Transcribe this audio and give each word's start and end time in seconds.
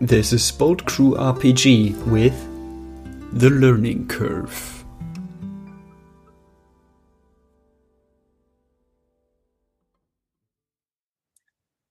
This 0.00 0.34
is 0.34 0.52
Boat 0.52 0.84
Crew 0.84 1.14
RPG 1.14 1.96
with 2.08 2.34
The 3.32 3.48
Learning 3.48 4.06
Curve. 4.06 4.84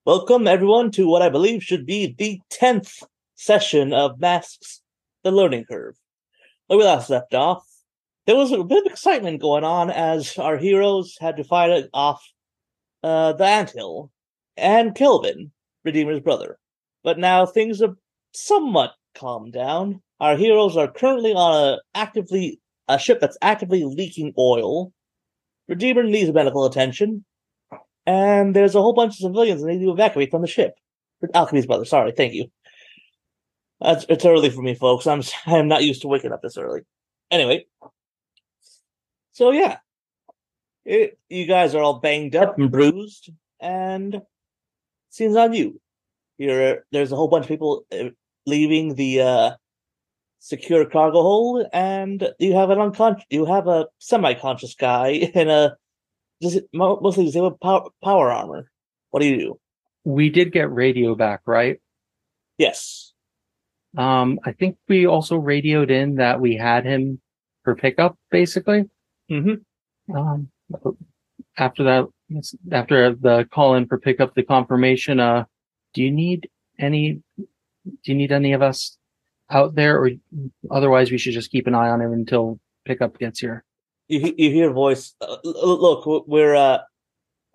Welcome, 0.05 0.45
everyone, 0.45 0.91
to 0.91 1.07
what 1.07 1.23
I 1.23 1.29
believe 1.29 1.63
should 1.63 1.87
be 1.87 2.13
the 2.15 2.39
10th 2.51 3.01
session 3.33 3.91
of 3.91 4.19
Masks 4.19 4.83
The 5.23 5.31
Learning 5.31 5.65
Curve. 5.65 5.95
Where 6.67 6.77
we 6.77 6.85
last 6.85 7.09
left 7.09 7.33
off, 7.33 7.65
there 8.27 8.35
was 8.35 8.51
a 8.51 8.63
bit 8.63 8.85
of 8.85 8.91
excitement 8.91 9.41
going 9.41 9.63
on 9.63 9.89
as 9.89 10.37
our 10.37 10.57
heroes 10.57 11.17
had 11.19 11.37
to 11.37 11.43
fight 11.43 11.89
off 11.91 12.23
uh, 13.01 13.33
the 13.33 13.45
Anthill 13.45 14.11
and 14.55 14.93
Kelvin, 14.93 15.51
Redeemer's 15.83 16.19
brother. 16.19 16.59
But 17.05 17.19
now 17.19 17.45
things 17.45 17.81
have 17.81 17.93
somewhat 18.33 18.93
calmed 19.13 19.53
down. 19.53 20.01
Our 20.19 20.35
heroes 20.35 20.75
are 20.75 20.91
currently 20.91 21.33
on 21.33 21.73
a 21.73 21.77
actively 21.93 22.59
a 22.87 22.97
ship 22.97 23.19
that's 23.21 23.37
actively 23.43 23.83
leaking 23.83 24.33
oil. 24.39 24.91
Redeemer 25.67 26.01
needs 26.01 26.33
medical 26.33 26.65
attention, 26.65 27.23
and 28.07 28.55
there's 28.55 28.73
a 28.73 28.81
whole 28.81 28.93
bunch 28.93 29.13
of 29.13 29.27
civilians 29.27 29.61
that 29.61 29.67
need 29.67 29.85
to 29.85 29.91
evacuate 29.91 30.31
from 30.31 30.41
the 30.41 30.47
ship. 30.47 30.73
Alchemy's 31.33 31.67
brother, 31.67 31.85
sorry, 31.85 32.11
thank 32.11 32.33
you. 32.33 32.47
That's, 33.79 34.05
it's 34.09 34.25
early 34.25 34.49
for 34.49 34.63
me, 34.63 34.73
folks. 34.73 35.05
I'm 35.05 35.21
I'm 35.45 35.67
not 35.67 35.83
used 35.83 36.01
to 36.01 36.07
waking 36.07 36.31
up 36.31 36.41
this 36.41 36.57
early. 36.57 36.81
Anyway, 37.29 37.67
so 39.31 39.51
yeah, 39.51 39.77
it, 40.85 41.19
you 41.29 41.45
guys 41.45 41.75
are 41.75 41.83
all 41.83 41.99
banged 41.99 42.35
up 42.35 42.57
and 42.57 42.71
bruised, 42.71 43.29
and 43.59 44.23
seems 45.11 45.35
on 45.35 45.53
you. 45.53 45.79
You're 46.37 46.85
there's 46.91 47.11
a 47.11 47.15
whole 47.15 47.27
bunch 47.27 47.45
of 47.45 47.49
people 47.49 47.85
uh, 47.91 48.09
leaving 48.45 48.95
the 48.95 49.21
uh, 49.21 49.51
secure 50.39 50.85
cargo 50.85 51.21
hold, 51.21 51.65
and 51.73 52.29
you 52.39 52.53
have 52.53 52.69
an 52.69 52.79
unconscious, 52.79 53.25
you 53.29 53.45
have 53.45 53.67
a 53.67 53.87
semi-conscious 53.99 54.75
guy 54.75 55.07
in 55.33 55.49
a 55.49 55.75
it 56.41 56.65
mostly 56.73 57.25
disabled 57.25 57.59
power, 57.59 57.89
power 58.03 58.31
armor. 58.31 58.69
What 59.11 59.21
do 59.21 59.27
you 59.27 59.37
do? 59.37 59.59
We 60.03 60.29
did 60.29 60.51
get 60.51 60.71
radio 60.71 61.15
back, 61.15 61.41
right? 61.45 61.79
Yes. 62.57 63.13
Um, 63.97 64.39
I 64.45 64.51
think 64.51 64.77
we 64.87 65.07
also 65.07 65.37
radioed 65.37 65.89
in 65.89 66.15
that 66.15 66.41
we 66.41 66.55
had 66.55 66.85
him 66.85 67.21
for 67.63 67.75
pickup, 67.75 68.17
basically. 68.29 68.89
Mm-hmm. 69.31 70.15
Um, 70.15 70.49
after 71.57 71.83
that, 71.83 72.05
after 72.71 73.15
the 73.15 73.47
call 73.51 73.75
in 73.75 73.87
for 73.87 73.97
pickup, 73.97 74.35
the 74.35 74.43
confirmation. 74.43 75.19
Uh, 75.19 75.45
do 75.95 76.03
you 76.03 76.11
need 76.11 76.49
any? 76.77 77.23
Do 77.37 77.95
you 78.03 78.15
need 78.15 78.31
any 78.31 78.53
of 78.53 78.61
us 78.61 78.97
out 79.49 79.73
there, 79.73 79.97
or 79.97 80.11
otherwise 80.69 81.09
we 81.09 81.17
should 81.17 81.33
just 81.33 81.49
keep 81.49 81.65
an 81.65 81.73
eye 81.73 81.89
on 81.89 82.01
him 82.01 82.13
until 82.13 82.59
pickup 82.83 83.17
gets 83.17 83.39
here? 83.39 83.63
You 84.07 84.35
you 84.37 84.51
hear 84.51 84.69
a 84.69 84.73
voice. 84.73 85.15
Uh, 85.19 85.37
look, 85.43 86.27
we're 86.27 86.53
uh, 86.53 86.79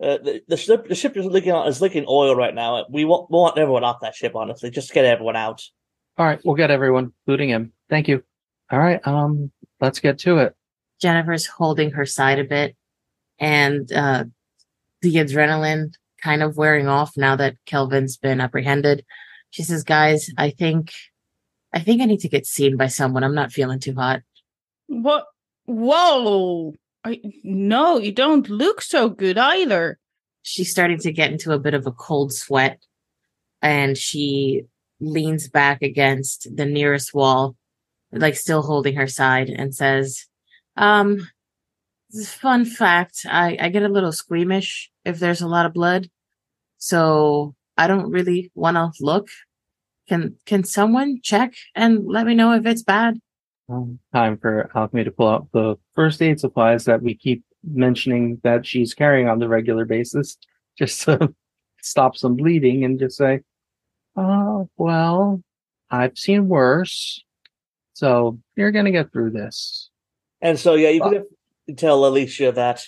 uh, 0.02 0.18
the, 0.18 0.42
the 0.48 0.56
ship 0.56 0.88
the 0.88 0.94
ship 0.94 1.16
is 1.16 1.26
leaking 1.26 1.54
is 1.54 1.80
leaking 1.80 2.06
oil 2.08 2.34
right 2.34 2.54
now. 2.54 2.84
We 2.90 3.04
want 3.04 3.30
we 3.30 3.36
want 3.36 3.58
everyone 3.58 3.84
off 3.84 4.00
that 4.00 4.16
ship. 4.16 4.34
Honestly, 4.34 4.70
just 4.70 4.92
get 4.92 5.04
everyone 5.04 5.36
out. 5.36 5.62
All 6.16 6.26
right, 6.26 6.40
we'll 6.44 6.56
get 6.56 6.70
everyone, 6.70 7.12
including 7.26 7.50
him. 7.50 7.72
Thank 7.88 8.08
you. 8.08 8.22
All 8.70 8.78
right, 8.78 9.06
um, 9.06 9.52
let's 9.80 10.00
get 10.00 10.18
to 10.20 10.38
it. 10.38 10.56
Jennifer's 11.00 11.46
holding 11.46 11.90
her 11.92 12.06
side 12.06 12.38
a 12.38 12.44
bit, 12.44 12.76
and 13.38 13.90
uh, 13.92 14.24
the 15.02 15.16
adrenaline 15.16 15.92
kind 16.22 16.42
of 16.42 16.56
wearing 16.56 16.88
off 16.88 17.16
now 17.16 17.36
that 17.36 17.56
Kelvin's 17.66 18.16
been 18.16 18.40
apprehended. 18.40 19.04
She 19.50 19.62
says, 19.62 19.82
"Guys, 19.82 20.30
I 20.38 20.50
think, 20.50 20.92
I 21.72 21.80
think 21.80 22.00
I 22.00 22.06
need 22.06 22.20
to 22.20 22.28
get 22.28 22.46
seen 22.46 22.76
by 22.76 22.86
someone. 22.86 23.24
I'm 23.24 23.34
not 23.34 23.52
feeling 23.52 23.80
too 23.80 23.94
hot." 23.94 24.22
What? 24.86 25.26
Whoa! 25.66 26.74
I, 27.04 27.20
no, 27.44 27.98
you 27.98 28.12
don't 28.12 28.48
look 28.48 28.82
so 28.82 29.08
good 29.08 29.38
either. 29.38 29.98
She's 30.42 30.70
starting 30.70 30.98
to 30.98 31.12
get 31.12 31.32
into 31.32 31.52
a 31.52 31.58
bit 31.58 31.74
of 31.74 31.86
a 31.86 31.92
cold 31.92 32.32
sweat, 32.32 32.82
and 33.62 33.96
she 33.96 34.64
leans 35.00 35.48
back 35.48 35.82
against 35.82 36.48
the 36.54 36.66
nearest 36.66 37.14
wall, 37.14 37.56
like 38.12 38.36
still 38.36 38.62
holding 38.62 38.96
her 38.96 39.06
side, 39.06 39.48
and 39.48 39.74
says, 39.74 40.26
"Um, 40.76 41.28
fun 42.26 42.64
fact: 42.64 43.26
I 43.28 43.56
I 43.60 43.68
get 43.68 43.82
a 43.82 43.88
little 43.88 44.12
squeamish 44.12 44.90
if 45.04 45.18
there's 45.18 45.40
a 45.40 45.48
lot 45.48 45.66
of 45.66 45.72
blood, 45.72 46.10
so 46.80 47.54
I 47.76 47.86
don't 47.86 48.10
really 48.10 48.50
want 48.56 48.76
to 48.76 48.90
look. 49.00 49.28
Can 50.08 50.36
can 50.46 50.64
someone 50.64 51.20
check 51.22 51.54
and 51.76 52.04
let 52.06 52.26
me 52.26 52.34
know 52.34 52.52
if 52.52 52.66
it's 52.66 52.82
bad?" 52.82 53.18
Um, 53.68 54.00
time 54.12 54.36
for 54.36 54.68
Alchemy 54.74 55.04
to 55.04 55.12
pull 55.12 55.28
out 55.28 55.46
the 55.52 55.76
first 55.94 56.20
aid 56.20 56.40
supplies 56.40 56.86
that 56.86 57.02
we 57.02 57.14
keep 57.14 57.44
mentioning 57.62 58.40
that 58.42 58.66
she's 58.66 58.94
carrying 58.94 59.28
on 59.28 59.38
the 59.38 59.48
regular 59.48 59.84
basis, 59.84 60.36
just 60.78 61.02
to 61.02 61.32
stop 61.80 62.16
some 62.16 62.34
bleeding, 62.34 62.82
and 62.84 62.98
just 62.98 63.16
say, 63.16 63.42
"Oh 64.16 64.68
well, 64.76 65.42
I've 65.90 66.18
seen 66.18 66.48
worse, 66.48 67.22
so 67.92 68.40
you're 68.56 68.72
gonna 68.72 68.90
get 68.90 69.12
through 69.12 69.30
this." 69.30 69.90
And 70.40 70.58
so, 70.58 70.74
yeah, 70.74 70.88
you 70.88 71.02
could 71.02 71.78
tell 71.78 72.04
Alicia 72.04 72.52
that 72.52 72.86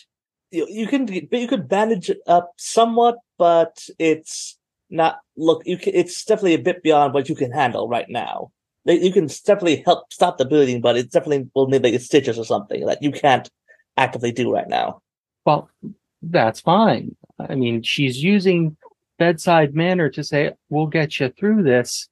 you, 0.50 0.66
you 0.68 0.86
can 0.86 1.06
but 1.06 1.38
you 1.38 1.48
could 1.48 1.68
bandage 1.68 2.10
it 2.10 2.20
up 2.26 2.52
somewhat, 2.56 3.16
but 3.42 3.88
it's 3.98 4.56
not 4.88 5.18
look. 5.36 5.62
You 5.66 5.76
can, 5.76 5.96
it's 5.96 6.24
definitely 6.24 6.54
a 6.54 6.60
bit 6.60 6.80
beyond 6.84 7.12
what 7.12 7.28
you 7.28 7.34
can 7.34 7.50
handle 7.50 7.88
right 7.88 8.08
now. 8.08 8.52
You 8.84 9.12
can 9.12 9.26
definitely 9.26 9.82
help 9.84 10.12
stop 10.12 10.38
the 10.38 10.44
bleeding, 10.44 10.80
but 10.80 10.96
it 10.96 11.10
definitely 11.10 11.50
will 11.52 11.66
need 11.66 11.82
like 11.82 12.00
stitches 12.00 12.38
or 12.38 12.44
something 12.44 12.86
that 12.86 13.02
you 13.02 13.10
can't 13.10 13.50
actively 13.96 14.30
do 14.30 14.52
right 14.52 14.68
now. 14.68 15.02
Well, 15.44 15.68
that's 16.22 16.60
fine. 16.60 17.16
I 17.40 17.56
mean, 17.56 17.82
she's 17.82 18.22
using 18.22 18.76
bedside 19.18 19.74
manner 19.74 20.08
to 20.10 20.22
say, 20.22 20.52
"We'll 20.68 20.86
get 20.86 21.18
you 21.18 21.30
through 21.30 21.64
this," 21.64 22.08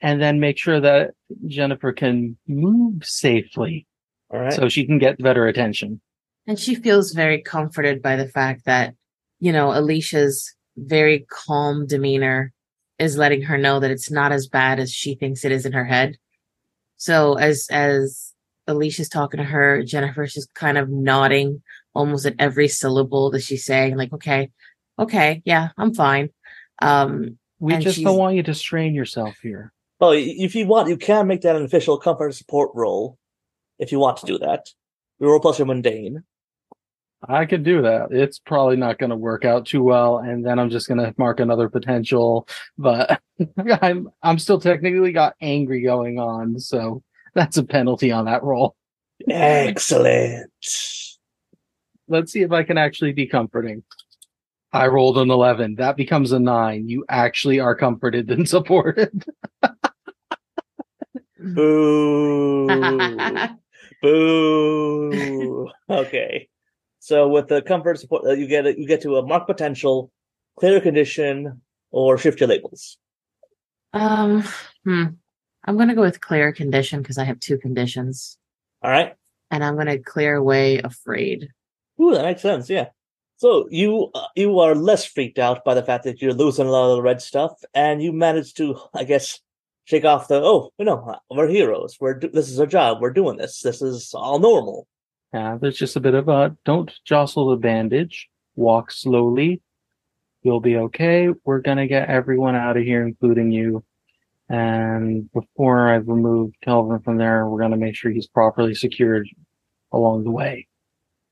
and 0.00 0.20
then 0.20 0.40
make 0.40 0.58
sure 0.58 0.80
that 0.80 1.12
Jennifer 1.46 1.92
can 1.92 2.36
move 2.48 3.04
safely, 3.04 3.86
All 4.30 4.40
right. 4.40 4.52
so 4.52 4.68
she 4.68 4.84
can 4.84 4.98
get 4.98 5.22
better 5.22 5.46
attention. 5.46 6.00
And 6.48 6.58
she 6.58 6.74
feels 6.74 7.12
very 7.12 7.40
comforted 7.40 8.02
by 8.02 8.16
the 8.16 8.26
fact 8.26 8.64
that, 8.64 8.94
you 9.38 9.52
know, 9.52 9.72
Alicia's 9.72 10.56
very 10.76 11.26
calm 11.30 11.86
demeanor 11.86 12.52
is 12.98 13.16
letting 13.16 13.42
her 13.42 13.58
know 13.58 13.80
that 13.80 13.90
it's 13.90 14.10
not 14.10 14.32
as 14.32 14.46
bad 14.48 14.78
as 14.78 14.92
she 14.92 15.14
thinks 15.14 15.44
it 15.44 15.52
is 15.52 15.66
in 15.66 15.72
her 15.72 15.84
head. 15.84 16.16
So 16.96 17.34
as 17.34 17.66
as 17.70 18.32
Alicia's 18.68 19.08
talking 19.08 19.38
to 19.38 19.44
her, 19.44 19.82
Jennifer's 19.82 20.34
just 20.34 20.54
kind 20.54 20.78
of 20.78 20.88
nodding 20.88 21.62
almost 21.94 22.26
at 22.26 22.36
every 22.38 22.68
syllable 22.68 23.30
that 23.32 23.42
she's 23.42 23.64
saying, 23.64 23.96
like, 23.96 24.12
okay, 24.12 24.50
okay, 24.98 25.42
yeah, 25.44 25.70
I'm 25.76 25.92
fine. 25.94 26.30
Um 26.80 27.38
We 27.58 27.76
just 27.78 28.02
don't 28.02 28.18
want 28.18 28.36
you 28.36 28.42
to 28.44 28.54
strain 28.54 28.94
yourself 28.94 29.36
here. 29.42 29.72
well, 30.00 30.12
if 30.12 30.54
you 30.54 30.66
want, 30.66 30.88
you 30.88 30.96
can 30.96 31.26
make 31.26 31.42
that 31.42 31.56
an 31.56 31.64
official 31.64 31.98
comfort 31.98 32.34
support 32.34 32.70
role. 32.74 33.18
If 33.78 33.90
you 33.92 33.98
want 33.98 34.18
to 34.18 34.26
do 34.26 34.38
that, 34.38 34.66
We 35.18 35.26
roll 35.26 35.40
plus 35.40 35.58
your 35.58 35.66
mundane. 35.66 36.24
I 37.28 37.46
could 37.46 37.62
do 37.62 37.82
that. 37.82 38.08
It's 38.10 38.38
probably 38.38 38.76
not 38.76 38.98
going 38.98 39.10
to 39.10 39.16
work 39.16 39.44
out 39.44 39.66
too 39.66 39.82
well, 39.82 40.18
and 40.18 40.44
then 40.44 40.58
I'm 40.58 40.70
just 40.70 40.88
going 40.88 40.98
to 40.98 41.14
mark 41.18 41.40
another 41.40 41.68
potential. 41.68 42.48
But 42.76 43.20
I'm 43.82 44.10
I'm 44.22 44.38
still 44.38 44.60
technically 44.60 45.12
got 45.12 45.34
angry 45.40 45.82
going 45.82 46.18
on, 46.18 46.58
so 46.58 47.02
that's 47.34 47.56
a 47.56 47.64
penalty 47.64 48.10
on 48.10 48.24
that 48.24 48.42
roll. 48.42 48.76
Excellent. 49.28 50.50
Let's 52.08 52.32
see 52.32 52.42
if 52.42 52.50
I 52.50 52.64
can 52.64 52.76
actually 52.76 53.12
be 53.12 53.26
comforting. 53.26 53.84
I 54.72 54.86
rolled 54.88 55.18
an 55.18 55.30
eleven. 55.30 55.76
That 55.76 55.96
becomes 55.96 56.32
a 56.32 56.40
nine. 56.40 56.88
You 56.88 57.04
actually 57.08 57.60
are 57.60 57.76
comforted 57.76 58.30
and 58.30 58.48
supported. 58.48 59.24
Boo. 61.38 62.66
Boo. 64.02 65.70
okay. 65.88 66.48
So 67.02 67.26
with 67.26 67.48
the 67.48 67.60
comfort 67.60 67.98
support, 67.98 68.24
uh, 68.24 68.34
you 68.34 68.46
get 68.46 68.78
you 68.78 68.86
get 68.86 69.02
to 69.02 69.16
a 69.16 69.26
mark 69.26 69.48
potential, 69.48 70.12
clear 70.56 70.80
condition, 70.80 71.60
or 71.90 72.16
shift 72.16 72.38
your 72.38 72.48
labels. 72.48 72.96
um 73.92 74.44
hmm. 74.84 75.06
I'm 75.64 75.76
gonna 75.76 75.96
go 75.96 76.02
with 76.02 76.20
clear 76.20 76.52
condition 76.52 77.02
because 77.02 77.18
I 77.18 77.24
have 77.24 77.40
two 77.40 77.58
conditions. 77.58 78.38
All 78.82 78.90
right. 78.92 79.16
And 79.50 79.64
I'm 79.64 79.76
gonna 79.76 79.98
clear 79.98 80.36
away 80.36 80.78
afraid. 80.78 81.48
Ooh, 82.00 82.14
that 82.14 82.24
makes 82.24 82.40
sense. 82.40 82.70
Yeah. 82.70 82.90
So 83.34 83.66
you 83.68 84.12
uh, 84.14 84.28
you 84.36 84.60
are 84.60 84.76
less 84.76 85.04
freaked 85.04 85.40
out 85.40 85.64
by 85.64 85.74
the 85.74 85.82
fact 85.82 86.04
that 86.04 86.22
you're 86.22 86.32
losing 86.32 86.68
a 86.68 86.70
lot 86.70 86.90
of 86.90 86.96
the 86.98 87.02
red 87.02 87.20
stuff, 87.20 87.54
and 87.74 88.00
you 88.00 88.12
manage 88.12 88.54
to, 88.54 88.78
I 88.94 89.02
guess, 89.02 89.40
shake 89.86 90.04
off 90.04 90.28
the 90.28 90.40
oh, 90.40 90.70
you 90.78 90.84
know, 90.84 91.18
we're 91.28 91.48
heroes. 91.48 91.96
We're 92.00 92.14
do- 92.14 92.30
this 92.30 92.48
is 92.48 92.60
our 92.60 92.66
job. 92.66 93.00
We're 93.00 93.10
doing 93.10 93.38
this. 93.38 93.60
This 93.60 93.82
is 93.82 94.14
all 94.14 94.38
normal. 94.38 94.86
Yeah, 95.32 95.56
there's 95.60 95.78
just 95.78 95.96
a 95.96 96.00
bit 96.00 96.14
of 96.14 96.28
a 96.28 96.56
don't 96.64 96.92
jostle 97.04 97.50
the 97.50 97.56
bandage. 97.56 98.28
Walk 98.54 98.90
slowly. 98.90 99.62
You'll 100.42 100.60
be 100.60 100.76
okay. 100.76 101.28
We're 101.44 101.60
gonna 101.60 101.86
get 101.86 102.08
everyone 102.08 102.54
out 102.54 102.76
of 102.76 102.82
here, 102.82 103.06
including 103.06 103.50
you. 103.50 103.84
And 104.48 105.32
before 105.32 105.88
I 105.88 105.94
remove 105.96 106.52
Kelvin 106.62 107.00
from 107.00 107.16
there, 107.16 107.46
we're 107.46 107.60
gonna 107.60 107.76
make 107.78 107.94
sure 107.96 108.10
he's 108.10 108.26
properly 108.26 108.74
secured 108.74 109.28
along 109.92 110.24
the 110.24 110.30
way. 110.30 110.68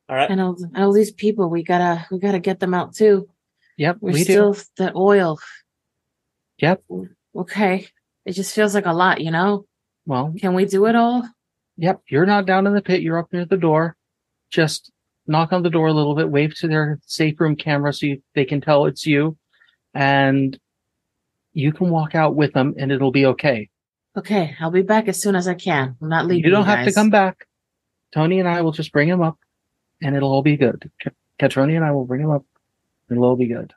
All 0.08 0.17
right. 0.17 0.31
And 0.31 0.41
all, 0.41 0.56
all 0.76 0.93
these 0.93 1.11
people, 1.12 1.50
we 1.50 1.62
gotta 1.62 2.06
we 2.11 2.19
gotta 2.19 2.38
get 2.41 2.61
them 2.61 2.73
out 2.73 2.94
too. 2.94 3.29
Yep, 3.76 3.99
We're 4.00 4.12
we 4.12 4.25
still 4.25 4.53
do. 4.55 4.61
the 4.76 4.93
oil. 4.96 5.38
Yep. 6.58 6.82
Okay. 7.37 7.87
It 8.25 8.32
just 8.32 8.55
feels 8.55 8.75
like 8.75 8.87
a 8.87 8.93
lot, 8.93 9.20
you 9.20 9.31
know? 9.31 9.67
Well, 10.06 10.35
Can 10.38 10.55
we 10.55 10.67
do 10.67 10.87
it 10.87 10.94
all? 10.94 11.26
Yep, 11.81 12.03
you're 12.09 12.27
not 12.27 12.44
down 12.44 12.67
in 12.67 12.75
the 12.75 12.82
pit. 12.82 13.00
You're 13.00 13.19
up 13.19 13.32
near 13.32 13.47
the 13.47 13.56
door. 13.56 13.97
Just 14.50 14.93
knock 15.27 15.53
on 15.53 15.62
the 15.62 15.71
door 15.71 15.87
a 15.87 15.94
little 15.94 16.15
bit, 16.15 16.29
wave 16.29 16.55
to 16.56 16.69
their 16.69 17.00
safe 17.06 17.41
room 17.41 17.56
camera 17.56 17.91
so 17.93 18.05
you, 18.05 18.23
they 18.35 18.44
can 18.44 18.61
tell 18.61 18.85
it's 18.85 19.06
you, 19.06 19.38
and 19.94 20.59
you 21.55 21.73
can 21.73 21.88
walk 21.88 22.15
out 22.15 22.37
with 22.37 22.53
them, 22.53 22.75
and 22.77 22.93
it'll 22.93 23.12
be 23.12 23.25
okay. 23.27 23.71
Okay, 24.15 24.55
I'll 24.61 24.71
be 24.71 24.82
back 24.82 25.09
as 25.09 25.23
soon 25.23 25.35
as 25.35 25.49
I 25.49 25.55
can. 25.55 25.97
I'm 26.03 26.09
not 26.11 26.27
leaving. 26.27 26.44
you 26.44 26.50
don't 26.50 26.67
have 26.67 26.87
to 26.87 26.93
come 26.93 27.09
back. 27.09 27.47
Tony 28.12 28.41
and 28.41 28.49
I 28.49 28.61
will 28.61 28.73
just 28.73 28.93
bring 28.93 29.09
him 29.09 29.23
up, 29.23 29.38
and 30.03 30.15
it'll 30.15 30.32
all 30.32 30.43
be 30.43 30.59
good. 30.59 30.91
Ka- 31.03 31.11
Catroni 31.41 31.77
and 31.77 31.85
I 31.85 31.93
will 31.93 32.05
bring 32.05 32.21
him 32.21 32.31
up, 32.31 32.44
and 33.09 33.17
it'll 33.17 33.27
all 33.27 33.37
be 33.37 33.47
good. 33.47 33.73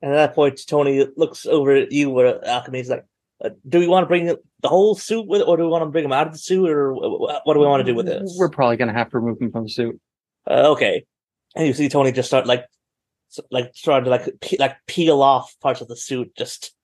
And 0.00 0.12
at 0.12 0.14
that 0.14 0.34
point, 0.34 0.58
Tony 0.66 1.06
looks 1.18 1.44
over 1.44 1.72
at 1.76 1.92
you, 1.92 2.08
where 2.08 2.42
Alchemy 2.46 2.80
is 2.80 2.88
like, 2.88 3.04
uh, 3.44 3.50
"Do 3.68 3.78
we 3.78 3.88
want 3.88 4.04
to 4.04 4.08
bring 4.08 4.26
the 4.26 4.68
whole 4.68 4.94
suit 4.94 5.26
with, 5.26 5.40
it, 5.42 5.48
or 5.48 5.56
do 5.56 5.64
we 5.64 5.68
want 5.68 5.82
to 5.82 5.90
bring 5.90 6.04
him 6.04 6.12
out 6.12 6.26
of 6.26 6.32
the 6.32 6.38
suit, 6.38 6.68
or 6.68 6.94
wh- 6.94 6.98
wh- 6.98 7.46
what 7.46 7.54
do 7.54 7.60
we 7.60 7.66
want 7.66 7.84
to 7.84 7.90
do 7.90 7.96
with 7.96 8.06
this?" 8.06 8.34
We're 8.38 8.48
probably 8.48 8.76
gonna 8.76 8.92
have 8.92 9.10
to 9.10 9.18
remove 9.18 9.40
him 9.40 9.50
from 9.50 9.64
the 9.64 9.70
suit. 9.70 10.00
Uh, 10.48 10.70
okay. 10.72 11.04
And 11.54 11.66
you 11.66 11.74
see 11.74 11.88
Tony 11.88 12.12
just 12.12 12.28
start 12.28 12.46
like, 12.46 12.64
like 13.50 13.72
starting 13.74 14.04
to 14.04 14.10
like 14.10 14.28
pe- 14.40 14.56
like 14.58 14.76
peel 14.86 15.22
off 15.22 15.54
parts 15.60 15.80
of 15.80 15.88
the 15.88 15.96
suit, 15.96 16.34
just. 16.36 16.74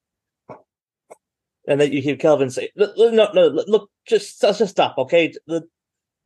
And 1.67 1.81
then 1.81 1.93
you 1.93 2.01
hear 2.01 2.17
Kelvin 2.17 2.51
say, 2.51 2.71
"Look, 2.77 2.97
look, 2.97 3.13
"No, 3.13 3.31
no, 3.35 3.49
look, 3.67 3.91
just 4.07 4.41
just 4.41 4.59
just 4.59 4.71
stop, 4.71 4.97
okay? 4.99 5.33
The, 5.47 5.69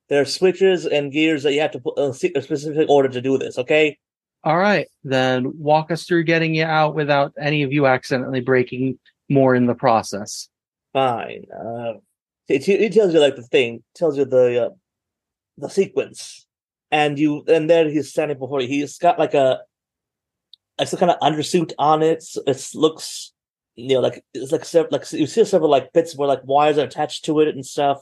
there 0.09 0.21
are 0.21 0.27
switches 0.27 0.87
and 0.87 1.11
gears 1.11 1.43
that 1.43 1.53
you 1.53 1.61
have 1.61 1.73
to 1.73 1.81
put 1.81 1.99
a 1.99 2.13
se- 2.13 2.33
a 2.37 2.43
specific 2.43 2.89
order 2.89 3.09
to 3.09 3.21
do 3.21 3.39
this, 3.39 3.59
okay? 3.59 3.99
All 4.45 4.59
right, 4.59 4.89
then 5.05 5.53
walk 5.59 5.91
us 5.91 6.05
through 6.05 6.25
getting 6.25 6.55
you 6.55 6.65
out 6.65 6.95
without 6.95 7.33
any 7.41 7.63
of 7.63 7.73
you 7.73 7.87
accidentally 7.87 8.41
breaking 8.41 8.99
more 9.29 9.55
in 9.55 9.67
the 9.67 9.75
process. 9.75 10.49
Fine. 10.93 11.47
Uh, 11.53 11.95
it, 12.49 12.69
it 12.69 12.93
tells 12.93 13.15
you 13.15 13.21
like 13.21 13.37
the 13.37 13.43
thing, 13.43 13.83
tells 13.95 14.17
you 14.19 14.25
the 14.25 14.67
uh, 14.67 14.71
the 15.57 15.69
sequence, 15.69 16.47
and 16.91 17.19
you 17.19 17.45
and 17.49 17.69
there 17.69 17.89
he's 17.89 18.11
standing 18.11 18.39
before 18.39 18.61
you. 18.61 18.69
He's 18.69 18.99
got 18.99 19.19
like 19.19 19.35
a 19.35 19.61
it's 20.79 20.93
a 20.93 20.97
kind 20.97 21.11
of 21.11 21.19
undersuit 21.21 21.73
on 21.79 22.03
it. 22.03 22.19
It's, 22.19 22.39
it's 22.47 22.75
looks 22.75 23.33
you 23.75 23.95
know 23.95 24.01
like 24.01 24.25
it's 24.35 24.53
like 24.53 24.91
like 24.91 25.13
you 25.13 25.27
see 25.27 25.45
several 25.45 25.71
like 25.71 25.93
bits 25.93 26.17
where 26.17 26.29
like 26.29 26.45
wires 26.45 26.79
are 26.79 26.85
attached 26.85 27.25
to 27.27 27.41
it 27.41 27.49
and 27.49 27.65
stuff, 27.65 28.01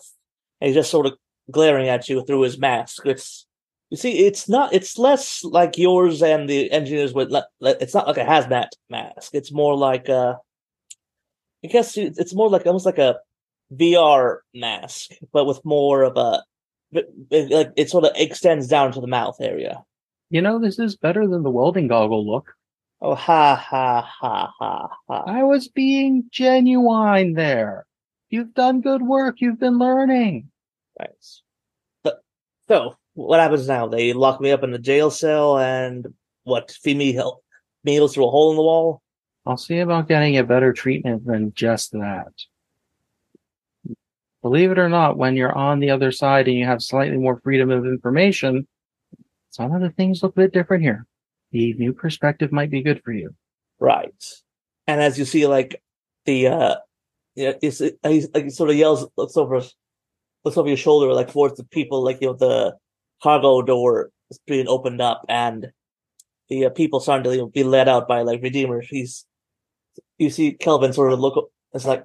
and 0.60 0.68
he's 0.68 0.76
just 0.76 0.90
sort 0.90 1.06
of 1.06 1.14
glaring 1.50 1.88
at 1.88 2.08
you 2.08 2.24
through 2.24 2.42
his 2.42 2.58
mask. 2.58 3.06
It's 3.06 3.46
you 3.90 3.96
see, 3.96 4.24
it's 4.26 4.48
not. 4.48 4.72
It's 4.72 4.98
less 4.98 5.42
like 5.42 5.76
yours 5.76 6.22
and 6.22 6.48
the 6.48 6.70
engineers 6.70 7.12
le- 7.12 7.48
It's 7.60 7.94
not 7.94 8.06
like 8.06 8.18
a 8.18 8.24
hazmat 8.24 8.68
mask. 8.88 9.34
It's 9.34 9.52
more 9.52 9.76
like 9.76 10.08
a. 10.08 10.38
I 11.64 11.68
guess 11.68 11.96
it's 11.96 12.34
more 12.34 12.48
like 12.48 12.66
almost 12.66 12.86
like 12.86 12.98
a 12.98 13.18
VR 13.74 14.38
mask, 14.54 15.10
but 15.32 15.44
with 15.46 15.64
more 15.64 16.02
of 16.02 16.16
a. 16.16 16.42
but- 16.92 17.06
it- 17.30 17.50
Like 17.50 17.72
it 17.76 17.90
sort 17.90 18.04
of 18.04 18.12
extends 18.16 18.66
down 18.68 18.92
to 18.92 19.00
the 19.00 19.06
mouth 19.06 19.36
area. 19.40 19.84
You 20.30 20.40
know, 20.42 20.58
this 20.58 20.78
is 20.78 20.96
better 20.96 21.26
than 21.26 21.42
the 21.42 21.50
welding 21.50 21.88
goggle 21.88 22.26
look. 22.26 22.52
Oh 23.02 23.14
ha 23.14 23.54
ha 23.56 24.02
ha 24.02 24.52
ha 24.58 24.88
ha! 25.08 25.22
I 25.26 25.42
was 25.42 25.68
being 25.68 26.24
genuine 26.30 27.32
there. 27.34 27.86
You've 28.28 28.54
done 28.54 28.80
good 28.82 29.02
work. 29.02 29.40
You've 29.40 29.58
been 29.58 29.78
learning. 29.78 30.50
Thanks. 30.98 31.42
So, 32.04 32.12
so 32.68 32.96
what 33.14 33.40
happens 33.40 33.66
now? 33.66 33.86
They 33.88 34.12
lock 34.12 34.40
me 34.40 34.50
up 34.52 34.62
in 34.62 34.70
the 34.70 34.78
jail 34.78 35.10
cell 35.10 35.58
and 35.58 36.06
what? 36.44 36.70
Feed 36.70 36.96
me 36.96 37.18
meals 37.84 38.14
through 38.14 38.26
a 38.26 38.30
hole 38.30 38.50
in 38.50 38.56
the 38.56 38.62
wall. 38.62 39.02
I'll 39.50 39.56
see 39.56 39.80
about 39.80 40.06
getting 40.06 40.38
a 40.38 40.44
better 40.44 40.72
treatment 40.72 41.26
than 41.26 41.52
just 41.54 41.90
that. 41.90 42.32
Believe 44.42 44.70
it 44.70 44.78
or 44.78 44.88
not, 44.88 45.18
when 45.18 45.34
you're 45.34 45.56
on 45.56 45.80
the 45.80 45.90
other 45.90 46.12
side 46.12 46.46
and 46.46 46.56
you 46.56 46.64
have 46.64 46.80
slightly 46.82 47.18
more 47.18 47.40
freedom 47.40 47.70
of 47.70 47.84
information, 47.84 48.68
some 49.50 49.74
of 49.74 49.82
the 49.82 49.90
things 49.90 50.22
look 50.22 50.36
a 50.36 50.42
bit 50.42 50.52
different 50.52 50.84
here. 50.84 51.04
The 51.50 51.74
new 51.74 51.92
perspective 51.92 52.52
might 52.52 52.70
be 52.70 52.82
good 52.82 53.02
for 53.04 53.12
you. 53.12 53.34
Right. 53.80 54.14
And 54.86 55.00
as 55.00 55.18
you 55.18 55.24
see, 55.24 55.48
like 55.48 55.82
the 56.26 56.46
uh, 56.46 56.76
yeah, 57.34 57.52
it's 57.60 57.80
it, 57.80 57.98
he's 58.04 58.28
like 58.32 58.44
he 58.44 58.50
sort 58.50 58.70
of 58.70 58.76
yells, 58.76 59.04
looks 59.16 59.36
over, 59.36 59.60
looks 60.44 60.56
over 60.56 60.68
your 60.68 60.76
shoulder, 60.76 61.12
like 61.12 61.32
towards 61.32 61.56
the 61.56 61.64
people, 61.64 62.04
like 62.04 62.20
you 62.20 62.28
know 62.28 62.34
the 62.34 62.76
cargo 63.20 63.62
door 63.62 64.10
is 64.30 64.38
being 64.46 64.68
opened 64.68 65.00
up, 65.00 65.24
and 65.28 65.72
the 66.48 66.66
uh, 66.66 66.70
people 66.70 67.00
starting 67.00 67.24
to 67.24 67.32
you 67.32 67.38
know, 67.38 67.46
be 67.48 67.64
let 67.64 67.88
out 67.88 68.06
by 68.06 68.22
like 68.22 68.42
redeemers. 68.42 68.86
He's 68.88 69.26
you 70.20 70.30
see 70.30 70.52
Kelvin 70.52 70.92
sort 70.92 71.12
of 71.12 71.18
look. 71.18 71.50
It's 71.72 71.86
like 71.86 72.04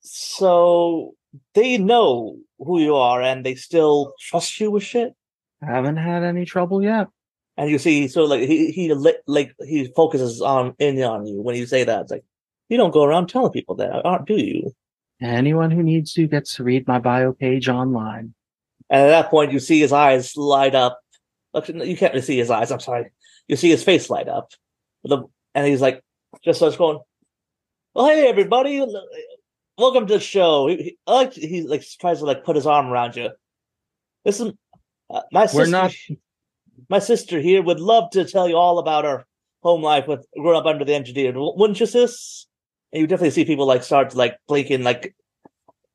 so 0.00 1.14
they 1.54 1.76
know 1.76 2.38
who 2.58 2.80
you 2.80 2.94
are, 2.94 3.20
and 3.20 3.44
they 3.44 3.56
still 3.56 4.14
trust 4.20 4.58
you 4.60 4.70
with 4.70 4.84
shit. 4.84 5.14
Haven't 5.60 5.96
had 5.96 6.22
any 6.22 6.44
trouble 6.44 6.82
yet. 6.82 7.08
And 7.56 7.70
you 7.70 7.78
see, 7.78 8.08
so 8.08 8.24
like 8.24 8.42
he 8.42 8.70
he 8.70 8.94
li- 8.94 9.18
like 9.26 9.54
he 9.66 9.92
focuses 9.96 10.40
on 10.40 10.74
in 10.78 11.02
on 11.02 11.26
you 11.26 11.42
when 11.42 11.56
you 11.56 11.66
say 11.66 11.84
that. 11.84 12.02
It's 12.02 12.10
like 12.10 12.24
you 12.68 12.76
don't 12.76 12.92
go 12.92 13.04
around 13.04 13.28
telling 13.28 13.52
people 13.52 13.74
that, 13.76 14.04
aren't 14.04 14.26
do 14.26 14.36
you? 14.36 14.72
Anyone 15.20 15.70
who 15.70 15.82
needs 15.82 16.12
to 16.14 16.26
gets 16.26 16.54
to 16.56 16.64
read 16.64 16.86
my 16.86 16.98
bio 16.98 17.32
page 17.32 17.68
online. 17.68 18.34
And 18.90 19.02
at 19.02 19.08
that 19.08 19.30
point, 19.30 19.52
you 19.52 19.58
see 19.58 19.80
his 19.80 19.92
eyes 19.92 20.36
light 20.36 20.74
up. 20.74 21.00
Actually, 21.56 21.90
You 21.90 21.96
can't 21.96 22.12
really 22.12 22.24
see 22.24 22.36
his 22.36 22.50
eyes. 22.50 22.70
I'm 22.70 22.80
sorry. 22.80 23.10
You 23.48 23.56
see 23.56 23.70
his 23.70 23.82
face 23.82 24.10
light 24.10 24.28
up. 24.28 24.52
And 25.04 25.66
he's 25.66 25.80
like, 25.80 26.02
just 26.44 26.58
starts 26.58 26.76
going, 26.76 27.00
"Well, 27.96 28.08
hey 28.08 28.28
everybody, 28.28 28.86
welcome 29.78 30.06
to 30.06 30.14
the 30.14 30.20
show." 30.20 30.66
He, 30.66 30.76
he, 30.76 30.98
like 31.06 31.32
he 31.32 31.62
like 31.62 31.82
tries 31.98 32.18
to 32.18 32.26
like 32.26 32.44
put 32.44 32.54
his 32.54 32.66
arm 32.66 32.88
around 32.88 33.16
you. 33.16 33.30
Listen, 34.22 34.58
uh, 35.08 35.22
my 35.32 35.46
sister, 35.46 35.58
We're 35.58 35.70
not- 35.70 35.94
my 36.90 36.98
sister 36.98 37.40
here 37.40 37.62
would 37.62 37.80
love 37.80 38.10
to 38.10 38.26
tell 38.26 38.50
you 38.50 38.56
all 38.56 38.78
about 38.78 39.06
her 39.06 39.24
home 39.62 39.82
life 39.82 40.06
with 40.06 40.26
growing 40.38 40.58
up 40.58 40.66
under 40.66 40.84
the 40.84 40.94
engineer. 40.94 41.32
Wouldn't 41.34 41.80
you, 41.80 41.86
sis? 41.86 42.46
And 42.92 43.00
you 43.00 43.06
definitely 43.06 43.30
see 43.30 43.46
people 43.46 43.64
like 43.64 43.82
start 43.82 44.10
to 44.10 44.18
like 44.18 44.36
blinking, 44.46 44.82
like 44.82 45.16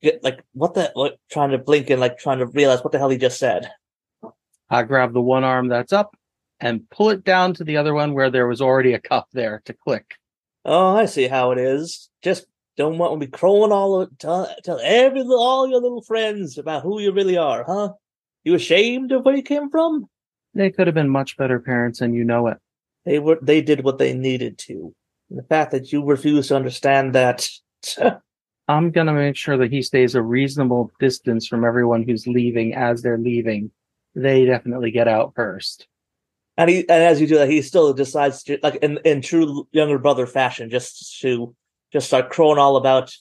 get 0.02 0.24
like 0.24 0.44
what 0.54 0.74
the 0.74 0.90
what 0.96 1.20
trying 1.30 1.52
to 1.52 1.60
blink 1.60 1.92
and 1.92 2.02
like 2.02 2.18
trying 2.18 2.40
to 2.40 2.48
realize 2.48 2.84
what 2.84 2.94
the 2.94 2.98
hell 2.98 3.10
he 3.10 3.18
just 3.20 3.38
said. 3.38 3.70
I 4.72 4.82
grab 4.82 5.14
the 5.14 5.22
one 5.22 5.44
arm 5.44 5.68
that's 5.68 5.94
up 5.94 6.18
and 6.60 6.90
pull 6.90 7.12
it 7.12 7.24
down 7.24 7.54
to 7.54 7.64
the 7.64 7.78
other 7.78 7.94
one 7.94 8.16
where 8.16 8.32
there 8.32 8.48
was 8.48 8.60
already 8.60 8.94
a 8.94 9.00
cup 9.00 9.28
there 9.34 9.62
to 9.66 9.74
click. 9.76 10.16
Oh, 10.64 10.96
I 10.96 11.06
see 11.06 11.28
how 11.28 11.52
it 11.52 11.58
is. 11.58 12.10
Just 12.22 12.46
don't 12.78 12.98
want 12.98 13.14
to 13.14 13.26
be 13.26 13.32
crowing 13.32 13.72
all 13.72 14.08
tell 14.20 14.54
tell 14.64 14.80
every 14.82 15.22
all 15.22 15.68
your 15.68 15.82
little 15.82 16.02
friends 16.02 16.58
about 16.58 16.84
who 16.84 17.00
you 17.00 17.12
really 17.12 17.38
are, 17.38 17.64
huh? 17.64 17.94
You 18.44 18.56
ashamed 18.56 19.12
of 19.12 19.26
where 19.26 19.36
you 19.36 19.44
came 19.44 19.70
from? 19.70 20.08
They 20.54 20.72
could 20.72 20.88
have 20.88 20.94
been 20.94 21.10
much 21.10 21.38
better 21.38 21.60
parents 21.60 22.02
and 22.02 22.16
you 22.16 22.24
know 22.24 22.48
it. 22.48 22.58
They 23.06 23.20
were 23.20 23.40
they 23.42 23.62
did 23.62 23.84
what 23.84 23.98
they 23.98 24.14
needed 24.14 24.58
to. 24.60 24.94
And 25.30 25.40
the 25.40 25.44
fact 25.44 25.72
that 25.72 25.92
you 25.92 26.04
refuse 26.04 26.50
to 26.50 26.56
understand 26.56 27.14
that 27.14 27.48
I'm 28.68 28.92
gonna 28.92 29.14
make 29.14 29.36
sure 29.36 29.58
that 29.58 29.72
he 29.72 29.82
stays 29.82 30.16
a 30.16 30.22
reasonable 30.22 30.92
distance 31.00 31.48
from 31.48 31.66
everyone 31.66 32.04
who's 32.04 32.28
leaving 32.28 32.74
as 32.74 33.02
they're 33.02 33.18
leaving. 33.18 33.72
They 34.16 34.46
definitely 34.46 34.92
get 34.92 35.08
out 35.08 35.34
first. 35.36 35.88
And 36.58 36.70
he 36.70 36.80
and 36.80 37.04
as 37.04 37.22
you 37.22 37.28
do 37.28 37.38
that, 37.38 37.50
he 37.50 37.62
still 37.62 37.94
decides 37.94 38.44
to 38.44 38.60
like 38.62 38.76
in 38.76 39.00
in 39.06 39.22
true 39.22 39.68
younger 39.72 39.98
brother 39.98 40.26
fashion, 40.26 40.70
just 40.70 41.20
to 41.22 41.56
just 41.92 42.08
start 42.08 42.30
crowing 42.30 42.58
all 42.58 42.78
about 42.78 43.14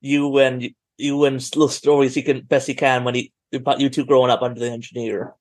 you 0.00 0.38
and 0.38 0.70
you 0.98 1.24
and 1.24 1.36
little 1.54 1.68
stories 1.68 2.14
he 2.14 2.22
can 2.22 2.42
best 2.42 2.66
he 2.66 2.74
can 2.74 3.04
when 3.04 3.14
he 3.14 3.32
about 3.52 3.80
you 3.80 3.90
two 3.90 4.04
growing 4.04 4.30
up 4.30 4.42
under 4.42 4.60
the 4.60 4.70
engineer. 4.70 5.34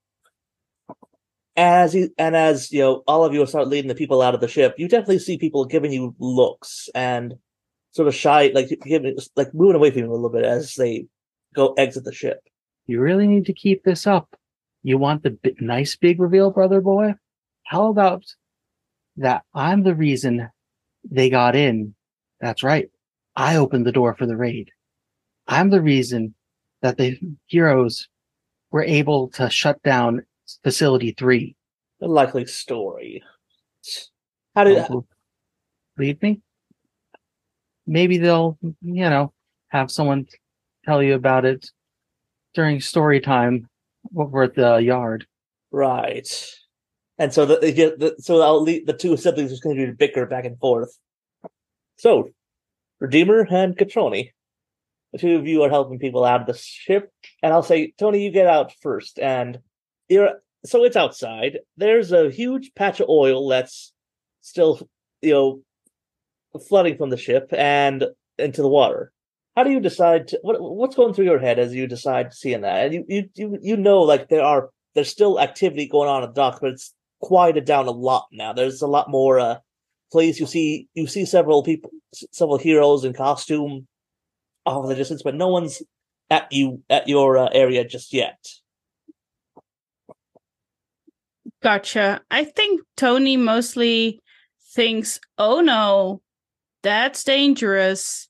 As 1.56 1.94
he 1.94 2.10
and 2.18 2.36
as 2.36 2.72
you 2.72 2.82
know, 2.82 3.04
all 3.08 3.24
of 3.24 3.34
you 3.34 3.46
start 3.46 3.68
leading 3.68 3.88
the 3.88 3.96
people 3.96 4.22
out 4.22 4.36
of 4.36 4.42
the 4.42 4.48
ship. 4.48 4.76
You 4.78 4.88
definitely 4.88 5.20
see 5.20 5.38
people 5.38 5.66
giving 5.66 5.92
you 5.92 6.16
looks 6.20 6.90
and 6.94 7.36
sort 7.92 8.10
of 8.10 8.16
shy, 8.16 8.52
like 8.54 8.68
giving, 8.86 9.18
like 9.38 9.54
moving 9.54 9.78
away 9.78 9.90
from 9.90 10.02
you 10.02 10.12
a 10.12 10.12
little 10.12 10.30
bit 10.30 10.44
as 10.44 10.76
they 10.76 11.08
go 11.54 11.74
exit 11.74 12.04
the 12.04 12.12
ship. 12.12 12.42
You 12.88 13.00
really 13.00 13.26
need 13.26 13.46
to 13.46 13.54
keep 13.54 13.84
this 13.84 14.06
up. 14.06 14.36
You 14.84 14.98
want 14.98 15.24
the 15.24 15.32
bi- 15.32 15.56
nice 15.60 15.96
big 15.96 16.20
reveal, 16.20 16.52
brother 16.52 16.82
boy? 16.82 17.16
How 17.66 17.90
about 17.90 18.24
that 19.18 19.44
I'm 19.54 19.84
the 19.84 19.96
reason 19.96 20.50
they 21.10 21.30
got 21.30 21.56
in? 21.56 21.96
That's 22.40 22.64
right. 22.64 22.90
I 23.36 23.58
opened 23.58 23.86
the 23.86 23.92
door 23.92 24.16
for 24.16 24.26
the 24.26 24.38
raid. 24.38 24.70
I'm 25.48 25.70
the 25.70 25.82
reason 25.82 26.36
that 26.82 26.98
the 26.98 27.20
heroes 27.48 28.08
were 28.72 28.84
able 28.84 29.30
to 29.30 29.50
shut 29.50 29.82
down 29.84 30.24
facility 30.64 31.12
three. 31.18 31.56
A 32.02 32.08
likely 32.08 32.46
story. 32.46 33.24
How 34.56 34.64
did 34.64 34.76
Don't 34.88 35.06
Believe 35.98 36.22
me? 36.22 36.42
Maybe 37.88 38.18
they'll, 38.18 38.58
you 38.62 39.10
know, 39.10 39.34
have 39.70 39.92
someone 39.92 40.28
tell 40.86 41.02
you 41.02 41.16
about 41.16 41.46
it 41.46 41.70
during 42.54 42.82
story 42.82 43.20
time 43.22 43.70
over 44.16 44.44
at 44.44 44.56
the 44.56 44.78
yard. 44.78 45.26
Right. 45.72 46.28
And 47.18 47.34
so 47.34 47.46
the, 47.46 47.56
the, 47.56 48.16
so 48.20 48.42
I'll 48.42 48.62
leave 48.62 48.86
the 48.86 48.94
two 48.94 49.16
siblings 49.16 49.52
just 49.52 49.62
continue 49.62 49.88
to 49.88 49.94
bicker 49.94 50.26
back 50.26 50.46
and 50.46 50.60
forth. 50.60 50.98
So, 51.98 52.30
Redeemer 53.00 53.48
and 53.50 53.78
Catroni, 53.78 54.32
the 55.14 55.20
two 55.20 55.36
of 55.38 55.48
you 55.48 55.64
are 55.64 55.70
helping 55.70 56.00
people 56.00 56.26
out 56.26 56.42
of 56.42 56.48
the 56.48 56.54
ship, 56.54 57.10
and 57.42 57.54
I'll 57.54 57.64
say, 57.64 57.94
Tony, 57.98 58.24
you 58.24 58.32
get 58.32 58.48
out 58.48 58.74
first, 58.82 59.18
and 59.18 59.60
you're 60.10 60.42
so 60.66 60.84
it's 60.84 60.96
outside. 60.98 61.60
There's 61.78 62.12
a 62.12 62.30
huge 62.30 62.72
patch 62.76 63.00
of 63.00 63.08
oil 63.08 63.48
that's 63.48 63.94
still, 64.42 64.82
you 65.22 65.32
know, 65.32 65.62
flooding 66.68 66.98
from 66.98 67.12
the 67.12 67.18
ship 67.18 67.50
and 67.52 68.06
into 68.38 68.62
the 68.62 68.68
water. 68.68 69.12
How 69.56 69.64
do 69.64 69.72
you 69.72 69.80
decide 69.80 70.30
to 70.30 70.40
what 70.42 70.62
what's 70.62 70.96
going 70.96 71.14
through 71.14 71.26
your 71.26 71.40
head 71.40 71.60
as 71.60 71.74
you 71.74 71.88
decide 71.88 72.34
seeing 72.34 72.62
that? 72.62 72.86
And 72.86 72.94
you 72.94 73.06
you 73.08 73.30
you, 73.36 73.60
you 73.62 73.78
know 73.78 74.02
like 74.02 74.28
there 74.28 74.44
are 74.44 74.70
there's 74.96 75.10
still 75.10 75.40
activity 75.40 75.88
going 75.88 76.10
on 76.10 76.24
at 76.24 76.34
the 76.34 76.42
dock, 76.42 76.60
but 76.62 76.72
it's 76.72 76.94
quieted 77.22 77.66
down 77.66 77.88
a 77.88 77.92
lot 77.92 78.28
now. 78.32 78.54
There's 78.54 78.82
a 78.82 78.88
lot 78.88 79.10
more 79.10 79.40
uh 79.40 79.58
place 80.12 80.40
you 80.40 80.46
see 80.46 80.88
you 80.94 81.08
see 81.08 81.26
several 81.26 81.64
people 81.64 81.90
several 82.32 82.58
heroes 82.58 83.04
in 83.04 83.14
costume 83.14 83.88
off 84.66 84.88
the 84.88 84.96
distance, 84.96 85.22
but 85.24 85.36
no 85.36 85.48
one's 85.48 85.82
at 86.30 86.52
you 86.52 86.82
at 86.90 87.08
your 87.08 87.38
uh, 87.38 87.50
area 87.52 87.84
just 87.86 88.14
yet. 88.14 88.38
Gotcha. 91.62 92.22
I 92.30 92.44
think 92.44 92.82
Tony 92.96 93.38
mostly 93.38 94.20
thinks, 94.74 95.20
oh 95.38 95.62
no, 95.62 96.22
that's 96.84 97.24
dangerous. 97.24 98.28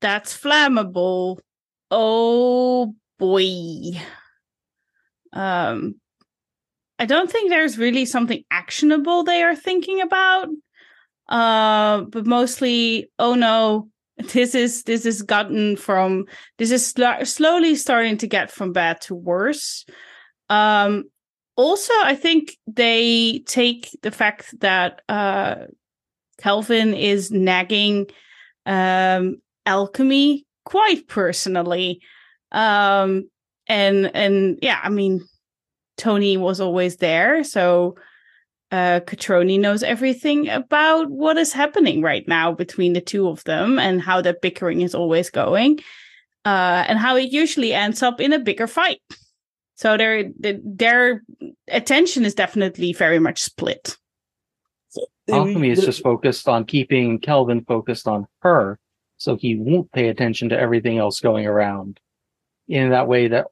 That's 0.00 0.36
flammable. 0.36 1.38
Oh 1.90 2.94
boy. 3.18 4.00
Um 5.32 5.96
I 7.00 7.06
don't 7.06 7.30
think 7.32 7.48
there's 7.48 7.78
really 7.78 8.04
something 8.04 8.44
actionable 8.50 9.24
they 9.24 9.42
are 9.42 9.56
thinking 9.56 10.02
about. 10.02 10.48
Uh 11.28 12.02
but 12.02 12.26
mostly, 12.26 13.10
oh 13.18 13.34
no, 13.34 13.88
this 14.32 14.54
is 14.54 14.82
this 14.82 15.06
is 15.06 15.22
gotten 15.22 15.76
from 15.76 16.26
this 16.58 16.70
is 16.70 16.86
sl- 16.86 17.24
slowly 17.24 17.74
starting 17.74 18.18
to 18.18 18.26
get 18.26 18.50
from 18.50 18.72
bad 18.72 19.00
to 19.02 19.14
worse. 19.14 19.86
Um 20.50 21.04
also 21.56 21.94
I 22.04 22.14
think 22.14 22.56
they 22.66 23.42
take 23.46 23.96
the 24.02 24.10
fact 24.10 24.60
that 24.60 25.00
uh 25.08 25.66
Kelvin 26.38 26.92
is 26.92 27.30
nagging 27.30 28.08
um 28.66 29.40
alchemy 29.64 30.44
quite 30.64 31.08
personally 31.08 32.00
um 32.52 33.28
and 33.66 34.14
and 34.14 34.58
yeah 34.62 34.80
i 34.82 34.88
mean 34.88 35.20
tony 36.00 36.36
was 36.36 36.60
always 36.60 36.96
there 36.96 37.44
so 37.44 37.94
uh 38.72 39.00
catroni 39.00 39.60
knows 39.60 39.82
everything 39.82 40.48
about 40.48 41.10
what 41.10 41.36
is 41.36 41.52
happening 41.52 42.00
right 42.00 42.26
now 42.26 42.52
between 42.52 42.94
the 42.94 43.00
two 43.00 43.28
of 43.28 43.44
them 43.44 43.78
and 43.78 44.00
how 44.00 44.20
that 44.20 44.40
bickering 44.40 44.80
is 44.80 44.94
always 44.94 45.28
going 45.28 45.78
uh 46.46 46.84
and 46.88 46.98
how 46.98 47.16
it 47.16 47.30
usually 47.30 47.74
ends 47.74 48.02
up 48.02 48.20
in 48.20 48.32
a 48.32 48.38
bigger 48.38 48.66
fight 48.66 49.00
so 49.74 49.96
their 49.96 50.24
their 50.38 51.22
attention 51.68 52.24
is 52.24 52.34
definitely 52.34 52.92
very 52.92 53.18
much 53.18 53.42
split 53.42 53.96
Alchemy 55.30 55.70
is 55.70 55.84
just 55.84 56.02
focused 56.02 56.48
on 56.48 56.64
keeping 56.64 57.18
Kelvin 57.18 57.64
focused 57.64 58.08
on 58.08 58.26
her, 58.42 58.78
so 59.16 59.36
he 59.36 59.56
won't 59.56 59.92
pay 59.92 60.08
attention 60.08 60.48
to 60.48 60.58
everything 60.58 60.98
else 60.98 61.20
going 61.20 61.46
around. 61.46 62.00
In 62.68 62.90
that 62.90 63.08
way, 63.08 63.28
that 63.28 63.46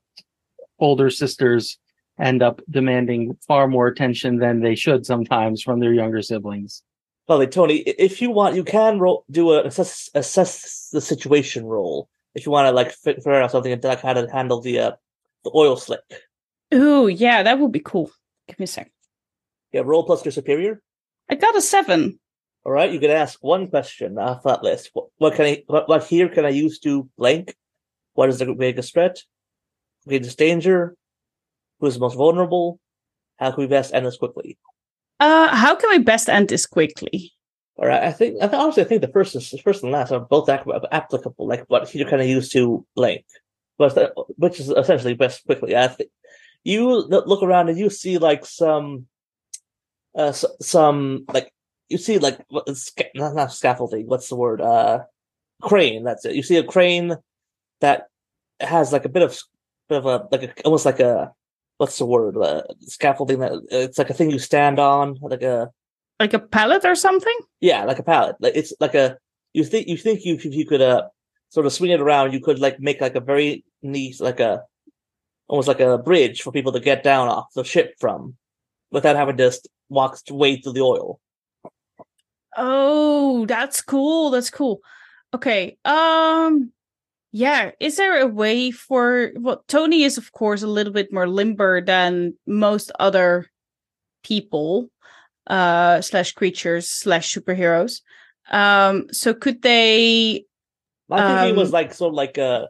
older 0.79 1.11
sisters 1.11 1.79
end 2.21 2.43
up 2.43 2.61
demanding 2.71 3.37
far 3.47 3.69
more 3.69 3.87
attention 3.87 4.39
than 4.39 4.61
they 4.61 4.75
should 4.75 5.07
sometimes 5.07 5.63
from 5.63 5.81
their 5.81 5.93
younger 5.93 6.23
siblings. 6.23 6.83
Well, 7.29 7.47
Tony, 7.47 7.77
if 7.81 8.23
you 8.23 8.31
want, 8.31 8.57
you 8.57 8.65
can 8.65 8.99
roll, 8.99 9.25
do 9.31 9.53
a 9.53 9.65
assess, 9.65 10.09
assess 10.15 10.89
the 10.93 11.01
situation 11.01 11.67
roll. 11.67 12.09
If 12.35 12.47
you 12.47 12.53
want 12.53 12.67
to 12.67 12.73
like 12.73 12.93
figure 12.93 13.35
out 13.35 13.51
something 13.51 13.79
like 13.83 14.01
how 14.01 14.15
to 14.15 14.31
handle 14.31 14.61
the 14.61 14.79
uh, 14.79 14.93
the 15.45 15.51
oil 15.55 15.77
slick. 15.77 16.01
Ooh, 16.73 17.09
yeah, 17.09 17.43
that 17.43 17.59
would 17.59 17.73
be 17.73 17.81
cool. 17.81 18.11
Give 18.47 18.59
me 18.59 18.65
a 18.65 18.67
sec. 18.67 18.91
Yeah, 19.73 19.83
roll 19.85 20.05
plus 20.05 20.25
your 20.25 20.33
superior. 20.33 20.81
I 21.29 21.35
got 21.35 21.57
a 21.57 21.61
seven. 21.61 22.19
All 22.65 22.73
right, 22.73 22.93
you 22.93 23.01
can 23.01 23.11
ask 23.11 23.39
one 23.43 23.69
question 23.69 24.19
off 24.19 24.43
that 24.43 24.63
list. 24.63 24.91
What, 24.93 25.07
what 25.19 25.35
can 25.35 25.47
I? 25.47 25.63
What, 25.67 25.89
what 25.89 26.05
here 26.05 26.29
can 26.29 26.45
I 26.45 26.51
use 26.51 26.79
to 26.81 27.09
blank? 27.17 27.55
What 28.15 28.29
is 28.29 28.39
the 28.39 28.55
biggest 28.55 28.95
threat? 28.95 29.23
Greatest 30.07 30.39
danger? 30.39 30.97
Who 31.81 31.87
is 31.87 31.95
the 31.95 32.01
most 32.01 32.17
vulnerable? 32.17 32.81
How 33.39 33.53
can 33.53 33.63
we 33.63 33.67
best 33.69 33.95
end 33.95 34.07
this 34.07 34.17
quickly? 34.17 34.59
Uh, 35.21 35.55
how 35.55 35.75
can 35.75 35.91
we 35.91 35.99
best 35.99 36.29
end 36.29 36.49
this 36.49 36.67
quickly? 36.67 37.33
All 37.77 37.87
right, 37.87 38.03
I 38.03 38.13
think, 38.13 38.37
I 38.43 38.49
think 38.49 38.61
honestly, 38.61 38.83
I 38.83 38.87
think 38.87 39.03
the 39.03 39.09
first, 39.09 39.37
is, 39.37 39.55
first 39.63 39.85
and 39.85 39.93
last 39.93 40.11
are 40.11 40.19
both 40.19 40.49
applicable. 40.49 41.47
Like 41.47 41.65
what 41.69 41.89
here 41.89 42.09
kind 42.09 42.21
of 42.21 42.29
used 42.29 42.53
to 42.53 42.85
blank? 42.97 43.25
But 43.79 44.13
which 44.37 44.59
is 44.59 44.71
essentially 44.71 45.15
best 45.15 45.45
quickly. 45.47 45.77
I 45.77 45.87
think 45.87 46.11
you 46.65 46.89
look 46.89 47.43
around 47.43 47.69
and 47.69 47.79
you 47.79 47.91
see 47.91 48.19
like 48.19 48.45
some 48.45 49.07
uh, 50.17 50.33
some 50.33 51.25
like 51.33 51.53
you 51.89 51.97
see 51.97 52.19
like 52.19 52.41
not, 53.15 53.35
not 53.37 53.53
scaffolding. 53.53 54.07
What's 54.07 54.29
the 54.29 54.35
word? 54.35 54.61
Uh, 54.61 55.05
crane. 55.63 56.03
That's 56.03 56.25
it. 56.25 56.35
You 56.35 56.43
see 56.43 56.57
a 56.57 56.65
crane 56.65 57.17
that 57.81 58.09
has 58.59 58.93
like 58.93 59.05
a 59.05 59.09
bit 59.09 59.23
of 59.23 59.39
bit 59.89 59.99
of 59.99 60.07
a 60.07 60.27
like 60.33 60.43
a, 60.43 60.63
almost 60.65 60.85
like 60.85 60.99
a 60.99 61.33
what's 61.79 61.99
the 61.99 62.07
word? 62.07 62.37
Uh, 62.37 62.63
scaffolding 62.81 63.41
that 63.41 63.53
it's 63.71 63.99
like 63.99 64.11
a 64.11 64.15
thing 64.15 64.31
you 64.31 64.39
stand 64.39 64.79
on, 64.79 65.19
like 65.23 65.43
a 65.43 65.71
like 66.21 66.35
a 66.35 66.39
pallet 66.39 66.85
or 66.85 66.95
something. 66.95 67.39
Yeah, 67.61 67.85
like 67.85 67.99
a 67.99 68.03
pallet. 68.03 68.37
Like 68.41 68.55
it's 68.55 68.73
like 68.81 68.95
a 68.95 69.17
you 69.55 69.65
think 69.65 69.89
you 69.89 69.97
think 69.97 70.25
you 70.25 70.35
if 70.35 70.45
you 70.45 70.67
could 70.67 70.83
uh 70.83 71.09
sort 71.49 71.67
of 71.67 71.73
swing 71.73 71.93
it 71.93 72.01
around, 72.01 72.33
you 72.33 72.41
could 72.41 72.59
like 72.59 72.79
make 72.79 73.01
like 73.01 73.15
a 73.15 73.21
very 73.21 73.65
neat 73.83 74.21
like 74.21 74.41
a 74.41 74.63
almost 75.47 75.69
like 75.69 75.81
a 75.81 75.97
bridge 75.99 76.43
for 76.43 76.53
people 76.53 76.73
to 76.73 76.81
get 76.81 77.03
down 77.03 77.29
off 77.29 77.47
the 77.55 77.65
ship 77.65 77.95
from 77.99 78.37
without 78.91 79.17
having 79.17 79.37
to 79.39 79.59
walk 79.89 80.19
way 80.31 80.57
through 80.57 80.75
the 80.75 80.81
oil. 80.81 81.21
Oh, 82.57 83.47
that's 83.47 83.81
cool. 83.81 84.31
That's 84.31 84.51
cool. 84.51 84.81
Okay. 85.33 85.79
Um 85.85 86.73
yeah, 87.33 87.73
is 87.81 87.97
there 87.97 88.21
a 88.21 88.27
way 88.27 88.71
for 88.71 89.33
well 89.37 89.65
Tony 89.69 90.03
is 90.03 90.19
of 90.19 90.33
course 90.33 90.63
a 90.63 90.67
little 90.67 90.93
bit 90.93 91.13
more 91.13 91.29
limber 91.29 91.81
than 91.81 92.35
most 92.47 92.91
other 92.99 93.47
people 94.23 94.89
uh 95.47 96.01
slash 96.01 96.33
creatures 96.33 96.89
slash 96.89 97.35
superheroes. 97.35 98.01
Um 98.51 99.07
so 99.13 99.35
could 99.35 99.63
they 99.63 100.45
I 101.11 101.27
think 101.27 101.41
um, 101.41 101.47
he 101.47 101.53
was 101.53 101.73
like 101.73 101.95
sort 101.95 102.11
of 102.11 102.15
like 102.15 102.39
uh 102.39 102.67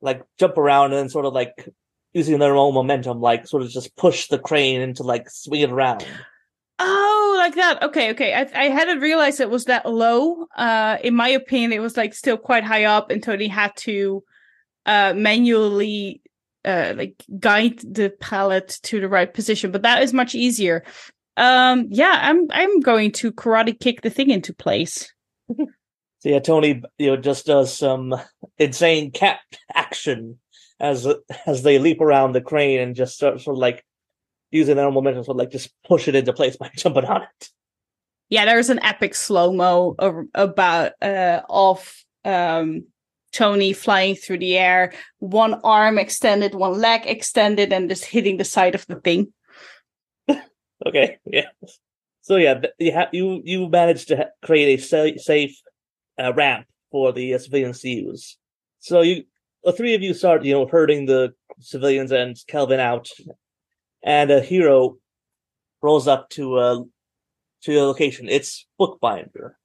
like 0.00 0.22
jump 0.38 0.58
around 0.58 0.92
and 0.92 1.10
sort 1.10 1.24
of 1.24 1.32
like 1.32 1.68
using 2.12 2.38
their 2.38 2.56
own 2.56 2.74
momentum, 2.74 3.20
like 3.20 3.46
sort 3.46 3.62
of 3.62 3.70
just 3.70 3.96
push 3.96 4.28
the 4.28 4.38
crane 4.38 4.80
into 4.80 5.02
like 5.02 5.30
swing 5.30 5.62
it 5.62 5.70
around. 5.70 6.06
Oh, 6.78 7.11
like 7.36 7.54
that. 7.56 7.82
Okay, 7.82 8.10
okay. 8.10 8.34
I 8.34 8.48
I 8.54 8.64
hadn't 8.68 9.00
realized 9.00 9.40
it 9.40 9.50
was 9.50 9.66
that 9.66 9.86
low. 9.86 10.46
Uh 10.56 10.98
in 11.02 11.14
my 11.14 11.28
opinion, 11.28 11.72
it 11.72 11.80
was 11.80 11.96
like 11.96 12.14
still 12.14 12.36
quite 12.36 12.64
high 12.64 12.84
up 12.84 13.10
and 13.10 13.22
Tony 13.22 13.48
had 13.48 13.72
to 13.78 14.22
uh 14.86 15.12
manually 15.16 16.22
uh 16.64 16.94
like 16.96 17.24
guide 17.38 17.78
the 17.80 18.10
pallet 18.20 18.78
to 18.84 19.00
the 19.00 19.08
right 19.08 19.32
position, 19.32 19.70
but 19.70 19.82
that 19.82 20.02
is 20.02 20.12
much 20.12 20.34
easier. 20.34 20.84
Um 21.36 21.88
yeah, 21.90 22.18
I'm 22.22 22.46
I'm 22.50 22.80
going 22.80 23.12
to 23.12 23.32
karate 23.32 23.78
kick 23.78 24.02
the 24.02 24.10
thing 24.10 24.30
into 24.30 24.54
place. 24.54 25.12
So 26.22 26.28
yeah, 26.28 26.38
Tony, 26.38 26.80
you 26.98 27.08
know, 27.08 27.16
just 27.16 27.46
does 27.46 27.76
some 27.76 28.14
insane 28.56 29.10
cat 29.10 29.40
action 29.74 30.38
as 30.78 31.04
as 31.46 31.64
they 31.64 31.80
leap 31.80 32.00
around 32.00 32.32
the 32.32 32.40
crane 32.40 32.78
and 32.78 32.94
just 32.94 33.18
sort 33.18 33.34
of 33.34 33.56
like 33.56 33.84
using 34.52 34.76
their 34.76 34.90
momentum, 34.90 35.24
of 35.26 35.36
like 35.36 35.50
just 35.50 35.70
push 35.86 36.06
it 36.06 36.14
into 36.14 36.32
place 36.32 36.56
by 36.56 36.70
jumping 36.76 37.04
on 37.06 37.22
it. 37.22 37.48
Yeah, 38.28 38.44
there's 38.44 38.70
an 38.70 38.82
epic 38.82 39.14
slow 39.14 39.52
mo 39.52 39.96
about 40.34 40.92
uh 41.02 41.40
of 41.50 42.04
um 42.24 42.84
Tony 43.32 43.72
flying 43.72 44.14
through 44.14 44.38
the 44.38 44.58
air, 44.58 44.92
one 45.18 45.54
arm 45.64 45.98
extended, 45.98 46.54
one 46.54 46.78
leg 46.78 47.02
extended, 47.06 47.72
and 47.72 47.88
just 47.88 48.04
hitting 48.04 48.36
the 48.36 48.44
side 48.44 48.74
of 48.74 48.86
the 48.86 48.96
thing. 48.96 49.32
okay, 50.86 51.18
yeah. 51.24 51.48
So 52.20 52.36
yeah, 52.36 52.60
you 52.78 52.92
ha- 52.92 53.08
you 53.12 53.42
you 53.44 53.68
managed 53.68 54.08
to 54.08 54.16
ha- 54.16 54.30
create 54.44 54.78
a 54.78 54.82
sa- 54.82 55.18
safe 55.18 55.60
uh, 56.18 56.32
ramp 56.34 56.66
for 56.90 57.12
the 57.12 57.34
uh, 57.34 57.38
civilians 57.38 57.80
to 57.80 57.88
use. 57.88 58.36
So 58.78 59.00
you, 59.00 59.24
the 59.64 59.72
three 59.72 59.94
of 59.94 60.02
you 60.02 60.14
start, 60.14 60.44
you 60.44 60.52
know, 60.52 60.66
herding 60.66 61.06
the 61.06 61.34
civilians 61.60 62.12
and 62.12 62.36
Kelvin 62.46 62.80
out, 62.80 63.08
and 64.02 64.30
a 64.30 64.40
hero 64.40 64.96
rolls 65.82 66.08
up 66.08 66.28
to 66.30 66.56
uh 66.56 66.82
to 67.62 67.76
a 67.76 67.84
location. 67.84 68.28
It's 68.28 68.66
Bookbinder. 68.78 69.56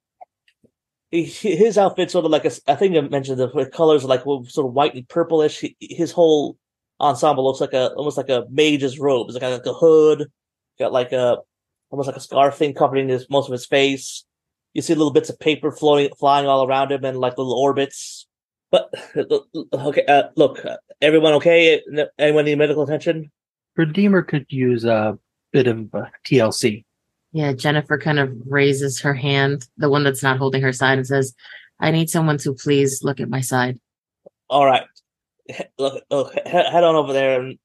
he, 1.10 1.24
his 1.24 1.78
outfit 1.78 2.10
sort 2.10 2.24
of 2.24 2.30
like 2.30 2.44
a, 2.44 2.52
I 2.66 2.74
think 2.74 2.96
I 2.96 3.00
mentioned 3.00 3.38
the 3.38 3.70
colors 3.72 4.04
like 4.04 4.22
sort 4.22 4.66
of 4.66 4.72
white 4.72 4.94
and 4.94 5.08
purplish. 5.08 5.60
He, 5.60 5.76
his 5.80 6.12
whole 6.12 6.56
ensemble 7.00 7.44
looks 7.44 7.60
like 7.60 7.72
a 7.72 7.92
almost 7.94 8.16
like 8.16 8.28
a 8.28 8.46
mage's 8.50 8.98
robe. 8.98 9.28
It's 9.28 9.38
got 9.38 9.52
like 9.52 9.66
a 9.66 9.72
hood, 9.72 10.30
got 10.78 10.92
like 10.92 11.12
a 11.12 11.38
almost 11.90 12.06
like 12.06 12.16
a 12.16 12.20
scarf 12.20 12.56
thing 12.56 12.74
covering 12.74 13.08
his 13.08 13.28
most 13.30 13.48
of 13.48 13.52
his 13.52 13.66
face. 13.66 14.24
You 14.74 14.82
see 14.82 14.94
little 14.94 15.12
bits 15.12 15.30
of 15.30 15.40
paper 15.40 15.72
floating, 15.72 16.14
flying 16.18 16.46
all 16.46 16.66
around 16.66 16.92
him, 16.92 17.04
and 17.04 17.18
like 17.18 17.38
little 17.38 17.54
orbits. 17.54 18.26
But 18.70 18.92
okay, 19.72 20.04
uh, 20.06 20.24
look, 20.36 20.60
everyone 21.00 21.32
okay? 21.34 21.82
Anyone 22.18 22.44
need 22.44 22.58
medical 22.58 22.82
attention? 22.82 23.30
Redeemer 23.78 24.22
could 24.22 24.46
use 24.48 24.84
a 24.84 25.18
bit 25.52 25.68
of 25.68 25.94
uh, 25.94 26.06
TLC. 26.26 26.84
Yeah, 27.32 27.52
Jennifer 27.52 27.96
kind 27.96 28.18
of 28.18 28.36
raises 28.46 29.00
her 29.00 29.14
hand, 29.14 29.66
the 29.76 29.88
one 29.88 30.02
that's 30.02 30.22
not 30.22 30.38
holding 30.38 30.62
her 30.62 30.72
side, 30.72 30.98
and 30.98 31.06
says, 31.06 31.34
I 31.78 31.92
need 31.92 32.10
someone 32.10 32.38
to 32.38 32.54
please 32.54 33.04
look 33.04 33.20
at 33.20 33.28
my 33.28 33.40
side. 33.40 33.78
All 34.50 34.66
right. 34.66 34.84
Look, 35.78 36.04
look 36.10 36.34
head 36.46 36.84
on 36.84 36.94
over 36.94 37.12
there 37.12 37.40
and 37.40 37.58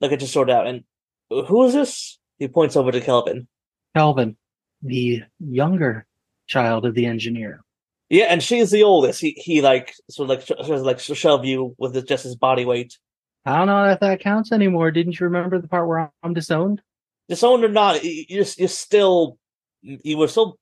look 0.00 0.12
at 0.12 0.20
your 0.20 0.28
sword 0.28 0.50
out. 0.50 0.66
And 0.66 0.84
who 1.30 1.64
is 1.64 1.72
this? 1.72 2.18
He 2.38 2.48
points 2.48 2.76
over 2.76 2.92
to 2.92 3.00
Kelvin. 3.00 3.48
Kelvin, 3.96 4.36
the 4.82 5.22
younger 5.38 6.06
child 6.46 6.84
of 6.84 6.94
the 6.94 7.06
engineer. 7.06 7.62
Yeah, 8.10 8.24
and 8.24 8.42
she's 8.42 8.70
the 8.70 8.82
oldest. 8.82 9.20
He 9.20 9.30
he 9.42 9.62
like 9.62 9.94
sort 10.10 10.28
of 10.28 10.36
like 10.36 10.46
sort 10.46 10.78
of 10.78 10.82
like 10.82 10.98
shove 10.98 11.44
you 11.44 11.74
with 11.78 12.06
just 12.06 12.24
his 12.24 12.34
body 12.34 12.64
weight. 12.64 12.98
I 13.44 13.56
don't 13.56 13.66
know 13.66 13.84
if 13.86 14.00
that 14.00 14.20
counts 14.20 14.52
anymore. 14.52 14.90
Didn't 14.90 15.18
you 15.18 15.24
remember 15.24 15.58
the 15.58 15.68
part 15.68 15.88
where 15.88 16.10
I'm 16.22 16.34
disowned? 16.34 16.82
Disowned 17.28 17.64
or 17.64 17.68
not, 17.68 18.04
you 18.04 18.24
you're, 18.28 18.44
you're 18.58 18.68
still 18.68 19.38
you 19.82 20.18
were 20.18 20.28
so 20.28 20.58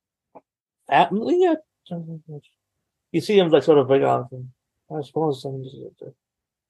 family. 0.88 1.46
You 3.10 3.22
see 3.22 3.38
him 3.38 3.48
like 3.48 3.62
sort 3.62 3.78
of 3.78 3.88
bring 3.88 4.04
on. 4.04 4.50
I 4.94 5.00
suppose 5.00 5.46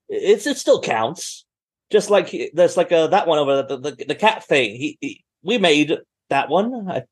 it's 0.08 0.46
it 0.46 0.56
still 0.56 0.80
counts. 0.80 1.44
Just 1.90 2.10
like 2.10 2.32
there's 2.54 2.76
like 2.76 2.92
a 2.92 3.08
that 3.10 3.26
one 3.26 3.38
over 3.38 3.62
the 3.62 3.76
the, 3.76 4.04
the 4.04 4.14
cat 4.14 4.44
thing. 4.44 4.76
He, 4.76 4.98
he, 5.00 5.24
we 5.42 5.58
made 5.58 5.98
that 6.28 6.48
one. 6.48 6.88
I, 6.88 7.02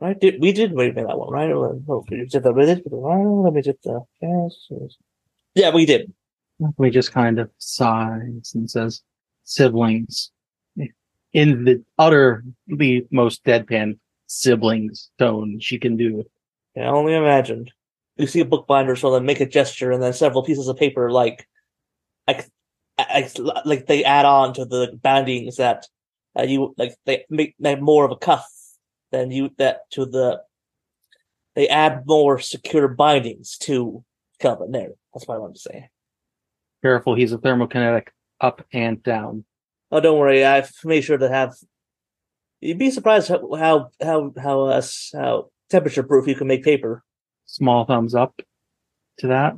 right? 0.00 0.18
Did, 0.18 0.40
we 0.40 0.52
did 0.52 0.72
we 0.72 0.92
make 0.92 1.06
that 1.06 1.18
one, 1.18 1.32
right? 1.32 1.50
Oh, 1.50 2.04
did 2.08 2.30
the 2.30 2.52
Let 2.52 3.52
me 3.54 3.62
just 3.62 3.86
uh, 3.86 4.00
yes, 4.20 4.68
yeah, 5.54 5.70
we 5.70 5.86
did. 5.86 6.12
We 6.58 6.90
just 6.90 7.12
kind 7.12 7.38
of 7.38 7.50
sighs 7.58 8.52
and 8.54 8.70
says, 8.70 9.02
"Siblings." 9.44 10.30
In 11.32 11.64
the 11.64 11.84
utterly 11.98 13.06
most 13.10 13.44
deadpan 13.44 13.98
siblings 14.26 15.10
tone 15.18 15.60
she 15.60 15.78
can 15.78 15.96
do. 15.96 16.24
I 16.76 16.84
only 16.84 17.14
imagined. 17.14 17.72
You 18.16 18.26
see 18.26 18.40
a 18.40 18.44
bookbinder 18.46 18.96
sort 18.96 19.18
of 19.18 19.24
make 19.24 19.40
a 19.40 19.46
gesture, 19.46 19.92
and 19.92 20.02
then 20.02 20.12
several 20.12 20.42
pieces 20.42 20.68
of 20.68 20.78
paper, 20.78 21.10
like, 21.10 21.46
like, 22.26 22.48
like 23.64 23.86
they 23.86 24.04
add 24.04 24.24
on 24.24 24.54
to 24.54 24.64
the 24.64 24.98
bindings 25.02 25.56
that 25.56 25.86
uh, 26.38 26.44
you 26.44 26.74
like. 26.78 26.94
They 27.04 27.26
make, 27.28 27.54
make 27.58 27.80
more 27.80 28.06
of 28.06 28.10
a 28.12 28.16
cuff 28.16 28.46
than 29.10 29.30
you 29.30 29.50
that 29.58 29.90
to 29.90 30.06
the. 30.06 30.40
They 31.54 31.68
add 31.68 32.04
more 32.06 32.38
secure 32.38 32.88
bindings 32.88 33.58
to 33.58 34.04
Kelvin. 34.40 34.72
There, 34.72 34.92
that's 35.12 35.26
what 35.26 35.34
I 35.34 35.38
wanted 35.38 35.56
to 35.56 35.60
say. 35.60 35.90
Careful, 36.86 37.16
he's 37.16 37.32
a 37.32 37.38
thermokinetic 37.38 38.10
up 38.40 38.64
and 38.72 39.02
down. 39.02 39.44
Oh, 39.90 39.98
don't 39.98 40.20
worry. 40.20 40.44
I've 40.44 40.70
made 40.84 41.00
sure 41.00 41.18
to 41.18 41.28
have. 41.28 41.56
You'd 42.60 42.78
be 42.78 42.92
surprised 42.92 43.26
how 43.26 43.40
how 43.56 43.90
how 44.00 44.32
how, 44.40 44.60
uh, 44.66 44.82
how 45.12 45.50
temperature 45.68 46.04
proof 46.04 46.28
you 46.28 46.36
can 46.36 46.46
make 46.46 46.62
paper. 46.62 47.02
Small 47.44 47.86
thumbs 47.86 48.14
up 48.14 48.40
to 49.18 49.26
that. 49.26 49.56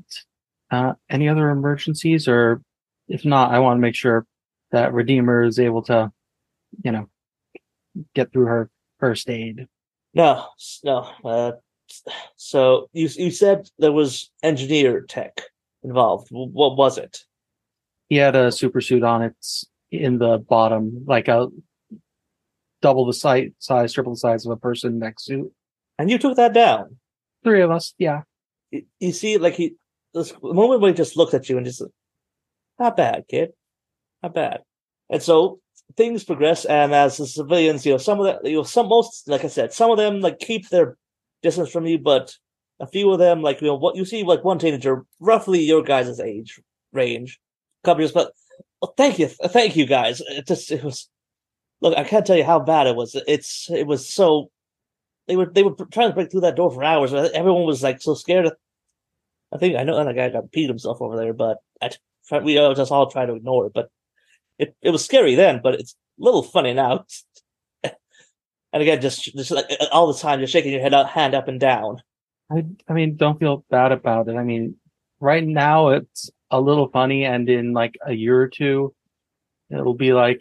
Uh, 0.70 0.94
any 1.10 1.28
other 1.28 1.50
emergencies, 1.50 2.26
or 2.26 2.62
if 3.08 3.26
not, 3.26 3.52
I 3.52 3.58
want 3.58 3.76
to 3.76 3.82
make 3.82 3.94
sure 3.94 4.24
that 4.72 4.94
Redeemer 4.94 5.42
is 5.42 5.58
able 5.58 5.82
to, 5.82 6.10
you 6.82 6.92
know, 6.92 7.10
get 8.14 8.32
through 8.32 8.46
her 8.46 8.70
first 9.00 9.28
aid. 9.28 9.68
No, 10.14 10.46
no. 10.82 11.10
Uh, 11.22 11.52
so 12.36 12.88
you 12.94 13.10
you 13.16 13.30
said 13.30 13.68
there 13.78 13.92
was 13.92 14.30
engineer 14.42 15.02
tech 15.02 15.42
involved. 15.82 16.28
What 16.30 16.76
was 16.76 16.98
it? 16.98 17.24
He 18.08 18.16
had 18.16 18.36
a 18.36 18.50
super 18.50 18.80
suit 18.80 19.02
on. 19.02 19.22
It's 19.22 19.64
in 19.90 20.18
the 20.18 20.38
bottom, 20.38 21.04
like 21.06 21.28
a 21.28 21.48
double 22.80 23.06
the 23.06 23.12
size, 23.12 23.50
size, 23.58 23.92
triple 23.92 24.12
the 24.12 24.18
size 24.18 24.46
of 24.46 24.52
a 24.52 24.56
person 24.56 24.98
next 24.98 25.24
suit. 25.24 25.52
And 25.98 26.10
you 26.10 26.18
took 26.18 26.36
that 26.36 26.54
down. 26.54 26.96
Three 27.44 27.62
of 27.62 27.70
us, 27.70 27.94
yeah. 27.98 28.22
You, 28.70 28.84
you 29.00 29.12
see, 29.12 29.38
like 29.38 29.54
he, 29.54 29.74
this 30.14 30.32
moment 30.42 30.80
when 30.80 30.92
he 30.92 30.96
just 30.96 31.16
looked 31.16 31.34
at 31.34 31.48
you 31.48 31.56
and 31.56 31.66
just, 31.66 31.82
not 32.78 32.96
bad, 32.96 33.24
kid, 33.28 33.50
not 34.22 34.34
bad. 34.34 34.60
And 35.10 35.22
so 35.22 35.60
things 35.96 36.22
progress, 36.22 36.64
and 36.64 36.94
as 36.94 37.16
the 37.16 37.26
civilians, 37.26 37.84
you 37.84 37.92
know, 37.92 37.98
some 37.98 38.20
of 38.20 38.26
them, 38.26 38.38
you 38.44 38.56
know, 38.56 38.62
some 38.62 38.88
most, 38.88 39.28
like 39.28 39.44
I 39.44 39.48
said, 39.48 39.72
some 39.72 39.90
of 39.90 39.96
them 39.96 40.20
like 40.20 40.38
keep 40.38 40.68
their 40.68 40.96
distance 41.42 41.70
from 41.70 41.86
you, 41.86 41.98
but 41.98 42.34
a 42.80 42.86
few 42.86 43.10
of 43.10 43.18
them, 43.18 43.42
like 43.42 43.60
you 43.60 43.66
know, 43.66 43.74
what 43.74 43.96
you 43.96 44.04
see, 44.04 44.22
like 44.22 44.44
one 44.44 44.58
teenager, 44.58 45.04
roughly 45.20 45.60
your 45.60 45.82
guys' 45.82 46.20
age 46.20 46.60
range, 46.92 47.40
couple 47.84 48.02
years, 48.02 48.12
but 48.12 48.32
well, 48.80 48.94
thank 48.96 49.18
you, 49.18 49.28
thank 49.28 49.76
you, 49.76 49.86
guys. 49.86 50.20
It 50.20 50.46
just 50.46 50.70
it 50.70 50.84
was. 50.84 51.08
Look, 51.80 51.96
I 51.96 52.02
can't 52.02 52.26
tell 52.26 52.36
you 52.36 52.44
how 52.44 52.58
bad 52.58 52.86
it 52.86 52.96
was. 52.96 53.16
It's 53.26 53.70
it 53.70 53.86
was 53.86 54.08
so. 54.08 54.50
They 55.26 55.36
were 55.36 55.46
they 55.46 55.62
were 55.62 55.74
trying 55.92 56.08
to 56.08 56.14
break 56.14 56.30
through 56.30 56.42
that 56.42 56.56
door 56.56 56.70
for 56.70 56.82
hours. 56.84 57.12
Everyone 57.12 57.64
was 57.64 57.82
like 57.82 58.00
so 58.00 58.14
scared. 58.14 58.50
I 59.52 59.58
think 59.58 59.76
I 59.76 59.82
know 59.82 60.02
that 60.02 60.14
guy 60.14 60.28
got 60.30 60.50
peed 60.52 60.68
himself 60.68 61.00
over 61.00 61.16
there, 61.16 61.32
but 61.32 61.58
I 61.80 61.90
we 62.42 62.54
just 62.54 62.92
all 62.92 63.10
try 63.10 63.26
to 63.26 63.34
ignore 63.34 63.66
it. 63.66 63.72
But 63.74 63.90
it 64.58 64.74
it 64.82 64.90
was 64.90 65.04
scary 65.04 65.34
then, 65.34 65.60
but 65.62 65.74
it's 65.74 65.94
a 66.20 66.24
little 66.24 66.42
funny 66.42 66.74
now. 66.74 67.04
and 67.82 67.92
again, 68.72 69.00
just 69.00 69.24
just 69.24 69.50
like 69.50 69.66
all 69.92 70.12
the 70.12 70.18
time, 70.18 70.40
you're 70.40 70.48
shaking 70.48 70.72
your 70.72 70.82
head 70.82 70.94
out, 70.94 71.08
hand 71.08 71.34
up 71.34 71.48
and 71.48 71.60
down. 71.60 72.02
I 72.50 72.64
I 72.88 72.92
mean, 72.92 73.16
don't 73.16 73.38
feel 73.38 73.64
bad 73.70 73.92
about 73.92 74.28
it. 74.28 74.36
I 74.36 74.42
mean, 74.42 74.76
right 75.20 75.44
now 75.44 75.88
it's 75.90 76.30
a 76.50 76.60
little 76.60 76.88
funny 76.88 77.24
and 77.24 77.48
in 77.48 77.72
like 77.72 77.96
a 78.06 78.12
year 78.12 78.40
or 78.40 78.48
two 78.48 78.94
it'll 79.70 79.94
be 79.94 80.12
like 80.12 80.40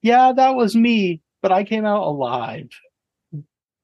yeah 0.00 0.32
that 0.32 0.54
was 0.54 0.74
me 0.74 1.20
but 1.42 1.52
i 1.52 1.64
came 1.64 1.84
out 1.84 2.04
alive. 2.04 2.68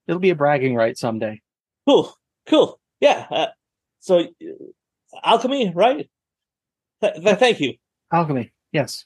It'll 0.07 0.21
be 0.21 0.31
a 0.31 0.35
bragging 0.37 0.75
right 0.75 0.97
someday. 0.97 1.41
Cool 1.87 2.15
cool. 2.47 2.81
Yeah 3.01 3.27
uh, 3.31 3.47
so 4.01 4.21
uh, 4.21 4.25
alchemy 5.25 5.73
right? 5.75 6.09
Th- 7.03 7.15
th- 7.15 7.39
thank 7.39 7.61
you. 7.61 7.75
Alchemy 8.13 8.53
yes. 8.73 9.05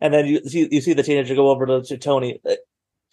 And 0.00 0.12
then 0.12 0.26
you 0.26 0.44
see 0.44 0.68
you 0.70 0.80
see 0.80 0.92
the 0.92 1.02
teenager 1.02 1.34
go 1.34 1.50
over 1.50 1.66
to, 1.66 1.82
to 1.82 1.96
tony. 1.96 2.40
Uh, 2.48 2.56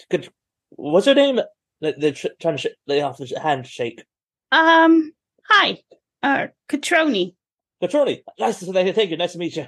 could, 0.09 0.29
what's 0.71 1.05
her 1.05 1.13
name? 1.13 1.39
They're 1.81 2.13
trying 2.13 2.57
to 2.57 2.57
sh- 2.57 2.67
lay 2.87 3.01
off 3.01 3.17
the 3.17 3.39
handshake 3.41 4.03
um 4.51 5.11
hi 5.47 5.81
uh 6.23 6.47
catroni 6.69 7.35
Catroni, 7.81 8.23
nice 8.37 8.59
to 8.59 8.73
thank 8.73 9.09
you. 9.09 9.17
Nice 9.17 9.33
to 9.33 9.37
meet 9.37 9.55
you. 9.55 9.65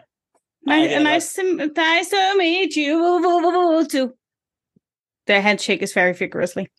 Nice, 0.65 0.95
uh, 0.95 0.99
nice, 0.99 1.33
to, 1.33 1.71
nice 1.75 2.09
to 2.09 2.35
meet 2.37 2.75
you 2.75 3.87
too. 3.89 4.13
The 5.27 5.41
handshake 5.41 5.81
is 5.81 5.93
very 5.93 6.13
vigorously. 6.13 6.69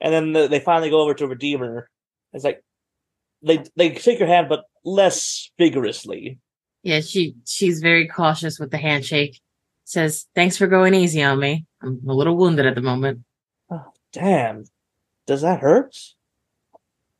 And 0.00 0.14
then 0.14 0.32
the, 0.32 0.48
they 0.48 0.60
finally 0.60 0.88
go 0.88 1.00
over 1.00 1.14
to 1.14 1.26
Redeemer. 1.26 1.90
It's 2.32 2.44
like 2.44 2.62
they 3.42 3.64
they 3.76 3.94
shake 3.96 4.20
your 4.20 4.28
hand, 4.28 4.48
but 4.48 4.64
less 4.84 5.50
vigorously. 5.58 6.38
Yeah, 6.82 7.00
she 7.00 7.34
she's 7.44 7.80
very 7.80 8.06
cautious 8.06 8.58
with 8.58 8.70
the 8.70 8.78
handshake. 8.78 9.40
Says, 9.84 10.26
"Thanks 10.34 10.56
for 10.56 10.68
going 10.68 10.94
easy 10.94 11.22
on 11.22 11.40
me. 11.40 11.66
I'm 11.82 12.00
a 12.08 12.14
little 12.14 12.36
wounded 12.36 12.66
at 12.66 12.76
the 12.76 12.82
moment." 12.82 13.24
Oh, 13.70 13.92
damn! 14.12 14.64
Does 15.26 15.42
that 15.42 15.60
hurt? 15.60 15.96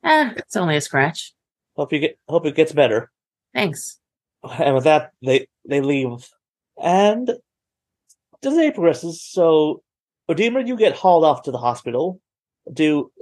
Eh, 0.02 0.32
it's 0.36 0.56
only 0.56 0.76
a 0.76 0.80
scratch. 0.80 1.32
Hope 1.76 1.92
you 1.92 1.98
get 1.98 2.18
hope 2.28 2.46
it 2.46 2.54
gets 2.54 2.72
better. 2.72 3.10
Thanks. 3.54 3.98
And 4.58 4.74
with 4.74 4.84
that, 4.84 5.12
they 5.22 5.48
they 5.68 5.80
leave. 5.80 6.28
And 6.82 7.30
the 8.42 8.50
day 8.50 8.70
progresses. 8.70 9.22
So, 9.22 9.82
Redeemer, 10.28 10.60
you 10.60 10.76
get 10.76 10.94
hauled 10.94 11.24
off 11.24 11.42
to 11.42 11.50
the 11.50 11.58
hospital. 11.58 12.20
Do 12.72 13.12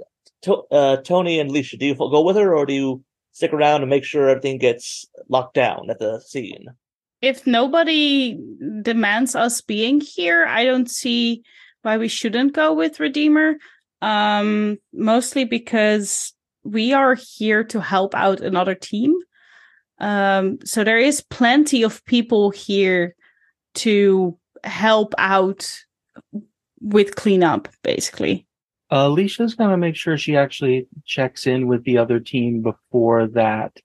to, 0.43 0.63
uh, 0.71 0.97
Tony 0.97 1.39
and 1.39 1.51
Leisha, 1.51 1.77
do 1.77 1.85
you 1.85 1.95
go 1.95 2.21
with 2.21 2.37
her, 2.37 2.55
or 2.55 2.65
do 2.65 2.73
you 2.73 3.03
stick 3.33 3.51
around 3.51 3.81
and 3.81 3.89
make 3.89 4.05
sure 4.05 4.29
everything 4.29 4.57
gets 4.57 5.05
locked 5.27 5.53
down 5.53 5.89
at 5.89 5.99
the 5.99 6.19
scene? 6.21 6.67
If 7.21 7.45
nobody 7.45 8.39
demands 8.81 9.35
us 9.35 9.59
being 9.59 9.99
here, 9.99 10.45
I 10.45 10.63
don't 10.63 10.89
see 10.89 11.43
why 11.81 11.97
we 11.97 12.07
shouldn't 12.07 12.53
go 12.53 12.73
with 12.73 12.99
Redeemer. 12.99 13.55
Um, 14.01 14.77
mostly 14.93 15.43
because 15.43 16.33
we 16.63 16.93
are 16.93 17.15
here 17.15 17.63
to 17.65 17.81
help 17.81 18.15
out 18.15 18.41
another 18.41 18.75
team. 18.75 19.13
Um, 19.99 20.59
so 20.63 20.83
there 20.83 20.99
is 20.99 21.21
plenty 21.21 21.83
of 21.83 22.03
people 22.05 22.51
here 22.51 23.15
to 23.75 24.37
help 24.63 25.13
out 25.17 25.69
with 26.81 27.15
cleanup, 27.15 27.67
basically. 27.83 28.47
Alicia's 28.91 29.53
gonna 29.53 29.77
make 29.77 29.95
sure 29.95 30.17
she 30.17 30.35
actually 30.35 30.87
checks 31.05 31.45
in 31.45 31.67
with 31.67 31.83
the 31.83 31.97
other 31.97 32.19
team 32.19 32.61
before 32.61 33.27
that 33.27 33.77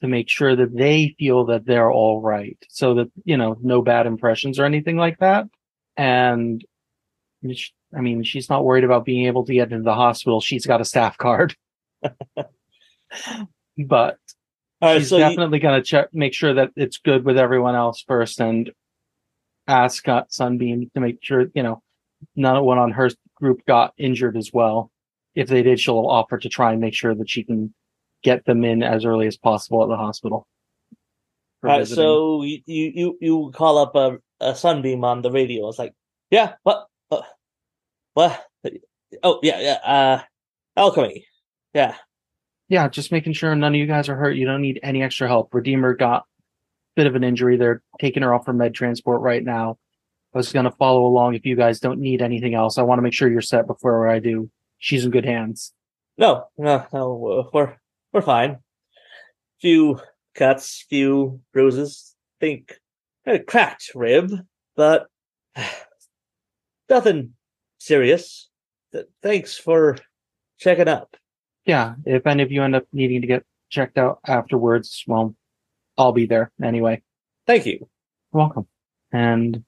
to 0.00 0.08
make 0.08 0.28
sure 0.28 0.54
that 0.54 0.76
they 0.76 1.14
feel 1.18 1.46
that 1.46 1.66
they're 1.66 1.90
all 1.90 2.20
right, 2.20 2.58
so 2.68 2.94
that 2.94 3.10
you 3.24 3.36
know 3.36 3.56
no 3.62 3.82
bad 3.82 4.06
impressions 4.06 4.58
or 4.58 4.64
anything 4.64 4.96
like 4.96 5.18
that. 5.18 5.46
And 5.96 6.64
I 7.96 8.00
mean, 8.00 8.22
she's 8.22 8.48
not 8.48 8.64
worried 8.64 8.84
about 8.84 9.04
being 9.04 9.26
able 9.26 9.44
to 9.46 9.54
get 9.54 9.72
into 9.72 9.84
the 9.84 9.94
hospital. 9.94 10.40
She's 10.40 10.66
got 10.66 10.80
a 10.80 10.84
staff 10.84 11.18
card, 11.18 11.56
but 13.78 14.18
right, 14.80 14.98
she's 14.98 15.08
so 15.08 15.16
you, 15.16 15.24
definitely 15.24 15.58
gonna 15.58 15.82
check, 15.82 16.08
make 16.12 16.34
sure 16.34 16.54
that 16.54 16.70
it's 16.76 16.98
good 16.98 17.24
with 17.24 17.38
everyone 17.38 17.74
else 17.74 18.04
first, 18.06 18.40
and 18.40 18.70
ask 19.66 20.06
uh, 20.08 20.24
Sunbeam 20.28 20.90
to 20.94 21.00
make 21.00 21.18
sure 21.22 21.46
you 21.54 21.62
know 21.62 21.82
none 22.34 22.56
of 22.56 22.64
one 22.64 22.78
on 22.78 22.92
her 22.92 23.10
group 23.34 23.64
got 23.66 23.94
injured 23.98 24.36
as 24.36 24.52
well. 24.52 24.90
If 25.34 25.48
they 25.48 25.62
did, 25.62 25.80
she'll 25.80 26.06
offer 26.06 26.38
to 26.38 26.48
try 26.48 26.72
and 26.72 26.80
make 26.80 26.94
sure 26.94 27.14
that 27.14 27.28
she 27.28 27.44
can 27.44 27.74
get 28.22 28.44
them 28.44 28.64
in 28.64 28.82
as 28.82 29.04
early 29.04 29.26
as 29.26 29.36
possible 29.36 29.82
at 29.82 29.88
the 29.88 29.96
hospital. 29.96 30.46
all 31.62 31.70
right, 31.70 31.86
so 31.86 32.42
you 32.42 32.60
you 32.66 33.18
you, 33.20 33.50
call 33.54 33.78
up 33.78 33.94
a, 33.94 34.18
a 34.40 34.54
sunbeam 34.54 35.04
on 35.04 35.22
the 35.22 35.30
radio. 35.30 35.68
It's 35.68 35.78
like, 35.78 35.94
yeah, 36.30 36.54
what, 36.62 36.86
uh, 37.10 37.22
what? 38.14 38.44
Oh 39.22 39.40
yeah, 39.42 39.60
yeah. 39.60 39.78
Uh, 39.84 40.22
alchemy. 40.76 41.26
Yeah. 41.76 41.94
yeah, 42.70 42.88
just 42.88 43.12
making 43.12 43.34
sure 43.34 43.54
none 43.54 43.74
of 43.74 43.78
you 43.78 43.86
guys 43.86 44.08
are 44.08 44.16
hurt. 44.16 44.36
You 44.36 44.46
don't 44.46 44.62
need 44.62 44.80
any 44.82 45.02
extra 45.02 45.28
help. 45.28 45.52
Redeemer 45.52 45.94
got 45.94 46.22
a 46.22 46.24
bit 46.94 47.06
of 47.06 47.14
an 47.14 47.22
injury. 47.22 47.58
They're 47.58 47.82
taking 48.00 48.22
her 48.22 48.32
off 48.32 48.46
for 48.46 48.54
med 48.54 48.74
transport 48.74 49.20
right 49.20 49.44
now. 49.44 49.76
I 50.34 50.38
was 50.38 50.54
gonna 50.54 50.70
follow 50.70 51.04
along 51.04 51.34
if 51.34 51.44
you 51.44 51.54
guys 51.54 51.78
don't 51.78 52.00
need 52.00 52.22
anything 52.22 52.54
else. 52.54 52.78
I 52.78 52.82
want 52.82 52.96
to 52.98 53.02
make 53.02 53.12
sure 53.12 53.28
you're 53.28 53.42
set 53.42 53.66
before 53.66 54.08
I 54.08 54.20
do. 54.20 54.50
She's 54.78 55.04
in 55.04 55.10
good 55.10 55.26
hands. 55.26 55.74
No, 56.16 56.46
no, 56.56 56.86
no. 56.94 57.50
We're 57.52 57.76
we're 58.10 58.22
fine. 58.22 58.60
Few 59.60 60.00
cuts, 60.34 60.86
few 60.88 61.42
bruises. 61.52 62.14
Think 62.40 62.72
a 63.26 63.38
cracked 63.38 63.90
rib, 63.94 64.32
but 64.76 65.08
nothing 66.88 67.34
serious. 67.76 68.48
Thanks 69.22 69.58
for 69.58 69.98
checking 70.58 70.88
up. 70.88 71.18
Yeah, 71.66 71.94
if 72.04 72.26
any 72.26 72.42
of 72.42 72.52
you 72.52 72.62
end 72.62 72.76
up 72.76 72.84
needing 72.92 73.20
to 73.22 73.26
get 73.26 73.44
checked 73.70 73.98
out 73.98 74.20
afterwards, 74.26 75.04
well, 75.06 75.34
I'll 75.98 76.12
be 76.12 76.26
there 76.26 76.52
anyway. 76.62 77.02
Thank 77.46 77.66
you. 77.66 77.88
Welcome. 78.32 78.66
And 79.12 79.64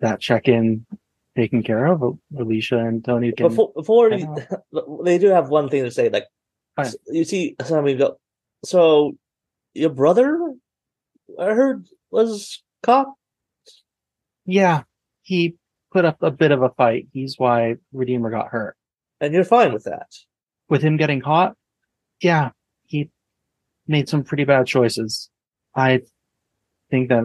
that 0.00 0.20
check-in 0.20 0.86
taken 1.36 1.62
care 1.62 1.86
of. 1.86 2.18
Alicia 2.38 2.78
and 2.78 3.04
Tony 3.04 3.32
can. 3.32 3.48
Before, 3.48 3.72
before 3.74 4.10
you- 4.12 4.34
they 5.04 5.18
do 5.18 5.28
have 5.28 5.48
one 5.50 5.68
thing 5.68 5.84
to 5.84 5.90
say. 5.90 6.08
Like, 6.08 6.24
you 7.08 7.24
see, 7.24 7.56
somebody 7.64 7.96
go. 7.96 8.18
So, 8.64 9.12
your 9.74 9.90
brother, 9.90 10.54
I 11.38 11.46
heard, 11.46 11.86
was 12.10 12.62
caught. 12.82 13.08
Yeah, 14.46 14.84
he 15.22 15.56
put 15.92 16.04
up 16.04 16.22
a 16.22 16.30
bit 16.30 16.52
of 16.52 16.62
a 16.62 16.70
fight. 16.70 17.08
He's 17.12 17.34
why 17.38 17.76
Redeemer 17.92 18.30
got 18.30 18.48
hurt. 18.48 18.76
and 19.20 19.34
you're 19.34 19.44
fine 19.44 19.72
with 19.72 19.84
that. 19.84 20.06
With 20.68 20.82
him 20.82 20.96
getting 20.96 21.20
caught, 21.20 21.56
yeah, 22.20 22.50
he 22.84 23.10
made 23.86 24.08
some 24.08 24.24
pretty 24.24 24.44
bad 24.44 24.66
choices. 24.66 25.30
I 25.74 26.02
think 26.90 27.08
that 27.08 27.24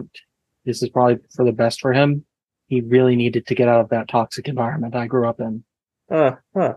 this 0.64 0.82
is 0.82 0.88
probably 0.88 1.18
for 1.34 1.44
the 1.44 1.52
best 1.52 1.80
for 1.80 1.92
him. 1.92 2.24
He 2.66 2.80
really 2.80 3.16
needed 3.16 3.46
to 3.46 3.54
get 3.54 3.68
out 3.68 3.80
of 3.80 3.90
that 3.90 4.08
toxic 4.08 4.48
environment 4.48 4.94
I 4.94 5.06
grew 5.06 5.28
up 5.28 5.40
in. 5.40 5.64
Uh, 6.10 6.36
huh. 6.56 6.74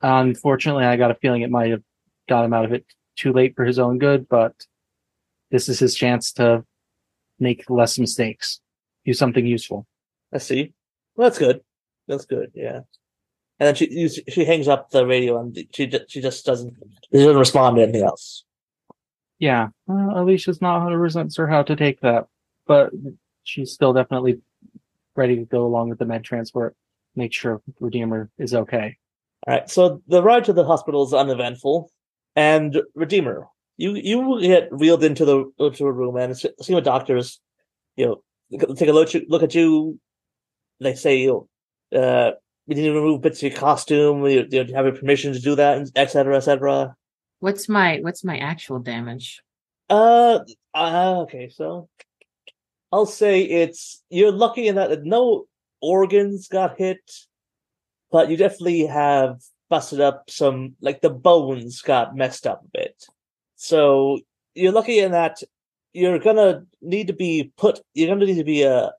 Unfortunately, 0.00 0.84
I 0.84 0.96
got 0.96 1.10
a 1.10 1.16
feeling 1.16 1.42
it 1.42 1.50
might 1.50 1.70
have 1.70 1.82
got 2.28 2.44
him 2.44 2.54
out 2.54 2.64
of 2.64 2.72
it 2.72 2.86
too 3.16 3.32
late 3.32 3.54
for 3.54 3.64
his 3.64 3.78
own 3.78 3.98
good, 3.98 4.28
but 4.28 4.54
this 5.50 5.68
is 5.68 5.78
his 5.78 5.94
chance 5.94 6.32
to 6.32 6.64
make 7.38 7.68
less 7.68 7.98
mistakes, 7.98 8.60
do 9.04 9.12
something 9.12 9.46
useful. 9.46 9.86
I 10.32 10.38
see. 10.38 10.72
Well, 11.14 11.28
that's 11.28 11.38
good. 11.38 11.60
That's 12.08 12.24
good. 12.24 12.52
Yeah. 12.54 12.80
And 13.60 13.68
then 13.68 13.74
she 13.74 14.08
she 14.08 14.44
hangs 14.44 14.68
up 14.68 14.90
the 14.90 15.06
radio 15.06 15.38
and 15.38 15.56
she 15.72 15.86
ju- 15.86 16.04
she 16.08 16.20
just 16.20 16.44
doesn't 16.44 16.74
she 17.12 17.18
doesn't 17.18 17.36
respond 17.36 17.76
to 17.76 17.82
anything 17.82 18.02
else. 18.02 18.44
Yeah, 19.38 19.68
Alicia's 19.88 20.62
not 20.62 20.80
100% 20.82 21.34
sure 21.34 21.48
how 21.48 21.62
to 21.64 21.74
take 21.74 22.00
that, 22.00 22.26
but 22.66 22.90
she's 23.42 23.72
still 23.72 23.92
definitely 23.92 24.40
ready 25.16 25.36
to 25.36 25.44
go 25.44 25.66
along 25.66 25.88
with 25.88 25.98
the 25.98 26.04
med 26.04 26.24
transport, 26.24 26.74
make 27.16 27.32
sure 27.32 27.60
Redeemer 27.80 28.30
is 28.38 28.54
okay. 28.54 28.96
All 29.46 29.54
right. 29.54 29.68
So 29.70 30.02
the 30.06 30.22
ride 30.22 30.44
to 30.44 30.52
the 30.52 30.64
hospital 30.64 31.04
is 31.04 31.12
uneventful, 31.12 31.90
and 32.36 32.80
Redeemer, 32.94 33.48
you 33.76 33.94
you 33.94 34.40
get 34.40 34.72
wheeled 34.72 35.04
into 35.04 35.24
the 35.24 35.52
into 35.58 35.86
a 35.86 35.92
room 35.92 36.16
and 36.16 36.36
see 36.36 36.50
what 36.68 36.84
doctors, 36.84 37.40
you 37.96 38.06
know, 38.06 38.74
take 38.74 38.88
a 38.88 38.92
look, 38.92 39.10
look 39.28 39.42
at 39.42 39.54
you. 39.54 39.98
They 40.80 40.94
say 40.94 41.18
you, 41.18 41.48
uh, 41.94 42.32
we 42.66 42.74
need 42.74 42.82
to 42.82 42.94
remove 42.94 43.22
bits 43.22 43.42
of 43.42 43.50
your 43.50 43.58
costume. 43.58 44.24
You, 44.26 44.46
you 44.50 44.74
have 44.74 44.86
your 44.86 44.96
permission 44.96 45.32
to 45.32 45.40
do 45.40 45.54
that, 45.56 45.90
et 45.96 46.10
cetera, 46.10 46.36
et 46.36 46.40
cetera. 46.40 46.94
What's 47.40 47.68
my 47.68 47.98
what's 48.02 48.22
my 48.22 48.38
actual 48.38 48.78
damage? 48.78 49.42
Uh, 49.90 50.40
uh, 50.74 51.20
okay, 51.22 51.48
so 51.48 51.88
I'll 52.92 53.06
say 53.06 53.42
it's 53.42 54.02
you're 54.10 54.32
lucky 54.32 54.68
in 54.68 54.76
that 54.76 55.02
no 55.04 55.46
organs 55.80 56.46
got 56.48 56.78
hit, 56.78 57.00
but 58.10 58.30
you 58.30 58.36
definitely 58.36 58.86
have 58.86 59.40
busted 59.68 60.00
up 60.00 60.30
some 60.30 60.76
like 60.80 61.00
the 61.00 61.10
bones 61.10 61.82
got 61.82 62.14
messed 62.14 62.46
up 62.46 62.62
a 62.62 62.78
bit. 62.78 63.06
So 63.56 64.20
you're 64.54 64.72
lucky 64.72 65.00
in 65.00 65.12
that 65.12 65.42
you're 65.92 66.18
gonna 66.18 66.64
need 66.80 67.08
to 67.08 67.12
be 67.12 67.52
put. 67.56 67.80
You're 67.94 68.08
gonna 68.08 68.24
need 68.24 68.36
to 68.36 68.44
be 68.44 68.64
uh 68.64 68.90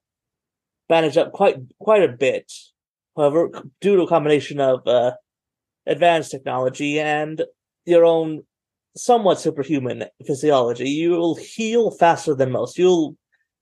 bandaged 0.89 1.17
up 1.17 1.31
quite 1.31 1.57
quite 1.79 2.03
a 2.03 2.09
bit. 2.09 2.51
However, 3.15 3.49
due 3.81 3.95
to 3.95 4.03
a 4.03 4.07
combination 4.07 4.59
of 4.59 4.87
uh 4.87 5.13
advanced 5.85 6.31
technology 6.31 6.99
and 6.99 7.43
your 7.85 8.05
own 8.05 8.43
somewhat 8.95 9.39
superhuman 9.39 10.05
physiology, 10.25 10.89
you 10.89 11.11
will 11.11 11.35
heal 11.35 11.91
faster 11.91 12.33
than 12.35 12.51
most. 12.51 12.77
You'll 12.77 13.17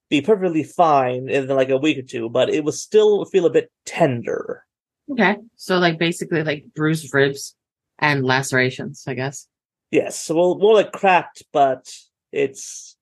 be 0.10 0.22
perfectly 0.22 0.64
fine 0.64 1.30
in 1.30 1.48
like 1.48 1.70
a 1.70 1.78
week 1.78 1.98
or 1.98 2.02
two, 2.04 2.30
but 2.30 2.50
it 2.50 2.64
will 2.64 2.74
still 2.74 3.26
feel 3.26 3.46
a 3.46 3.50
bit 3.50 3.72
tender. 3.86 4.64
Okay, 5.12 5.38
so 5.56 5.78
like 5.78 5.98
basically 5.98 6.44
like 6.44 6.66
bruised 6.76 7.14
ribs 7.14 7.56
and 8.00 8.24
lacerations, 8.24 9.04
I 9.08 9.14
guess. 9.14 9.48
Yes, 9.90 10.30
well, 10.30 10.58
more 10.58 10.76
like 10.76 10.92
cracked, 10.92 11.44
but 11.52 11.90
it's- 12.32 12.96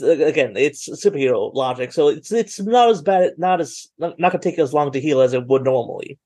again, 0.00 0.54
it's 0.56 0.88
superhero 0.88 1.54
logic, 1.54 1.92
so 1.92 2.08
it's 2.08 2.32
it's 2.32 2.60
not 2.60 2.90
as 2.90 3.02
bad, 3.02 3.32
not 3.38 3.60
as 3.60 3.88
not, 3.98 4.18
not 4.18 4.32
gonna 4.32 4.42
take 4.42 4.58
as 4.58 4.74
long 4.74 4.90
to 4.92 5.00
heal 5.00 5.20
as 5.20 5.32
it 5.32 5.46
would 5.46 5.64
normally. 5.64 6.18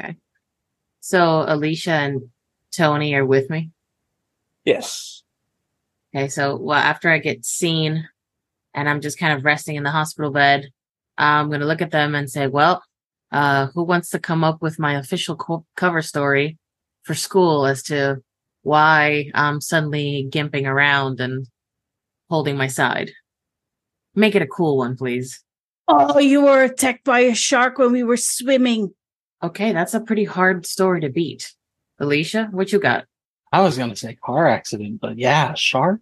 Okay. 0.00 0.16
So 1.00 1.44
Alicia 1.46 1.92
and 1.92 2.30
Tony 2.74 3.14
are 3.14 3.26
with 3.26 3.50
me. 3.50 3.70
Yes. 4.64 5.22
Okay, 6.14 6.28
so 6.28 6.56
well 6.56 6.78
after 6.78 7.10
I 7.10 7.18
get 7.18 7.44
seen 7.44 8.08
and 8.72 8.88
I'm 8.88 9.00
just 9.00 9.18
kind 9.18 9.36
of 9.36 9.44
resting 9.44 9.76
in 9.76 9.84
the 9.84 9.90
hospital 9.90 10.30
bed, 10.30 10.70
I'm 11.16 11.50
gonna 11.50 11.66
look 11.66 11.82
at 11.82 11.92
them 11.92 12.14
and 12.14 12.28
say, 12.28 12.46
"Well, 12.48 12.82
uh, 13.30 13.66
who 13.74 13.84
wants 13.84 14.10
to 14.10 14.18
come 14.18 14.42
up 14.42 14.62
with 14.62 14.78
my 14.78 14.94
official 14.94 15.36
co- 15.36 15.66
cover 15.76 16.02
story 16.02 16.58
for 17.04 17.14
school 17.14 17.66
as 17.66 17.82
to 17.84 18.22
why 18.62 19.30
I'm 19.34 19.60
suddenly 19.60 20.28
gimping 20.30 20.66
around 20.66 21.20
and 21.20 21.46
holding 22.34 22.56
my 22.56 22.66
side? 22.66 23.12
Make 24.14 24.34
it 24.34 24.42
a 24.42 24.46
cool 24.46 24.76
one, 24.76 24.96
please." 24.96 25.42
Oh, 25.86 26.18
you 26.18 26.42
were 26.42 26.64
attacked 26.64 27.04
by 27.04 27.20
a 27.20 27.34
shark 27.34 27.78
when 27.78 27.92
we 27.92 28.02
were 28.02 28.16
swimming. 28.16 28.94
Okay, 29.42 29.72
that's 29.72 29.94
a 29.94 30.00
pretty 30.00 30.24
hard 30.24 30.66
story 30.66 31.00
to 31.02 31.10
beat. 31.10 31.54
Alicia, 31.98 32.48
what 32.50 32.72
you 32.72 32.80
got? 32.80 33.04
I 33.52 33.60
was 33.60 33.76
going 33.76 33.90
to 33.90 33.96
say 33.96 34.14
car 34.14 34.48
accident, 34.48 35.00
but 35.00 35.18
yeah, 35.18 35.54
shark. 35.54 36.00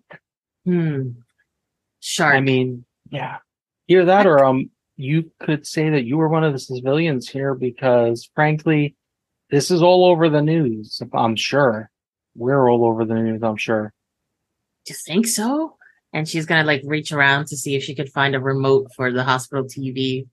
Hmm. 0.64 1.10
Shark. 2.00 2.34
I 2.34 2.40
mean, 2.40 2.84
yeah. 3.10 3.38
Either 3.88 4.06
that 4.06 4.26
or 4.26 4.44
um 4.44 4.70
you 4.96 5.30
could 5.40 5.66
say 5.66 5.90
that 5.90 6.04
you 6.04 6.16
were 6.16 6.28
one 6.28 6.44
of 6.44 6.52
the 6.52 6.58
civilians 6.58 7.28
here 7.28 7.54
because 7.54 8.30
frankly, 8.34 8.96
this 9.50 9.70
is 9.70 9.82
all 9.82 10.06
over 10.06 10.30
the 10.30 10.42
news, 10.42 11.02
I'm 11.12 11.36
sure. 11.36 11.90
We're 12.34 12.70
all 12.70 12.86
over 12.86 13.04
the 13.04 13.14
news, 13.14 13.42
I'm 13.42 13.56
sure. 13.56 13.92
Do 14.86 14.92
you 14.92 14.98
think 15.06 15.26
so? 15.26 15.76
And 16.12 16.28
she's 16.28 16.46
gonna 16.46 16.64
like 16.66 16.82
reach 16.84 17.10
around 17.12 17.46
to 17.48 17.56
see 17.56 17.74
if 17.74 17.82
she 17.82 17.94
could 17.94 18.10
find 18.10 18.34
a 18.34 18.40
remote 18.40 18.88
for 18.94 19.10
the 19.12 19.24
hospital 19.24 19.64
TV 19.64 20.26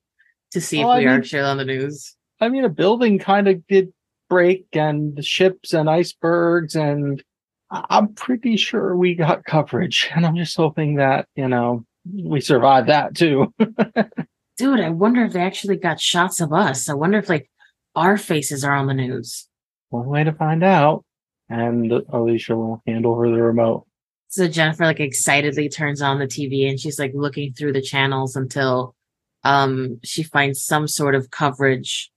to 0.52 0.60
see 0.60 0.80
if 0.80 0.86
Oh, 0.86 0.90
I 0.90 0.98
we 0.98 1.06
are 1.06 1.10
mean- 1.10 1.20
actually 1.20 1.40
on 1.42 1.56
the 1.56 1.64
news. 1.64 2.14
I 2.40 2.48
mean, 2.48 2.64
a 2.64 2.68
building 2.70 3.18
kind 3.18 3.48
of 3.48 3.66
did 3.66 3.92
break 4.28 4.66
and 4.72 5.16
the 5.16 5.22
ships 5.22 5.72
and 5.74 5.88
icebergs 5.90 6.74
and 6.76 7.22
I'm 7.70 8.14
pretty 8.14 8.56
sure 8.56 8.96
we 8.96 9.14
got 9.14 9.44
coverage 9.44 10.10
and 10.14 10.26
I'm 10.26 10.36
just 10.36 10.56
hoping 10.56 10.96
that, 10.96 11.28
you 11.36 11.48
know, 11.48 11.84
we 12.12 12.40
survived 12.40 12.88
that 12.88 13.14
too. 13.14 13.52
Dude, 14.56 14.80
I 14.80 14.90
wonder 14.90 15.24
if 15.24 15.32
they 15.32 15.40
actually 15.40 15.76
got 15.76 16.00
shots 16.00 16.40
of 16.40 16.52
us. 16.52 16.88
I 16.88 16.94
wonder 16.94 17.18
if 17.18 17.28
like 17.28 17.50
our 17.94 18.16
faces 18.18 18.64
are 18.64 18.74
on 18.74 18.86
the 18.86 18.94
news. 18.94 19.46
One 19.90 20.06
way 20.06 20.24
to 20.24 20.32
find 20.32 20.62
out. 20.62 21.04
And 21.48 21.90
Alicia 22.10 22.54
will 22.56 22.82
hand 22.86 23.04
over 23.06 23.28
the 23.28 23.42
remote. 23.42 23.86
So 24.30 24.46
Jennifer 24.46 24.84
like 24.84 25.00
excitedly 25.00 25.68
turns 25.68 26.00
on 26.00 26.20
the 26.20 26.26
TV 26.26 26.68
and 26.68 26.78
she's 26.78 27.00
like 27.00 27.10
looking 27.14 27.52
through 27.52 27.72
the 27.72 27.82
channels 27.82 28.36
until 28.36 28.94
um 29.42 29.98
she 30.04 30.22
finds 30.22 30.64
some 30.64 30.86
sort 30.86 31.16
of 31.16 31.30
coverage 31.30 32.12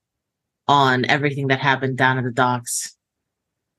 on 0.67 1.05
everything 1.05 1.47
that 1.47 1.59
happened 1.59 1.97
down 1.97 2.19
at 2.19 2.23
the 2.23 2.31
docks. 2.31 2.95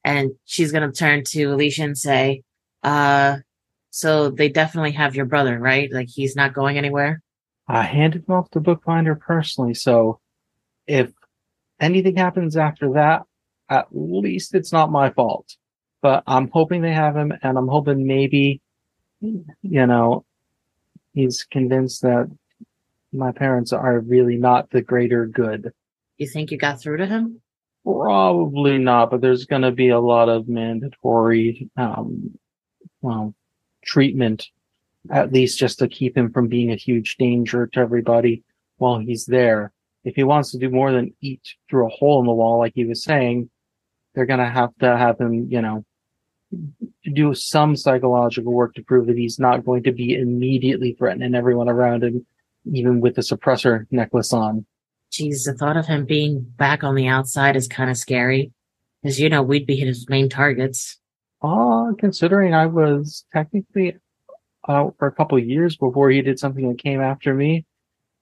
And 0.02 0.32
she's 0.44 0.72
gonna 0.72 0.90
turn 0.90 1.22
to 1.28 1.44
Alicia 1.44 1.84
and 1.84 1.96
say, 1.96 2.42
uh, 2.82 3.38
so 3.90 4.30
they 4.30 4.48
definitely 4.48 4.92
have 4.92 5.14
your 5.14 5.26
brother, 5.26 5.56
right? 5.56 5.90
Like 5.92 6.08
he's 6.08 6.34
not 6.34 6.54
going 6.54 6.76
anywhere. 6.76 7.22
I 7.68 7.82
handed 7.82 8.24
him 8.28 8.34
off 8.34 8.50
to 8.50 8.60
Bookbinder 8.60 9.14
personally, 9.14 9.74
so 9.74 10.18
if 10.88 11.12
anything 11.80 12.16
happens 12.16 12.56
after 12.56 12.94
that, 12.94 13.22
at 13.70 13.86
least 13.92 14.56
it's 14.56 14.72
not 14.72 14.90
my 14.90 15.10
fault. 15.10 15.56
But 16.04 16.22
I'm 16.26 16.50
hoping 16.52 16.82
they 16.82 16.92
have 16.92 17.16
him, 17.16 17.32
and 17.42 17.56
I'm 17.56 17.66
hoping 17.66 18.06
maybe, 18.06 18.60
you 19.22 19.86
know, 19.86 20.26
he's 21.14 21.44
convinced 21.44 22.02
that 22.02 22.30
my 23.10 23.32
parents 23.32 23.72
are 23.72 24.00
really 24.00 24.36
not 24.36 24.68
the 24.68 24.82
greater 24.82 25.24
good. 25.24 25.72
You 26.18 26.28
think 26.28 26.50
you 26.50 26.58
got 26.58 26.78
through 26.78 26.98
to 26.98 27.06
him? 27.06 27.40
Probably 27.86 28.76
not, 28.76 29.12
but 29.12 29.22
there's 29.22 29.46
going 29.46 29.62
to 29.62 29.70
be 29.70 29.88
a 29.88 29.98
lot 29.98 30.28
of 30.28 30.46
mandatory, 30.46 31.70
um, 31.78 32.38
well, 33.00 33.34
treatment, 33.82 34.48
at 35.10 35.32
least 35.32 35.58
just 35.58 35.78
to 35.78 35.88
keep 35.88 36.18
him 36.18 36.30
from 36.32 36.48
being 36.48 36.70
a 36.70 36.76
huge 36.76 37.16
danger 37.16 37.66
to 37.68 37.80
everybody 37.80 38.44
while 38.76 38.98
he's 38.98 39.24
there. 39.24 39.72
If 40.04 40.16
he 40.16 40.22
wants 40.22 40.50
to 40.50 40.58
do 40.58 40.68
more 40.68 40.92
than 40.92 41.14
eat 41.22 41.40
through 41.70 41.86
a 41.86 41.96
hole 41.96 42.20
in 42.20 42.26
the 42.26 42.32
wall, 42.32 42.58
like 42.58 42.72
he 42.74 42.84
was 42.84 43.02
saying, 43.02 43.48
they're 44.14 44.26
going 44.26 44.40
to 44.40 44.50
have 44.50 44.76
to 44.80 44.98
have 44.98 45.18
him, 45.18 45.48
you 45.50 45.62
know, 45.62 45.82
do 47.12 47.34
some 47.34 47.76
psychological 47.76 48.52
work 48.52 48.74
to 48.74 48.82
prove 48.82 49.06
that 49.06 49.18
he's 49.18 49.38
not 49.38 49.64
going 49.64 49.82
to 49.84 49.92
be 49.92 50.14
immediately 50.14 50.92
threatening 50.92 51.34
everyone 51.34 51.68
around 51.68 52.02
him, 52.02 52.26
even 52.72 53.00
with 53.00 53.14
the 53.14 53.22
suppressor 53.22 53.86
necklace 53.90 54.32
on. 54.32 54.66
Jeez, 55.12 55.44
the 55.44 55.54
thought 55.54 55.76
of 55.76 55.86
him 55.86 56.04
being 56.04 56.40
back 56.40 56.82
on 56.82 56.94
the 56.94 57.06
outside 57.06 57.56
is 57.56 57.68
kind 57.68 57.90
of 57.90 57.96
scary. 57.96 58.52
Because, 59.02 59.20
you 59.20 59.28
know, 59.28 59.42
we'd 59.42 59.66
be 59.66 59.76
his 59.76 60.08
main 60.08 60.28
targets. 60.28 60.98
Uh, 61.42 61.92
considering 61.98 62.54
I 62.54 62.66
was 62.66 63.26
technically 63.34 63.96
out 64.66 64.94
for 64.98 65.06
a 65.06 65.12
couple 65.12 65.36
of 65.36 65.44
years 65.44 65.76
before 65.76 66.08
he 66.08 66.22
did 66.22 66.38
something 66.38 66.66
that 66.68 66.78
came 66.78 67.02
after 67.02 67.34
me, 67.34 67.66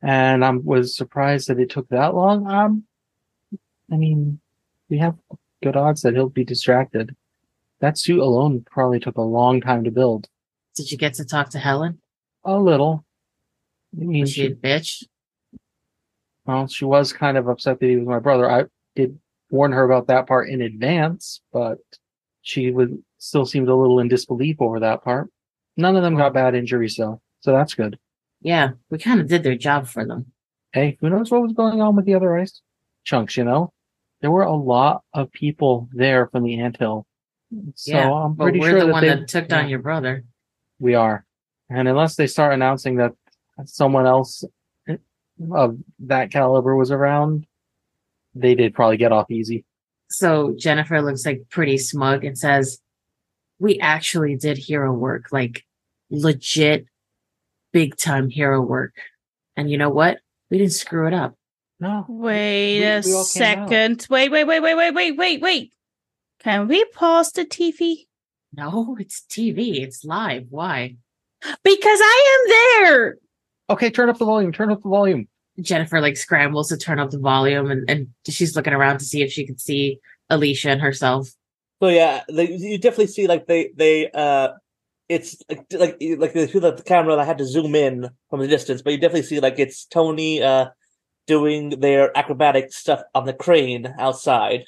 and 0.03 0.45
I 0.45 0.51
was 0.51 0.97
surprised 0.97 1.49
that 1.49 1.61
it 1.61 1.71
took 1.71 1.89
that 1.91 2.17
long. 2.17 2.51
Um, 2.51 2.85
I 3.93 3.97
mean, 3.97 4.41
we 4.91 4.99
have 4.99 5.17
good 5.63 5.77
odds 5.77 6.03
that 6.03 6.15
he'll 6.15 6.29
be 6.29 6.45
distracted. 6.45 7.15
That 7.83 7.99
suit 7.99 8.21
alone 8.21 8.65
probably 8.71 9.01
took 9.01 9.17
a 9.17 9.23
long 9.23 9.61
time 9.61 9.83
to 9.85 9.91
build. 9.91 10.29
Did 10.77 10.91
you 10.91 10.97
get 10.97 11.15
to 11.15 11.25
talk 11.25 11.51
to 11.51 11.59
Helen? 11.59 11.99
A 12.45 12.57
little. 12.57 13.05
I 14.01 14.05
mean, 14.05 14.21
Was 14.23 14.33
she 14.33 14.47
a 14.47 14.49
she, 14.51 14.55
bitch? 14.55 15.05
well, 16.47 16.67
she 16.69 16.85
was 16.85 17.13
kind 17.13 17.37
of 17.37 17.49
upset 17.49 17.81
that 17.81 17.87
he 17.87 17.97
was 17.97 18.07
my 18.07 18.21
brother. 18.21 18.51
I 18.51 18.65
did 18.95 19.19
warn 19.51 19.73
her 19.73 19.83
about 19.83 20.07
that 20.07 20.27
part 20.29 20.49
in 20.49 20.63
advance, 20.63 21.41
but 21.53 21.79
she 22.43 22.71
would 22.71 23.03
still 23.19 23.45
seemed 23.45 23.69
a 23.69 23.75
little 23.75 23.99
in 23.99 24.09
disbelief 24.09 24.57
over 24.61 24.81
that 24.81 25.03
part. 25.05 25.29
None 25.77 25.97
of 25.97 26.03
them 26.03 26.17
got 26.17 26.33
bad 26.35 26.55
injuries 26.55 26.97
though, 26.97 27.21
so 27.41 27.53
that's 27.53 27.75
good. 27.75 27.99
Yeah, 28.41 28.71
we 28.91 28.99
kind 28.99 29.21
of 29.21 29.29
did 29.29 29.43
their 29.43 29.57
job 29.57 29.89
for 29.89 30.07
them. 30.07 30.27
Hey, 30.73 30.97
who 31.01 31.11
knows 31.11 31.31
what 31.31 31.43
was 31.43 31.53
going 31.53 31.81
on 31.81 31.97
with 31.97 32.07
the 32.07 32.15
other 32.15 32.37
ice 32.39 32.61
chunks, 33.05 33.37
you 33.37 33.45
know? 33.45 33.73
There 34.21 34.31
were 34.31 34.43
a 34.45 34.55
lot 34.55 35.03
of 35.13 35.33
people 35.33 35.89
there 35.93 36.29
from 36.29 36.45
the 36.45 36.61
anthill. 36.61 37.07
So 37.75 37.93
yeah, 37.93 38.11
I'm 38.11 38.35
but 38.35 38.45
pretty 38.45 38.61
we're 38.61 38.71
sure 38.71 38.81
the 38.81 38.87
that 38.87 38.93
one 38.93 39.03
they, 39.03 39.09
that 39.11 39.29
took 39.29 39.49
down 39.49 39.65
yeah, 39.65 39.71
your 39.71 39.79
brother. 39.81 40.25
we 40.79 40.95
are. 40.95 41.25
And 41.71 41.89
unless 41.89 42.17
they 42.17 42.27
start 42.27 42.53
announcing 42.53 42.97
that 42.97 43.13
someone 43.65 44.07
else 44.07 44.45
eh, 44.89 44.97
of 45.53 45.79
that 46.01 46.31
caliber 46.31 46.77
was 46.77 46.91
around, 46.91 47.47
they 48.35 48.55
did 48.55 48.75
probably 48.75 48.97
get 48.97 49.13
off 49.13 49.31
easy. 49.31 49.65
So 50.11 50.55
Jennifer 50.59 51.01
looks 51.01 51.25
like 51.25 51.49
pretty 51.51 51.79
smug 51.79 52.25
and 52.25 52.37
says, 52.37 52.79
We 53.59 53.79
actually 53.81 54.37
did 54.37 54.59
hero 54.59 54.93
work, 54.93 55.27
like 55.33 55.65
legit 56.11 56.87
big 57.73 57.97
time 57.97 58.29
hero 58.29 58.61
work. 58.61 58.95
And 59.57 59.71
you 59.71 59.79
know 59.79 59.91
what? 59.91 60.19
We 60.51 60.59
didn't 60.59 60.73
screw 60.75 61.07
it 61.07 61.15
up. 61.15 61.35
No. 61.81 62.05
Wait 62.09 62.81
we- 62.81 62.85
a 62.85 63.01
we 63.05 63.13
all 63.15 63.25
second. 63.25 64.07
Wait, 64.11 64.31
wait, 64.31 64.45
wait, 64.45 64.61
wait, 64.61 64.75
wait, 64.75 64.95
wait, 64.95 65.17
wait, 65.17 65.41
wait. 65.41 65.73
Can 66.43 66.67
we 66.67 66.85
pause 66.87 67.31
the 67.31 67.45
TV? 67.45 68.07
No, 68.53 68.97
it's 68.99 69.23
TV. 69.31 69.81
It's 69.81 70.05
live. 70.05 70.47
Why? 70.51 70.97
Because 71.63 71.99
I 72.03 72.39
am 72.39 72.85
there. 72.85 73.17
Okay, 73.71 73.91
turn 73.91 74.09
up 74.09 74.19
the 74.19 74.25
volume, 74.25 74.53
turn 74.53 74.71
up 74.71 74.83
the 74.83 74.89
volume. 74.89 75.29
Jennifer 75.61 76.01
like 76.01 76.17
scrambles 76.17 76.69
to 76.71 76.77
turn 76.77 76.99
up 76.99 77.11
the 77.11 77.19
volume 77.19 77.71
and, 77.71 77.89
and 77.89 78.09
she's 78.27 78.57
looking 78.57 78.73
around 78.73 78.99
to 78.99 79.05
see 79.05 79.23
if 79.23 79.31
she 79.31 79.47
can 79.47 79.59
see 79.59 80.01
Alicia 80.31 80.71
and 80.71 80.81
herself. 80.81 81.29
So 81.81 81.89
yeah, 81.89 82.23
they, 82.29 82.51
you 82.51 82.79
definitely 82.79 83.09
see 83.09 83.27
like 83.27 83.47
they 83.47 83.71
they 83.77 84.11
uh, 84.11 84.51
it's 85.09 85.37
like 85.49 85.65
like 85.73 86.03
like 86.19 86.33
they 86.33 86.47
feel 86.47 86.63
that 86.63 86.79
the 86.79 86.83
camera 86.83 87.17
I 87.17 87.25
had 87.25 87.39
to 87.39 87.47
zoom 87.47 87.75
in 87.75 88.09
from 88.31 88.41
the 88.41 88.49
distance, 88.49 88.83
but 88.83 88.93
you 88.93 88.99
definitely 88.99 89.25
see 89.27 89.41
like 89.41 89.59
it's 89.59 89.85
Tony 89.85 90.43
uh 90.43 90.69
doing 91.27 91.81
their 91.81 92.17
acrobatic 92.17 92.73
stuff 92.73 93.03
on 93.15 93.27
the 93.27 93.33
crane 93.33 93.95
outside, 93.99 94.65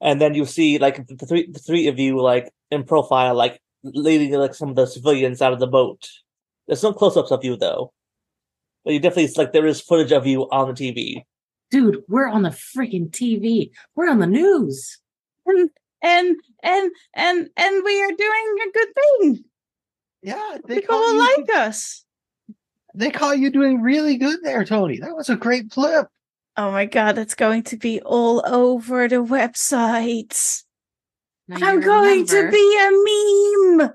and 0.00 0.20
then 0.20 0.34
you 0.34 0.44
see 0.44 0.78
like 0.78 1.06
the 1.06 1.26
three 1.26 1.50
the 1.50 1.58
three 1.58 1.88
of 1.88 1.98
you 1.98 2.20
like 2.20 2.52
in 2.70 2.84
profile 2.84 3.34
like 3.34 3.60
leading 3.82 4.32
like 4.32 4.54
some 4.54 4.70
of 4.70 4.76
the 4.76 4.86
civilians 4.86 5.40
out 5.42 5.52
of 5.52 5.60
the 5.60 5.66
boat. 5.66 6.08
There's 6.66 6.82
no 6.82 6.92
close 6.92 7.16
ups 7.16 7.30
of 7.30 7.44
you 7.44 7.56
though, 7.56 7.92
but 8.84 8.94
you 8.94 9.00
definitely 9.00 9.24
it's 9.24 9.36
like 9.36 9.52
there 9.52 9.66
is 9.66 9.80
footage 9.80 10.12
of 10.12 10.26
you 10.26 10.42
on 10.50 10.68
the 10.68 10.74
TV. 10.74 11.22
Dude, 11.70 12.02
we're 12.08 12.28
on 12.28 12.42
the 12.42 12.50
freaking 12.50 13.10
TV. 13.10 13.70
We're 13.94 14.08
on 14.10 14.18
the 14.20 14.26
news. 14.26 14.98
And 15.46 15.70
and 16.02 16.36
and 16.62 16.90
and 17.14 17.48
and 17.56 17.84
we 17.84 18.02
are 18.02 18.12
doing 18.12 18.56
a 18.68 18.72
good 18.72 18.88
thing. 18.94 19.44
Yeah, 20.22 20.56
People 20.66 20.96
will 20.98 21.18
like 21.18 21.48
us. 21.54 22.04
they 22.94 23.10
call 23.10 23.34
you 23.34 23.50
doing 23.50 23.80
really 23.82 24.16
good 24.16 24.40
there, 24.42 24.64
Tony. 24.64 24.98
That 24.98 25.14
was 25.14 25.28
a 25.28 25.36
great 25.36 25.72
flip. 25.72 26.08
Oh 26.56 26.70
my 26.70 26.86
god, 26.86 27.16
that's 27.16 27.34
going 27.34 27.64
to 27.64 27.76
be 27.76 28.00
all 28.00 28.42
over 28.46 29.08
the 29.08 29.16
websites. 29.16 30.62
Now, 31.48 31.58
I'm 31.68 31.80
you 31.80 31.84
going 31.84 32.26
to 32.26 32.50
be 32.50 32.78
a 32.80 33.78
meme. 33.78 33.90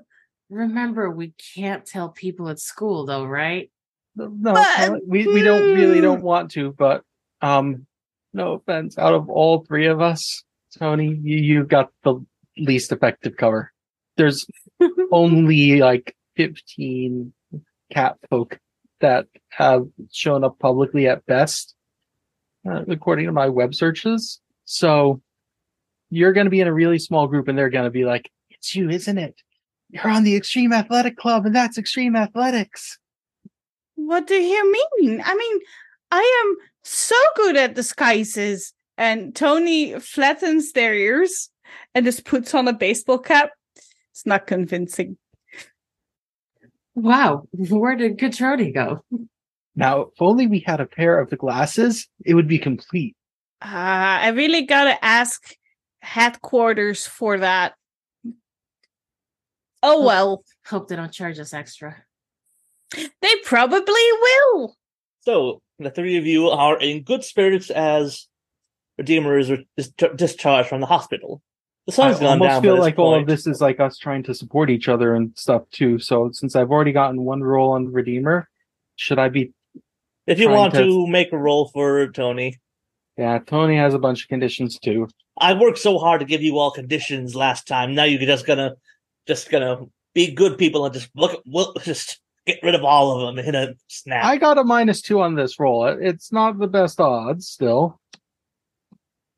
Remember, 0.48 1.10
we 1.10 1.34
can't 1.54 1.84
tell 1.84 2.10
people 2.10 2.48
at 2.48 2.58
school, 2.58 3.04
though, 3.04 3.24
right? 3.24 3.70
No, 4.14 4.28
But- 4.28 5.06
we 5.06 5.26
we 5.26 5.42
don't 5.42 5.74
really 5.74 5.98
mm. 5.98 6.02
don't 6.02 6.22
want 6.22 6.50
to, 6.52 6.72
but 6.72 7.02
um, 7.40 7.86
no 8.32 8.52
offense. 8.54 8.98
Out 8.98 9.14
of 9.14 9.28
all 9.28 9.64
three 9.64 9.86
of 9.86 10.00
us, 10.00 10.44
Tony, 10.78 11.18
you 11.22 11.36
you 11.38 11.64
got 11.64 11.90
the 12.04 12.24
least 12.56 12.92
effective 12.92 13.36
cover. 13.36 13.72
There's 14.16 14.46
only 15.10 15.80
like 15.80 16.14
15 16.36 17.32
cat 17.90 18.18
folk 18.30 18.58
that 19.00 19.26
have 19.50 19.86
shown 20.12 20.44
up 20.44 20.58
publicly 20.58 21.08
at 21.08 21.26
best, 21.26 21.74
uh, 22.68 22.82
according 22.88 23.26
to 23.26 23.32
my 23.32 23.48
web 23.48 23.74
searches. 23.74 24.40
So 24.64 25.20
you're 26.10 26.32
going 26.32 26.46
to 26.46 26.50
be 26.50 26.60
in 26.60 26.68
a 26.68 26.72
really 26.72 26.98
small 26.98 27.26
group, 27.26 27.48
and 27.48 27.58
they're 27.58 27.70
going 27.70 27.84
to 27.84 27.90
be 27.90 28.04
like, 28.04 28.30
"It's 28.50 28.74
you, 28.74 28.90
isn't 28.90 29.18
it? 29.18 29.34
You're 29.90 30.08
on 30.08 30.24
the 30.24 30.36
Extreme 30.36 30.72
Athletic 30.72 31.16
Club, 31.16 31.46
and 31.46 31.54
that's 31.54 31.78
Extreme 31.78 32.16
Athletics." 32.16 32.98
What 33.94 34.26
do 34.26 34.34
you 34.34 34.72
mean? 34.72 35.22
I 35.24 35.34
mean, 35.34 35.60
I 36.10 36.44
am 36.44 36.56
so 36.82 37.16
good 37.36 37.56
at 37.56 37.74
disguises. 37.74 38.74
And 38.98 39.34
Tony 39.34 39.98
flattens 39.98 40.72
their 40.72 40.94
ears 40.94 41.50
and 41.94 42.04
just 42.04 42.24
puts 42.24 42.54
on 42.54 42.68
a 42.68 42.72
baseball 42.72 43.18
cap. 43.18 43.50
It's 44.10 44.26
not 44.26 44.46
convincing. 44.46 45.16
Wow, 46.94 47.48
where 47.52 47.96
did 47.96 48.18
Catroni 48.18 48.74
go? 48.74 49.02
Now, 49.74 50.02
if 50.02 50.20
only 50.20 50.46
we 50.46 50.60
had 50.60 50.80
a 50.80 50.86
pair 50.86 51.18
of 51.18 51.30
the 51.30 51.36
glasses, 51.36 52.08
it 52.24 52.34
would 52.34 52.48
be 52.48 52.58
complete. 52.58 53.16
Uh, 53.64 53.68
I 53.68 54.28
really 54.30 54.66
gotta 54.66 55.02
ask 55.04 55.54
headquarters 56.00 57.06
for 57.06 57.38
that. 57.38 57.74
Oh 59.82 60.04
well, 60.04 60.44
Hope 60.66 60.88
they 60.88 60.96
don't 60.96 61.12
charge 61.12 61.38
us 61.38 61.52
extra. 61.54 61.96
they 62.94 63.34
probably 63.44 63.82
will. 64.20 64.76
So 65.22 65.60
the 65.78 65.90
three 65.90 66.16
of 66.16 66.26
you 66.26 66.48
are 66.50 66.78
in 66.78 67.02
good 67.02 67.24
spirits 67.24 67.70
as 67.70 68.26
Redeemer 68.98 69.38
is 69.38 69.50
dis- 69.76 69.92
discharged 70.16 70.68
from 70.68 70.80
the 70.80 70.86
hospital. 70.86 71.40
The 71.86 71.92
I 71.94 71.96
sun's 71.96 72.18
gone 72.20 72.28
almost 72.40 72.48
down. 72.48 72.62
feel 72.62 72.72
by 72.74 72.76
this 72.76 72.82
like 72.84 72.98
all 72.98 73.14
of 73.14 73.26
this 73.26 73.46
is 73.46 73.60
like 73.60 73.80
us 73.80 73.98
trying 73.98 74.22
to 74.24 74.34
support 74.34 74.70
each 74.70 74.88
other 74.88 75.14
and 75.14 75.32
stuff 75.36 75.62
too. 75.70 75.98
So 75.98 76.30
since 76.32 76.54
I've 76.54 76.70
already 76.70 76.92
gotten 76.92 77.22
one 77.22 77.42
role 77.42 77.72
on 77.72 77.90
Redeemer, 77.92 78.48
should 78.96 79.18
I 79.18 79.28
be 79.30 79.52
If 80.26 80.38
you 80.38 80.48
want 80.50 80.74
to- 80.74 80.82
to 80.84 81.06
make 81.06 81.32
a 81.32 81.38
roll 81.38 81.68
for 81.68 82.08
Tony, 82.12 82.58
Yeah, 83.18 83.38
Tony 83.44 83.76
has 83.76 83.92
a 83.94 83.98
bunch 83.98 84.22
of 84.22 84.28
conditions 84.28 84.78
too. 84.78 85.06
I 85.38 85.52
worked 85.54 85.78
so 85.78 85.98
hard 85.98 86.20
to 86.20 86.26
give 86.26 86.42
you 86.42 86.58
all 86.58 86.70
conditions 86.70 87.34
last 87.34 87.66
time. 87.66 87.94
Now 87.94 88.04
you're 88.04 88.20
just 88.24 88.46
gonna, 88.46 88.74
just 89.26 89.50
gonna 89.50 89.84
be 90.14 90.32
good 90.32 90.56
people 90.58 90.84
and 90.86 90.94
just 90.94 91.10
look, 91.14 91.32
at 91.34 91.40
we'll 91.44 91.72
just 91.84 92.20
get 92.46 92.58
rid 92.62 92.74
of 92.74 92.84
all 92.84 93.12
of 93.28 93.36
them 93.36 93.44
in 93.44 93.54
a 93.54 93.74
snap. 93.88 94.24
I 94.24 94.36
got 94.38 94.58
a 94.58 94.64
minus 94.64 95.02
two 95.02 95.20
on 95.20 95.34
this 95.34 95.58
roll. 95.60 95.86
It's 95.86 96.32
not 96.32 96.58
the 96.58 96.66
best 96.68 97.00
odds 97.00 97.48
still. 97.48 98.00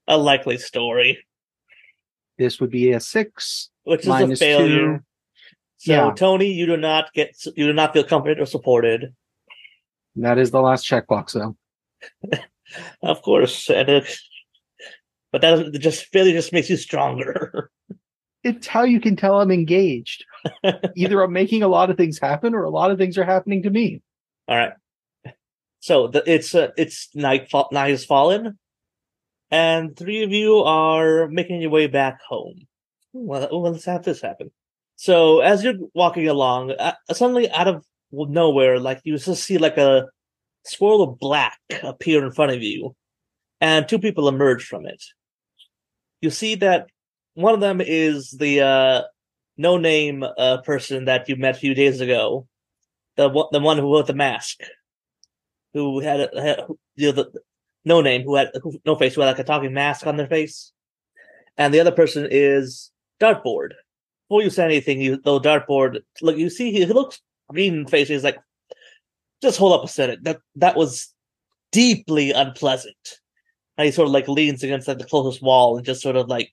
a 0.07 0.18
likely 0.18 0.59
story, 0.59 1.25
This 2.38 2.61
would 2.61 2.70
be 2.70 2.92
a 2.92 3.01
six. 3.01 3.70
which 3.85 4.03
is 4.03 4.09
a 4.09 4.37
failure. 4.37 4.99
two. 4.99 5.05
So 5.79 5.92
Yeah. 5.92 6.12
Tony, 6.14 6.47
you 6.53 6.66
do 6.66 6.77
not 6.77 7.12
get, 7.14 7.35
you 7.57 7.66
do 7.66 7.73
not 7.73 7.92
feel 7.92 8.05
comforted 8.05 8.38
or 8.40 8.47
supported. 8.47 9.14
That 10.16 10.38
is 10.38 10.50
the 10.50 10.61
last 10.61 10.87
checkbox 10.87 11.33
though. 11.33 11.57
Of 13.03 13.22
course, 13.22 13.68
and 13.68 13.88
it, 13.88 14.18
but 15.31 15.42
that 15.42 15.72
just 15.79 16.07
failure 16.07 16.33
just 16.33 16.53
makes 16.53 16.70
you 16.70 16.77
stronger. 16.77 17.70
It's 18.42 18.66
how 18.66 18.83
you 18.83 19.00
can 19.00 19.16
tell 19.16 19.40
I'm 19.40 19.50
engaged. 19.50 20.27
Either 20.96 21.22
I'm 21.22 21.33
making 21.33 21.62
a 21.62 21.68
lot 21.68 21.88
of 21.88 21.96
things 21.96 22.18
happen 22.18 22.55
or 22.55 22.64
a 22.64 22.70
lot 22.70 22.90
of 22.90 22.98
things 22.98 23.16
are 23.16 23.24
happening 23.24 23.62
to 23.62 23.70
me. 23.70 24.03
All 24.46 24.57
right. 24.57 24.74
So 25.81 26.09
the, 26.09 26.22
it's 26.27 26.55
uh, 26.55 26.72
it's 26.77 27.09
night 27.14 27.50
fa- 27.50 27.72
night 27.72 27.88
has 27.88 28.05
fallen, 28.05 28.59
and 29.50 29.96
three 29.96 30.24
of 30.24 30.31
you 30.31 30.59
are 30.59 31.27
making 31.29 31.62
your 31.62 31.70
way 31.70 31.87
back 31.87 32.20
home. 32.20 32.66
Well, 33.14 33.48
well 33.50 33.72
let's 33.72 33.87
have 33.87 34.05
this 34.05 34.20
happen. 34.20 34.50
So 34.96 35.40
as 35.40 35.64
you're 35.64 35.79
walking 35.94 36.29
along, 36.29 36.72
uh, 36.72 36.92
suddenly 37.12 37.50
out 37.50 37.68
of 37.68 37.85
nowhere, 38.29 38.79
like 38.79 39.00
you 39.05 39.18
just 39.18 39.44
see 39.44 39.59
like 39.59 39.77
a 39.77 40.07
swirl 40.64 41.03
of 41.03 41.18
black 41.18 41.59
appear 41.83 42.24
in 42.24 42.33
front 42.33 42.53
of 42.53 42.62
you, 42.62 42.94
and 43.61 43.88
two 43.88 43.98
people 43.98 44.29
emerge 44.29 44.64
from 44.64 44.87
it. 44.87 45.03
You 46.20 46.31
see 46.31 46.55
that 46.57 46.87
one 47.35 47.55
of 47.55 47.61
them 47.61 47.81
is 47.81 48.31
the 48.31 48.61
uh, 48.61 49.03
no 49.57 49.77
name 49.77 50.24
uh, 50.24 50.59
person 50.62 51.05
that 51.07 51.29
you 51.29 51.37
met 51.37 51.57
a 51.57 51.59
few 51.59 51.74
days 51.74 52.00
ago, 52.00 52.46
the 53.16 53.29
the 53.53 53.61
one 53.61 53.79
who 53.79 53.87
wore 53.87 54.03
the 54.03 54.14
mask, 54.14 54.61
who 55.72 56.00
had, 56.00 56.20
a, 56.20 56.40
had 56.40 56.61
you 56.96 57.09
know, 57.09 57.12
the 57.12 57.40
no 57.85 58.00
name, 58.00 58.22
who 58.22 58.37
had 58.37 58.50
who, 58.62 58.81
no 58.85 58.96
face, 58.96 59.14
who 59.14 59.20
had 59.20 59.29
like 59.29 59.38
a 59.38 59.44
talking 59.44 59.72
mask 59.72 60.07
on 60.07 60.16
their 60.16 60.27
face, 60.27 60.72
and 61.57 61.72
the 61.72 61.81
other 61.81 61.92
person 61.92 62.27
is 62.31 62.90
Dartboard. 63.20 63.72
Before 64.29 64.42
you 64.42 64.50
say 64.50 64.64
anything, 64.64 65.00
you 65.00 65.20
though 65.22 65.40
Dartboard 65.40 66.00
look, 66.22 66.37
you 66.37 66.48
see 66.48 66.72
he, 66.72 66.85
he 66.85 66.92
looks 66.92 67.20
green 67.51 67.87
face. 67.87 68.09
He's 68.09 68.25
like, 68.25 68.39
just 69.43 69.59
hold 69.59 69.73
up 69.73 69.85
a 69.85 69.89
second. 69.89 70.25
That 70.25 70.39
that 70.57 70.77
was 70.77 71.13
deeply 71.73 72.33
unpleasant. 72.33 72.97
And 73.77 73.87
he 73.87 73.93
sort 73.93 74.07
of 74.07 74.13
like 74.13 74.29
leans 74.29 74.63
against 74.63 74.89
like 74.89 74.99
the 74.99 75.05
closest 75.05 75.43
wall 75.43 75.77
and 75.77 75.85
just 75.85 76.03
sort 76.03 76.17
of 76.17 76.29
like 76.29 76.53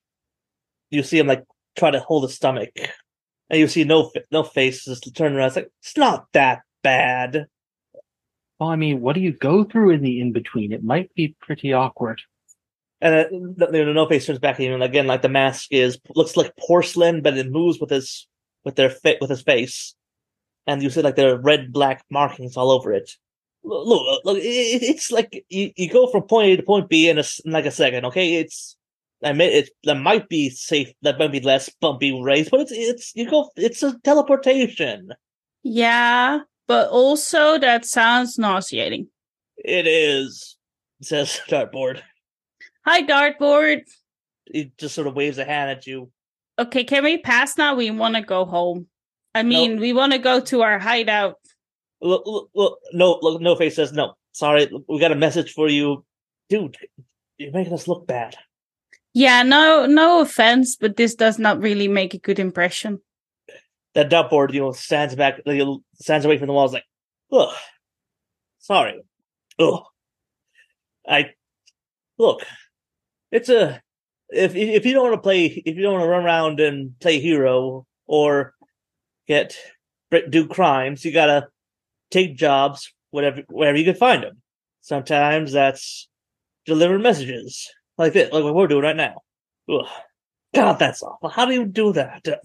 you 0.89 1.03
see 1.03 1.19
him 1.19 1.27
like 1.27 1.43
try 1.77 1.91
to 1.91 1.99
hold 1.99 2.23
his 2.23 2.35
stomach, 2.35 2.69
and 3.49 3.59
you 3.59 3.67
see 3.67 3.83
no 3.83 4.11
no 4.31 4.43
face 4.43 4.85
just 4.85 5.15
turn 5.15 5.35
around. 5.35 5.47
It's 5.47 5.55
like 5.55 5.71
it's 5.81 5.97
not 5.97 6.27
that 6.33 6.61
bad. 6.83 7.47
Well, 8.59 8.69
I 8.69 8.75
mean, 8.75 9.01
what 9.01 9.15
do 9.15 9.21
you 9.21 9.31
go 9.31 9.63
through 9.63 9.91
in 9.91 10.01
the 10.01 10.19
in 10.19 10.33
between? 10.33 10.71
It 10.71 10.83
might 10.83 11.13
be 11.15 11.35
pretty 11.41 11.73
awkward. 11.73 12.21
And 13.01 13.15
uh, 13.15 13.25
the, 13.31 13.71
the 13.71 13.85
no 13.85 14.07
face 14.07 14.27
turns 14.27 14.37
back 14.37 14.59
at 14.59 14.67
and 14.67 14.83
again, 14.83 15.07
like 15.07 15.23
the 15.23 15.29
mask 15.29 15.69
is 15.71 15.97
looks 16.15 16.37
like 16.37 16.55
porcelain, 16.57 17.21
but 17.21 17.37
it 17.37 17.49
moves 17.49 17.79
with 17.79 17.89
his 17.89 18.27
with 18.63 18.75
their 18.75 18.91
fit 18.91 19.17
with 19.19 19.31
his 19.31 19.41
face, 19.41 19.95
and 20.67 20.81
you 20.81 20.89
see 20.89 21.01
like 21.01 21.15
there 21.15 21.33
are 21.33 21.39
red 21.39 21.73
black 21.73 22.03
markings 22.09 22.57
all 22.57 22.71
over 22.71 22.93
it. 22.93 23.11
Look, 23.63 23.85
uh, 23.85 23.89
look, 23.89 24.25
look 24.25 24.37
it, 24.37 24.41
it's 24.41 25.11
like 25.11 25.45
you, 25.49 25.71
you 25.75 25.89
go 25.89 26.07
from 26.07 26.23
point 26.23 26.49
A 26.49 26.57
to 26.57 26.63
point 26.63 26.89
B 26.89 27.09
in, 27.09 27.17
a, 27.17 27.23
in 27.45 27.51
like 27.51 27.65
a 27.65 27.71
second. 27.71 28.05
Okay, 28.05 28.35
it's 28.35 28.75
I 29.23 29.29
admit 29.29 29.53
it. 29.53 29.69
That 29.83 29.95
might 29.95 30.29
be 30.29 30.49
safe. 30.49 30.91
That 31.03 31.19
might 31.19 31.31
be 31.31 31.41
less 31.41 31.69
bumpy 31.69 32.19
race, 32.19 32.49
but 32.49 32.61
it's 32.61 32.71
it's 32.71 33.11
you 33.15 33.29
go. 33.29 33.49
It's 33.55 33.83
a 33.83 33.97
teleportation. 33.99 35.09
Yeah, 35.63 36.39
but 36.67 36.89
also 36.89 37.59
that 37.59 37.85
sounds 37.85 38.39
nauseating. 38.39 39.07
It 39.57 39.85
is, 39.85 40.57
says 41.01 41.39
Dartboard. 41.49 42.01
Hi, 42.85 43.03
dartboard. 43.03 43.81
He 44.51 44.71
just 44.77 44.95
sort 44.95 45.05
of 45.05 45.15
waves 45.15 45.37
a 45.37 45.45
hand 45.45 45.69
at 45.69 45.85
you. 45.85 46.11
Okay, 46.57 46.83
can 46.83 47.03
we 47.03 47.19
pass 47.19 47.57
now? 47.57 47.75
We 47.75 47.91
want 47.91 48.15
to 48.15 48.21
go 48.21 48.45
home. 48.45 48.87
I 49.33 49.43
mean, 49.43 49.79
we 49.79 49.93
want 49.93 50.13
to 50.13 50.19
go 50.19 50.39
to 50.41 50.61
our 50.61 50.79
hideout. 50.79 51.35
Look, 52.01 52.23
look, 52.25 52.49
look, 52.53 52.79
no, 52.93 53.19
look, 53.21 53.41
no 53.41 53.55
face 53.55 53.75
says 53.75 53.93
no. 53.93 54.15
Sorry, 54.33 54.69
we 54.87 54.99
got 54.99 55.11
a 55.11 55.15
message 55.15 55.53
for 55.53 55.69
you, 55.69 56.03
dude. 56.49 56.77
You're 57.37 57.51
making 57.51 57.73
us 57.73 57.87
look 57.87 58.07
bad. 58.07 58.35
Yeah, 59.13 59.43
no, 59.43 59.85
no 59.85 60.21
offense, 60.21 60.75
but 60.75 60.95
this 60.95 61.15
does 61.15 61.37
not 61.37 61.61
really 61.61 61.87
make 61.87 62.13
a 62.13 62.19
good 62.19 62.39
impression. 62.39 63.01
That 63.93 64.09
dartboard, 64.09 64.53
you 64.53 64.61
know, 64.61 64.71
stands 64.71 65.15
back, 65.15 65.41
like, 65.45 65.61
stands 65.95 66.25
away 66.25 66.37
from 66.37 66.47
the 66.47 66.53
walls, 66.53 66.73
like, 66.73 66.85
ugh, 67.31 67.53
sorry, 68.59 69.01
ugh. 69.59 69.83
I 71.07 71.31
look. 72.17 72.45
It's 73.31 73.49
a 73.49 73.81
if 74.29 74.55
if 74.55 74.85
you 74.85 74.93
don't 74.93 75.09
want 75.09 75.15
to 75.15 75.21
play, 75.21 75.45
if 75.45 75.75
you 75.75 75.81
don't 75.81 75.93
want 75.93 76.03
to 76.03 76.09
run 76.09 76.23
around 76.23 76.59
and 76.59 76.97
play 76.99 77.19
hero 77.19 77.85
or 78.05 78.53
get 79.27 79.55
do 80.29 80.47
crimes, 80.47 81.05
you 81.05 81.11
gotta 81.11 81.47
take 82.09 82.35
jobs 82.35 82.93
whatever 83.11 83.41
wherever 83.49 83.77
you 83.77 83.85
can 83.85 83.95
find 83.95 84.23
them. 84.23 84.41
Sometimes 84.81 85.51
that's 85.51 86.09
delivering 86.65 87.01
messages 87.01 87.69
like 87.97 88.13
this, 88.13 88.31
like 88.31 88.43
what 88.43 88.55
we're 88.55 88.67
doing 88.67 88.83
right 88.83 88.95
now. 88.95 89.21
Ugh. 89.69 89.85
God, 90.53 90.73
that's 90.79 91.01
awful. 91.01 91.29
How 91.29 91.45
do 91.45 91.53
you 91.53 91.65
do 91.65 91.93
that? 91.93 92.27
Uh, 92.27 92.35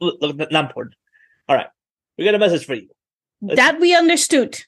Look, 0.00 0.18
look, 0.20 0.52
not 0.52 0.66
important. 0.66 0.94
All 1.48 1.56
right, 1.56 1.68
we 2.18 2.24
got 2.26 2.34
a 2.34 2.38
message 2.38 2.66
for 2.66 2.74
you. 2.74 2.88
Let's- 3.40 3.56
That 3.56 3.80
we 3.80 3.96
understood. 3.96 4.58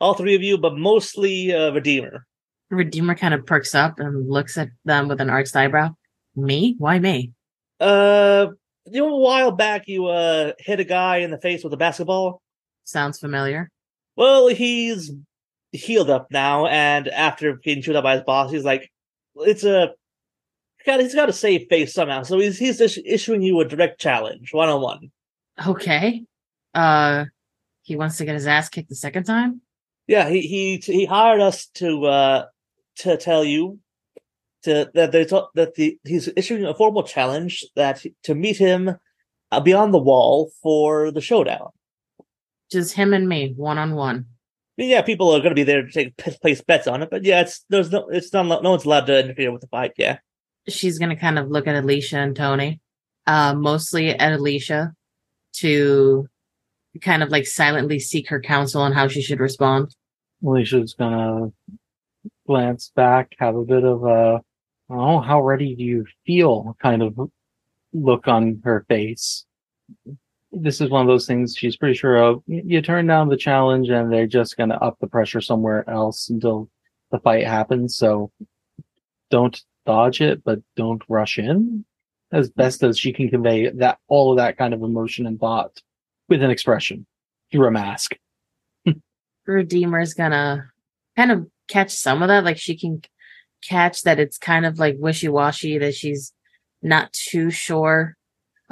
All 0.00 0.14
three 0.14 0.34
of 0.34 0.42
you, 0.42 0.58
but 0.58 0.76
mostly 0.76 1.54
uh, 1.54 1.70
Redeemer. 1.70 2.26
Redeemer 2.70 3.14
kind 3.14 3.34
of 3.34 3.46
perks 3.46 3.72
up 3.74 4.00
and 4.00 4.28
looks 4.28 4.58
at 4.58 4.70
them 4.84 5.06
with 5.06 5.20
an 5.20 5.30
arched 5.30 5.54
eyebrow. 5.54 5.90
Me? 6.34 6.74
Why 6.78 6.98
me? 6.98 7.30
Uh, 7.78 8.48
you 8.86 9.00
know, 9.00 9.14
a 9.14 9.18
while 9.18 9.52
back 9.52 9.88
you 9.88 10.06
uh 10.06 10.52
hit 10.58 10.80
a 10.80 10.84
guy 10.84 11.18
in 11.18 11.30
the 11.30 11.38
face 11.38 11.62
with 11.64 11.72
a 11.72 11.76
basketball. 11.76 12.42
Sounds 12.84 13.18
familiar. 13.18 13.70
Well, 14.16 14.48
he's 14.48 15.12
healed 15.72 16.10
up 16.10 16.28
now, 16.30 16.66
and 16.66 17.08
after 17.08 17.54
being 17.56 17.82
chewed 17.82 17.96
up 17.96 18.04
by 18.04 18.16
his 18.16 18.24
boss, 18.24 18.50
he's 18.50 18.64
like, 18.64 18.90
"It's 19.36 19.64
a 19.64 19.94
got 20.84 21.00
he's 21.00 21.14
got 21.14 21.26
to 21.26 21.32
save 21.32 21.68
face 21.68 21.94
somehow." 21.94 22.22
So 22.22 22.38
he's 22.38 22.58
he's 22.58 22.80
issuing 22.80 23.42
you 23.42 23.60
a 23.60 23.64
direct 23.64 24.00
challenge, 24.00 24.52
one 24.52 24.68
on 24.68 24.80
one. 24.80 25.10
Okay. 25.66 26.24
Uh, 26.74 27.26
he 27.82 27.96
wants 27.96 28.16
to 28.18 28.24
get 28.24 28.34
his 28.34 28.46
ass 28.46 28.68
kicked 28.68 28.88
the 28.88 28.94
second 28.94 29.24
time. 29.24 29.60
Yeah, 30.06 30.28
he 30.28 30.40
he 30.42 30.76
he 30.84 31.04
hired 31.04 31.40
us 31.40 31.66
to 31.74 32.04
uh 32.06 32.46
to 32.96 33.16
tell 33.16 33.44
you 33.44 33.78
to 34.62 34.90
that 34.94 35.12
there's 35.12 35.32
a- 35.32 35.46
that 35.54 35.74
the 35.74 35.98
he's 36.04 36.28
issuing 36.36 36.64
a 36.64 36.74
formal 36.74 37.02
challenge 37.02 37.64
that 37.76 38.04
to 38.24 38.34
meet 38.34 38.56
him 38.58 38.96
uh, 39.50 39.60
beyond 39.60 39.92
the 39.92 39.98
wall 39.98 40.50
for 40.62 41.10
the 41.10 41.20
showdown. 41.20 41.68
Just 42.70 42.94
him 42.94 43.12
and 43.12 43.28
me, 43.28 43.52
one 43.56 43.78
on 43.78 43.94
one. 43.94 44.26
Yeah, 44.78 45.02
people 45.02 45.30
are 45.30 45.38
going 45.40 45.50
to 45.50 45.54
be 45.54 45.64
there 45.64 45.82
to 45.82 45.92
take 45.92 46.16
place 46.16 46.62
bets 46.62 46.86
on 46.86 47.02
it, 47.02 47.10
but 47.10 47.24
yeah, 47.24 47.42
it's 47.42 47.64
there's 47.68 47.90
no 47.90 48.08
it's 48.08 48.32
not 48.32 48.62
no 48.62 48.70
one's 48.70 48.84
allowed 48.84 49.06
to 49.06 49.18
interfere 49.24 49.52
with 49.52 49.60
the 49.60 49.66
fight. 49.68 49.92
Yeah, 49.98 50.18
She's 50.68 50.98
gonna 50.98 51.16
kind 51.16 51.38
of 51.38 51.48
look 51.50 51.66
at 51.66 51.76
Alicia 51.76 52.18
and 52.18 52.34
Tony, 52.34 52.80
uh, 53.26 53.54
mostly 53.54 54.08
at 54.10 54.32
Alicia, 54.32 54.94
to 55.56 56.26
kind 57.00 57.22
of 57.22 57.28
like 57.30 57.46
silently 57.46 57.98
seek 57.98 58.28
her 58.30 58.40
counsel 58.40 58.80
on 58.82 58.92
how 58.92 59.08
she 59.08 59.22
should 59.22 59.40
respond. 59.40 59.94
Alicia's 60.44 60.94
gonna 60.94 61.52
glance 62.46 62.90
back, 62.96 63.34
have 63.38 63.54
a 63.56 63.64
bit 63.64 63.84
of 63.84 64.04
a, 64.04 64.40
oh, 64.90 65.20
how 65.20 65.40
ready 65.42 65.74
do 65.74 65.82
you 65.82 66.06
feel 66.26 66.76
kind 66.80 67.02
of 67.02 67.18
look 67.92 68.28
on 68.28 68.60
her 68.64 68.84
face. 68.88 69.44
This 70.50 70.80
is 70.80 70.90
one 70.90 71.02
of 71.02 71.08
those 71.08 71.26
things 71.26 71.56
she's 71.56 71.76
pretty 71.76 71.94
sure 71.94 72.16
of. 72.16 72.42
You 72.46 72.82
turn 72.82 73.06
down 73.06 73.28
the 73.28 73.36
challenge 73.36 73.88
and 73.88 74.12
they're 74.12 74.26
just 74.26 74.56
gonna 74.56 74.74
up 74.74 74.98
the 75.00 75.06
pressure 75.06 75.40
somewhere 75.40 75.88
else 75.88 76.28
until 76.28 76.68
the 77.10 77.18
fight 77.20 77.46
happens. 77.46 77.96
So 77.96 78.30
don't 79.30 79.60
dodge 79.86 80.20
it, 80.20 80.44
but 80.44 80.60
don't 80.76 81.02
rush 81.08 81.38
in 81.38 81.84
as 82.32 82.50
best 82.50 82.82
as 82.82 82.98
she 82.98 83.12
can 83.12 83.28
convey 83.28 83.70
that, 83.70 83.98
all 84.08 84.32
of 84.32 84.38
that 84.38 84.56
kind 84.56 84.72
of 84.72 84.82
emotion 84.82 85.26
and 85.26 85.38
thought 85.38 85.82
with 86.28 86.42
an 86.42 86.50
expression 86.50 87.06
through 87.50 87.66
a 87.66 87.70
mask. 87.70 88.16
Redeemer's 89.46 90.14
gonna 90.14 90.70
kind 91.16 91.32
of 91.32 91.46
catch 91.68 91.92
some 91.92 92.22
of 92.22 92.28
that. 92.28 92.44
Like 92.44 92.58
she 92.58 92.76
can 92.76 93.02
catch 93.66 94.02
that 94.02 94.18
it's 94.18 94.38
kind 94.38 94.66
of 94.66 94.78
like 94.78 94.96
wishy 94.98 95.28
washy, 95.28 95.78
that 95.78 95.94
she's 95.94 96.32
not 96.82 97.12
too 97.12 97.50
sure. 97.50 98.16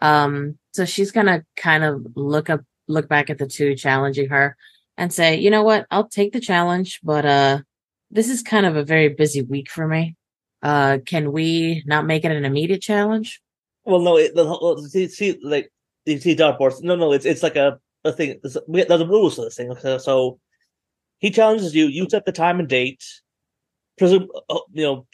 Um, 0.02 0.58
so 0.72 0.84
she's 0.84 1.10
gonna 1.10 1.44
kind 1.56 1.84
of 1.84 2.06
look 2.14 2.50
up, 2.50 2.60
look 2.88 3.08
back 3.08 3.30
at 3.30 3.38
the 3.38 3.46
two 3.46 3.74
challenging 3.74 4.28
her 4.28 4.56
and 4.96 5.12
say, 5.12 5.38
you 5.38 5.50
know 5.50 5.62
what, 5.62 5.86
I'll 5.90 6.08
take 6.08 6.32
the 6.32 6.40
challenge, 6.40 7.00
but 7.02 7.24
uh, 7.24 7.60
this 8.10 8.28
is 8.28 8.42
kind 8.42 8.66
of 8.66 8.76
a 8.76 8.84
very 8.84 9.08
busy 9.08 9.42
week 9.42 9.70
for 9.70 9.86
me. 9.86 10.16
Uh, 10.62 10.98
can 11.06 11.32
we 11.32 11.82
not 11.86 12.06
make 12.06 12.24
it 12.24 12.32
an 12.32 12.44
immediate 12.44 12.82
challenge? 12.82 13.40
Well, 13.84 14.00
no, 14.00 14.18
it, 14.18 14.34
the, 14.34 14.88
see, 14.90 15.08
see, 15.08 15.38
like 15.42 15.72
you 16.04 16.18
see 16.18 16.34
dark 16.34 16.58
dartboards. 16.58 16.82
No, 16.82 16.96
no, 16.96 17.12
it's 17.12 17.24
it's 17.24 17.42
like 17.42 17.56
a, 17.56 17.78
a 18.04 18.12
thing. 18.12 18.40
There's, 18.42 18.58
there's 18.68 19.06
rules 19.06 19.36
to 19.36 19.42
this 19.42 19.56
thing. 19.56 19.74
So 19.98 20.38
he 21.18 21.30
challenges 21.30 21.74
you. 21.74 21.86
You 21.86 22.06
set 22.10 22.26
the 22.26 22.32
time 22.32 22.58
and 22.58 22.68
date. 22.68 23.04
Presume, 24.00 24.28
uh, 24.48 24.58
you 24.72 24.82
know, 24.82 25.06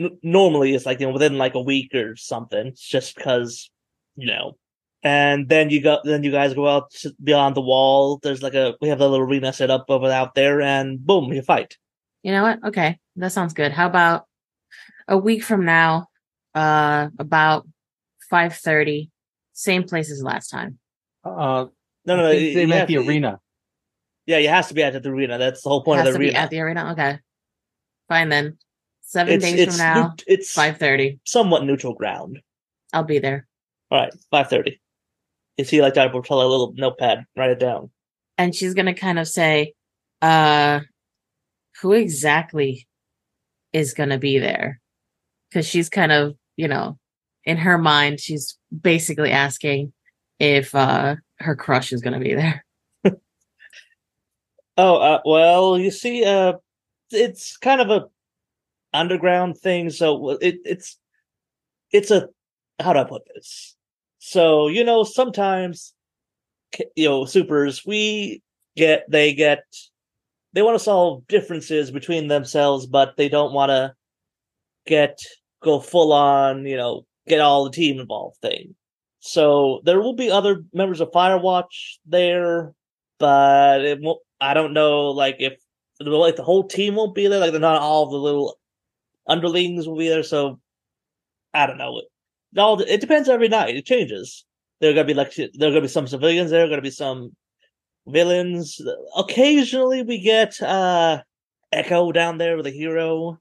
n- 0.00 0.18
normally 0.22 0.74
it's 0.74 0.84
like 0.84 0.98
you 1.00 1.06
know 1.06 1.12
within 1.12 1.38
like 1.38 1.54
a 1.54 1.60
week 1.62 1.94
or 1.94 2.16
something. 2.16 2.66
it's 2.66 2.82
Just 2.86 3.14
because, 3.16 3.70
you 4.16 4.26
know, 4.26 4.58
and 5.04 5.48
then 5.48 5.70
you 5.70 5.80
go, 5.80 6.00
then 6.04 6.24
you 6.24 6.32
guys 6.32 6.52
go 6.52 6.66
out 6.68 6.92
beyond 7.22 7.54
the 7.56 7.60
wall. 7.62 8.18
There's 8.22 8.42
like 8.42 8.54
a 8.54 8.74
we 8.80 8.88
have 8.88 8.98
the 8.98 9.08
little 9.08 9.24
arena 9.24 9.52
set 9.52 9.70
up 9.70 9.86
over 9.88 10.10
out 10.10 10.34
there, 10.34 10.60
and 10.60 10.98
boom, 10.98 11.32
you 11.32 11.40
fight. 11.40 11.76
You 12.24 12.32
know 12.32 12.42
what? 12.42 12.58
Okay, 12.66 12.98
that 13.14 13.30
sounds 13.30 13.54
good. 13.54 13.70
How 13.70 13.86
about 13.86 14.26
a 15.06 15.16
week 15.16 15.44
from 15.44 15.64
now? 15.64 16.08
Uh, 16.52 17.10
about 17.20 17.64
five 18.28 18.54
thirty, 18.56 19.10
same 19.52 19.84
place 19.84 20.10
as 20.10 20.20
last 20.22 20.48
time. 20.48 20.78
Uh, 21.24 21.66
No, 22.04 22.16
no, 22.16 22.22
no. 22.22 22.28
I 22.28 22.32
think 22.32 22.54
they 22.54 22.60
you 22.62 22.66
meant 22.68 22.88
the 22.88 22.96
arena. 22.98 23.38
Yeah, 24.26 24.38
you 24.38 24.48
has 24.48 24.66
to 24.68 24.74
be 24.74 24.82
at 24.82 25.00
the 25.00 25.08
arena. 25.08 25.38
That's 25.38 25.62
the 25.62 25.68
whole 25.68 25.84
point 25.84 26.00
Has 26.00 26.08
of 26.08 26.14
the 26.14 26.18
be 26.18 26.26
arena. 26.26 26.38
at 26.38 26.50
the 26.50 26.58
arena. 26.60 26.92
Okay, 26.92 27.18
fine 28.08 28.28
then. 28.28 28.58
Seven 29.02 29.34
it's 29.34 29.44
days 29.44 29.60
it's 29.60 29.76
from 29.76 29.86
now, 29.86 30.08
neut- 30.08 30.22
it's 30.26 30.52
five 30.52 30.78
thirty. 30.78 31.20
somewhat 31.24 31.64
neutral 31.64 31.94
ground. 31.94 32.40
I'll 32.92 33.04
be 33.04 33.18
there. 33.18 33.46
All 33.90 33.98
right, 34.00 34.12
five 34.30 34.48
thirty. 34.48 34.80
You 35.56 35.64
see, 35.64 35.80
like 35.80 35.94
that, 35.94 36.12
tell 36.24 36.40
a 36.40 36.46
little 36.46 36.72
notepad, 36.76 37.24
write 37.36 37.50
it 37.50 37.58
down. 37.60 37.90
and 38.36 38.54
she's 38.54 38.74
gonna 38.74 38.94
kind 38.94 39.18
of 39.18 39.26
say, 39.28 39.72
uh, 40.22 40.80
who 41.80 41.92
exactly 41.92 42.86
is 43.72 43.94
gonna 43.94 44.18
be 44.18 44.38
there? 44.38 44.80
Because 45.48 45.66
she's 45.66 45.88
kind 45.88 46.10
of, 46.12 46.34
you 46.56 46.66
know, 46.68 46.98
in 47.44 47.56
her 47.58 47.78
mind, 47.78 48.18
she's 48.20 48.58
basically 48.82 49.30
asking 49.30 49.92
if 50.40 50.74
uh 50.74 51.14
her 51.38 51.54
crush 51.56 51.92
is 51.92 52.00
gonna 52.02 52.20
be 52.20 52.34
there. 52.34 52.64
Oh, 54.78 54.96
uh, 54.96 55.20
well, 55.24 55.78
you 55.78 55.90
see, 55.90 56.22
uh, 56.24 56.54
it's 57.10 57.56
kind 57.56 57.80
of 57.80 57.90
a 57.90 58.06
underground 58.92 59.58
thing, 59.58 59.90
so 59.90 60.30
it, 60.30 60.58
it's 60.64 60.98
it's 61.92 62.10
a 62.10 62.28
how 62.80 62.92
do 62.92 63.00
I 63.00 63.04
put 63.04 63.22
this? 63.34 63.76
So 64.18 64.68
you 64.68 64.84
know, 64.84 65.04
sometimes 65.04 65.94
you 66.94 67.08
know, 67.08 67.24
supers 67.24 67.84
we 67.86 68.42
get 68.76 69.04
they 69.10 69.34
get 69.34 69.64
they 70.52 70.62
want 70.62 70.76
to 70.76 70.84
solve 70.84 71.26
differences 71.26 71.90
between 71.90 72.28
themselves, 72.28 72.86
but 72.86 73.16
they 73.16 73.28
don't 73.28 73.52
want 73.52 73.70
to 73.70 73.94
get 74.86 75.18
go 75.62 75.80
full 75.80 76.12
on, 76.12 76.64
you 76.66 76.76
know, 76.76 77.04
get 77.28 77.40
all 77.40 77.64
the 77.64 77.70
team 77.70 78.00
involved 78.00 78.36
thing. 78.38 78.74
So 79.20 79.80
there 79.84 80.00
will 80.00 80.14
be 80.14 80.30
other 80.30 80.62
members 80.72 81.00
of 81.00 81.10
Firewatch 81.10 81.98
there, 82.06 82.72
but 83.18 83.84
it 83.84 84.00
won't. 84.00 84.20
I 84.40 84.54
don't 84.54 84.74
know, 84.74 85.10
like 85.10 85.36
if 85.38 85.54
like 86.00 86.36
the 86.36 86.42
whole 86.42 86.66
team 86.66 86.94
won't 86.94 87.14
be 87.14 87.26
there. 87.26 87.40
Like 87.40 87.52
they're 87.52 87.60
not 87.60 87.80
all 87.80 88.10
the 88.10 88.16
little 88.16 88.58
underlings 89.26 89.88
will 89.88 89.96
be 89.96 90.08
there. 90.08 90.22
So 90.22 90.60
I 91.54 91.66
don't 91.66 91.78
know. 91.78 91.98
It 91.98 92.58
all 92.58 92.80
it 92.80 93.00
depends 93.00 93.28
every 93.28 93.48
night. 93.48 93.76
It 93.76 93.86
changes. 93.86 94.44
There 94.80 94.90
are 94.90 94.94
gonna 94.94 95.06
be 95.06 95.14
like 95.14 95.34
there 95.34 95.68
are 95.68 95.70
gonna 95.70 95.80
be 95.80 95.88
some 95.88 96.06
civilians. 96.06 96.50
There 96.50 96.64
are 96.64 96.68
gonna 96.68 96.82
be 96.82 96.90
some 96.90 97.34
villains. 98.06 98.80
Occasionally 99.16 100.02
we 100.02 100.20
get 100.20 100.60
uh 100.62 101.22
Echo 101.72 102.12
down 102.12 102.38
there 102.38 102.56
with 102.56 102.66
a 102.66 102.70
hero. 102.70 103.38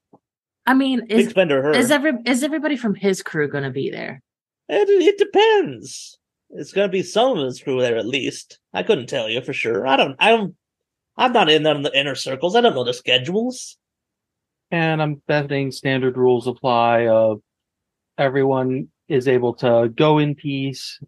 I 0.66 0.74
mean, 0.74 1.06
is 1.10 1.30
spender 1.30 1.72
is 1.72 1.92
every 1.92 2.14
is 2.26 2.44
everybody 2.44 2.76
from 2.76 2.96
his 2.96 3.22
crew 3.22 3.48
gonna 3.48 3.70
be 3.72 3.92
there? 3.92 4.22
It, 4.68 4.90
it 4.90 5.18
depends. 5.18 6.18
It's 6.50 6.74
gonna 6.74 6.90
be 6.90 7.04
some 7.04 7.38
of 7.38 7.46
his 7.46 7.62
crew 7.62 7.82
there 7.82 7.98
at 7.98 8.08
least. 8.08 8.60
I 8.74 8.84
couldn't 8.84 9.08
tell 9.08 9.30
you 9.30 9.42
for 9.42 9.54
sure. 9.54 9.86
I 9.86 9.96
don't. 9.96 10.16
I 10.20 10.32
don't. 10.32 10.56
I'm 11.18 11.34
not 11.34 11.50
in 11.50 11.64
them 11.64 11.84
the 11.84 11.98
inner 11.98 12.16
circles. 12.16 12.56
I 12.56 12.62
don't 12.62 12.76
know 12.76 12.84
the 12.84 12.94
schedules. 12.94 13.78
And 14.72 15.02
I'm 15.02 15.22
betting 15.28 15.72
standard 15.72 16.18
rules 16.18 16.48
apply 16.48 17.08
of 17.08 17.42
everyone 18.18 18.90
is 19.08 19.28
able 19.28 19.54
to 19.56 19.92
go 19.96 20.18
in 20.18 20.36
peace 20.36 21.00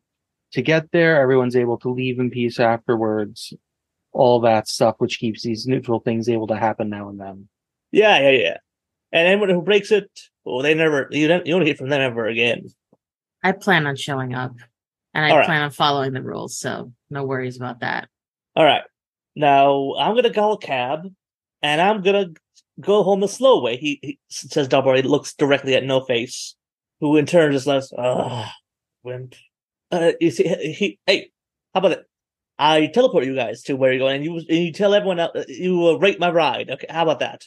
to 0.54 0.62
get 0.62 0.92
there, 0.92 1.22
everyone's 1.22 1.56
able 1.56 1.78
to 1.80 1.90
leave 1.90 2.20
in 2.20 2.30
peace 2.30 2.60
afterwards. 2.60 3.54
All 4.14 4.40
that 4.42 4.68
stuff 4.68 4.96
which 4.98 5.20
keeps 5.20 5.44
these 5.44 5.68
neutral 5.68 6.00
things 6.00 6.30
able 6.30 6.48
to 6.48 6.56
happen 6.56 6.90
now 6.90 7.10
and 7.10 7.20
then. 7.20 7.48
Yeah, 7.92 8.20
yeah, 8.20 8.30
yeah. 8.30 8.58
And 9.12 9.28
anyone 9.28 9.50
who 9.50 9.62
breaks 9.62 9.92
it, 9.92 10.10
well, 10.44 10.62
they 10.62 10.74
never. 10.74 11.08
You 11.12 11.28
don't. 11.28 11.46
You 11.46 11.54
don't 11.54 11.66
hear 11.66 11.76
from 11.76 11.90
them 11.90 12.02
ever 12.02 12.26
again. 12.26 12.68
I 13.44 13.52
plan 13.52 13.86
on 13.86 13.96
showing 13.96 14.34
up, 14.34 14.54
and 15.14 15.26
I 15.26 15.30
All 15.30 15.38
right. 15.38 15.46
plan 15.46 15.62
on 15.62 15.72
following 15.72 16.14
the 16.14 16.22
rules, 16.22 16.58
so 16.58 16.92
no 17.10 17.24
worries 17.24 17.58
about 17.58 17.82
that. 17.82 18.10
All 18.56 18.66
right. 18.66 18.82
Now 19.38 19.94
I'm 20.00 20.16
gonna 20.16 20.34
call 20.34 20.54
a 20.54 20.58
cab, 20.58 21.08
and 21.62 21.80
I'm 21.80 22.02
gonna 22.02 22.30
go 22.80 23.04
home 23.04 23.20
the 23.20 23.28
slow 23.28 23.62
way. 23.62 23.78
He, 23.78 24.00
he 24.02 24.20
says 24.30 24.68
double. 24.68 24.96
He 24.96 25.04
looks 25.04 25.34
directly 25.36 25.76
at 25.76 25.84
No 25.84 26.02
Face, 26.02 26.56
who 27.00 27.16
in 27.18 27.28
turn 27.28 27.52
just. 27.52 27.68
Ugh, 27.68 28.48
wimp. 29.04 29.36
Uh, 29.92 30.14
you 30.20 30.32
see, 30.32 30.48
he. 30.74 31.00
Hey, 31.06 31.32
how 31.74 31.80
about 31.80 31.92
it? 31.92 32.06
I 32.58 32.88
teleport 32.88 33.26
you 33.26 33.36
guys 33.36 33.62
to 33.64 33.76
where 33.76 33.94
you're 33.94 34.00
going, 34.00 34.16
and 34.16 34.26
you 34.26 34.38
and 34.38 34.66
you 34.66 34.74
tell 34.74 34.96
everyone 34.96 35.20
else, 35.20 35.46
you 35.48 35.88
uh, 35.88 35.94
rate 35.94 36.20
my 36.20 36.32
ride. 36.32 36.72
Okay, 36.72 36.88
how 36.90 37.04
about 37.04 37.20
that? 37.20 37.46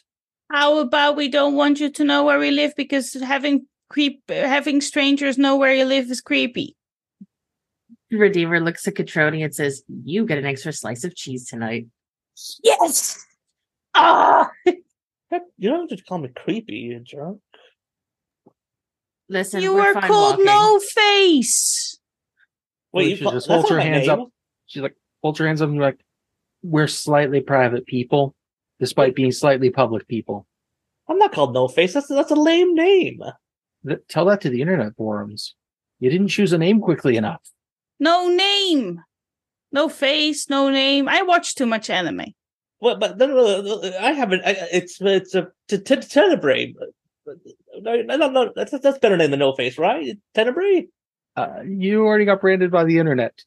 How 0.52 0.78
about 0.78 1.16
we 1.16 1.28
don't 1.28 1.54
want 1.54 1.80
you 1.80 1.90
to 1.90 2.04
know 2.04 2.24
where 2.24 2.38
we 2.38 2.52
live 2.52 2.72
because 2.76 3.12
having 3.14 3.66
creep 3.88 4.22
having 4.28 4.80
strangers 4.80 5.36
know 5.36 5.56
where 5.56 5.74
you 5.74 5.84
live 5.84 6.10
is 6.10 6.20
creepy. 6.20 6.76
Redeemer 8.18 8.60
looks 8.60 8.86
at 8.88 8.94
Catroni 8.94 9.44
and 9.44 9.54
says, 9.54 9.82
"You 10.04 10.26
get 10.26 10.38
an 10.38 10.46
extra 10.46 10.72
slice 10.72 11.04
of 11.04 11.14
cheese 11.14 11.46
tonight." 11.48 11.86
Yes. 12.62 13.24
Ah. 13.94 14.50
You 15.58 15.70
don't 15.70 15.88
have 15.88 15.96
to 15.96 16.04
call 16.04 16.18
me 16.18 16.28
creepy, 16.34 16.74
you 16.74 16.98
drunk. 17.06 17.38
Listen, 19.28 19.62
you 19.62 19.74
we're 19.74 19.94
were 19.94 20.00
called 20.00 20.32
walking. 20.38 20.44
No 20.44 20.80
Face. 20.80 21.98
Wait, 22.92 23.04
We 23.04 23.10
you 23.10 23.16
should 23.16 23.24
just 23.30 23.46
that's 23.46 23.46
hold 23.46 23.70
not 23.70 23.70
her 23.70 23.80
hands 23.80 24.08
name. 24.08 24.20
up. 24.22 24.28
She's 24.66 24.82
like, 24.82 24.96
holds 25.22 25.38
her 25.38 25.46
hands 25.46 25.62
up 25.62 25.68
and 25.68 25.78
be 25.78 25.82
like, 25.84 26.00
we're 26.62 26.88
slightly 26.88 27.40
private 27.40 27.86
people, 27.86 28.34
despite 28.80 29.14
being 29.14 29.30
slightly 29.30 29.70
public 29.70 30.08
people. 30.08 30.46
I'm 31.08 31.18
not 31.18 31.32
called 31.32 31.54
No 31.54 31.68
Face. 31.68 31.92
That's 31.94 32.08
that's 32.08 32.32
a 32.32 32.34
lame 32.36 32.74
name. 32.74 33.22
Th- 33.86 34.00
Tell 34.08 34.24
that 34.26 34.40
to 34.40 34.50
the 34.50 34.60
internet 34.60 34.96
forums. 34.96 35.54
You 36.00 36.10
didn't 36.10 36.28
choose 36.28 36.52
a 36.52 36.58
name 36.58 36.80
quickly 36.80 37.16
enough. 37.16 37.42
No 38.00 38.28
name. 38.28 39.00
No 39.72 39.88
face, 39.88 40.48
no 40.48 40.70
name. 40.70 41.08
I 41.08 41.22
watch 41.22 41.54
too 41.54 41.66
much 41.66 41.90
anime. 41.90 42.34
Well, 42.80 42.96
but 42.96 43.18
no, 43.18 43.26
no, 43.26 43.60
no, 43.62 43.80
no, 43.80 43.98
I 44.00 44.12
haven't. 44.12 44.42
I, 44.44 44.56
it's 44.72 45.00
it's 45.00 45.34
a 45.34 45.48
t- 45.68 45.78
t- 45.78 45.96
Tenebrae. 45.96 46.74
I 47.28 48.16
don't 48.16 48.32
know. 48.32 48.52
That's 48.56 48.72
that's 48.78 48.98
better 48.98 49.16
name 49.16 49.30
than 49.30 49.40
No 49.40 49.52
Face, 49.54 49.78
right? 49.78 50.18
Tenebrae. 50.34 50.88
Uh, 51.36 51.60
you 51.64 52.04
already 52.04 52.24
got 52.24 52.40
branded 52.40 52.70
by 52.70 52.84
the 52.84 52.98
internet. 52.98 53.44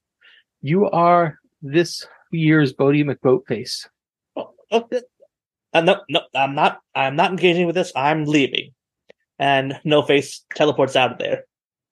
You 0.61 0.89
are 0.91 1.39
this 1.61 2.05
year's 2.31 2.73
Boaty 2.73 3.03
McBoatface. 3.03 3.87
Oh, 4.35 4.53
okay. 4.71 5.01
Uh, 5.73 5.81
no, 5.81 6.01
no, 6.09 6.21
I'm 6.35 6.53
not. 6.53 6.79
I'm 6.95 7.15
not 7.15 7.31
engaging 7.31 7.65
with 7.65 7.75
this. 7.75 7.91
I'm 7.95 8.25
leaving, 8.25 8.71
and 9.39 9.79
No 9.83 10.03
Face 10.03 10.45
teleports 10.55 10.95
out 10.95 11.13
of 11.13 11.17
there. 11.17 11.43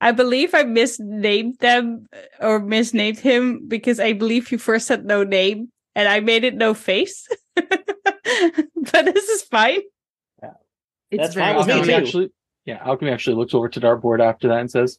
I 0.02 0.12
believe 0.12 0.54
I 0.56 0.64
misnamed 0.64 1.60
them 1.60 2.08
uh, 2.12 2.46
or 2.48 2.60
misnamed 2.60 3.20
him 3.20 3.68
because 3.68 4.00
I 4.00 4.14
believe 4.14 4.52
you 4.52 4.58
first 4.58 4.88
said 4.88 5.06
no 5.06 5.24
name 5.24 5.70
and 5.96 6.08
I 6.10 6.20
made 6.20 6.44
it 6.44 6.56
no 6.56 6.74
face. 6.74 7.28
but 7.56 9.06
this 9.06 9.30
is 9.30 9.44
fine. 9.44 9.80
Yeah. 10.42 10.50
It's 11.12 11.22
That's 11.22 11.36
fine 11.36 11.56
with 11.56 11.68
me, 11.68 11.74
Alchemy 11.74 11.88
too. 11.88 11.94
actually, 11.94 12.30
yeah, 12.66 12.82
Alchemy 12.84 13.12
actually 13.12 13.36
looks 13.36 13.54
over 13.54 13.70
to 13.70 13.80
Dartboard 13.80 14.22
after 14.22 14.48
that 14.48 14.60
and 14.60 14.72
says, 14.72 14.98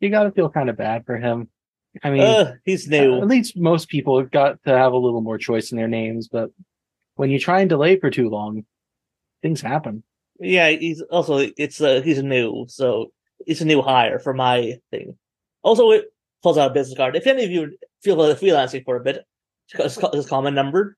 "You 0.00 0.10
got 0.10 0.24
to 0.24 0.32
feel 0.32 0.50
kind 0.50 0.68
of 0.68 0.76
bad 0.76 1.06
for 1.06 1.16
him. 1.16 1.48
I 2.02 2.10
mean, 2.10 2.22
Uh, 2.22 2.54
he's 2.64 2.88
new. 2.88 3.18
at 3.20 3.26
least 3.28 3.56
most 3.56 3.88
people 3.88 4.18
have 4.18 4.30
got 4.30 4.62
to 4.64 4.76
have 4.76 4.92
a 4.92 4.96
little 4.96 5.20
more 5.20 5.38
choice 5.38 5.70
in 5.72 5.78
their 5.78 5.88
names, 5.88 6.28
but 6.28 6.50
when 7.16 7.30
you 7.30 7.38
try 7.38 7.60
and 7.60 7.68
delay 7.68 7.98
for 7.98 8.10
too 8.10 8.28
long, 8.28 8.64
things 9.42 9.60
happen." 9.60 10.02
Yeah, 10.40 10.70
he's 10.70 11.02
also 11.02 11.38
it's 11.56 11.80
uh, 11.80 12.00
he's 12.02 12.22
new, 12.22 12.64
so 12.68 13.12
it's 13.46 13.60
a 13.60 13.64
new 13.64 13.82
hire 13.82 14.18
for 14.18 14.34
my 14.34 14.78
thing. 14.90 15.16
Also, 15.62 15.90
it 15.90 16.06
pulls 16.42 16.58
out 16.58 16.70
a 16.70 16.74
business 16.74 16.96
card. 16.96 17.16
If 17.16 17.26
any 17.26 17.44
of 17.44 17.50
you 17.50 17.76
feel 18.02 18.16
like 18.16 18.38
freelancing 18.38 18.84
for 18.84 18.96
a 18.96 19.00
bit, 19.00 19.24
just 19.68 20.00
call, 20.00 20.12
just 20.12 20.30
my 20.30 20.50
number. 20.50 20.96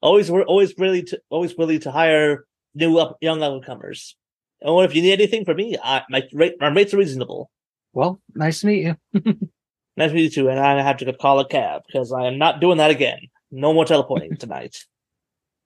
Always, 0.00 0.30
we're 0.30 0.44
always 0.44 0.74
really 0.78 1.02
to 1.04 1.20
always 1.30 1.56
willing 1.56 1.80
to 1.80 1.90
hire 1.90 2.44
new 2.74 2.98
up 2.98 3.16
young 3.20 3.40
upcomers. 3.40 4.14
And 4.60 4.84
if 4.84 4.94
you 4.94 5.02
need 5.02 5.12
anything 5.12 5.44
from 5.44 5.56
me, 5.56 5.76
I, 5.82 6.02
my 6.08 6.22
rate 6.32 6.56
my 6.60 6.68
rates 6.68 6.94
are 6.94 6.98
reasonable. 6.98 7.50
Well, 7.92 8.20
nice 8.34 8.60
to 8.60 8.66
meet 8.66 8.96
you. 9.14 9.40
Nice 9.96 10.10
to 10.10 10.14
meet 10.14 10.22
you 10.24 10.30
too. 10.30 10.48
And 10.48 10.58
I 10.58 10.82
have 10.82 10.96
to 10.98 11.12
call 11.12 11.38
a 11.38 11.46
cab 11.46 11.82
because 11.86 12.12
I 12.12 12.26
am 12.26 12.38
not 12.38 12.60
doing 12.60 12.78
that 12.78 12.90
again. 12.90 13.28
No 13.50 13.72
more 13.72 13.84
teleporting 13.84 14.36
tonight. 14.38 14.76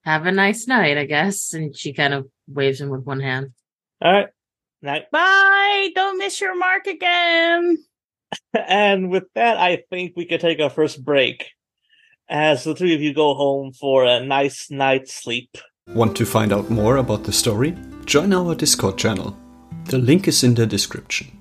Have 0.03 0.25
a 0.25 0.31
nice 0.31 0.67
night, 0.67 0.97
I 0.97 1.05
guess. 1.05 1.53
And 1.53 1.75
she 1.75 1.93
kind 1.93 2.13
of 2.13 2.27
waves 2.47 2.79
him 2.79 2.89
with 2.89 3.05
one 3.05 3.19
hand. 3.19 3.53
All 4.01 4.11
right. 4.11 4.27
Night. 4.81 5.11
Bye. 5.11 5.89
Don't 5.95 6.17
miss 6.17 6.39
your 6.39 6.57
mark 6.57 6.87
again. 6.87 7.77
And 8.53 9.09
with 9.09 9.23
that, 9.33 9.57
I 9.57 9.83
think 9.89 10.13
we 10.15 10.25
could 10.25 10.39
take 10.39 10.59
our 10.59 10.69
first 10.69 11.03
break 11.03 11.49
as 12.29 12.63
the 12.63 12.75
three 12.75 12.93
of 12.93 13.01
you 13.01 13.11
go 13.11 13.33
home 13.33 13.73
for 13.73 14.05
a 14.05 14.23
nice 14.23 14.69
night's 14.69 15.15
sleep. 15.15 15.57
Want 15.87 16.15
to 16.17 16.25
find 16.25 16.53
out 16.53 16.69
more 16.69 16.97
about 16.97 17.23
the 17.23 17.31
story? 17.31 17.75
Join 18.05 18.31
our 18.31 18.53
Discord 18.53 18.99
channel. 18.99 19.35
The 19.85 19.97
link 19.97 20.27
is 20.27 20.43
in 20.43 20.53
the 20.53 20.67
description. 20.67 21.38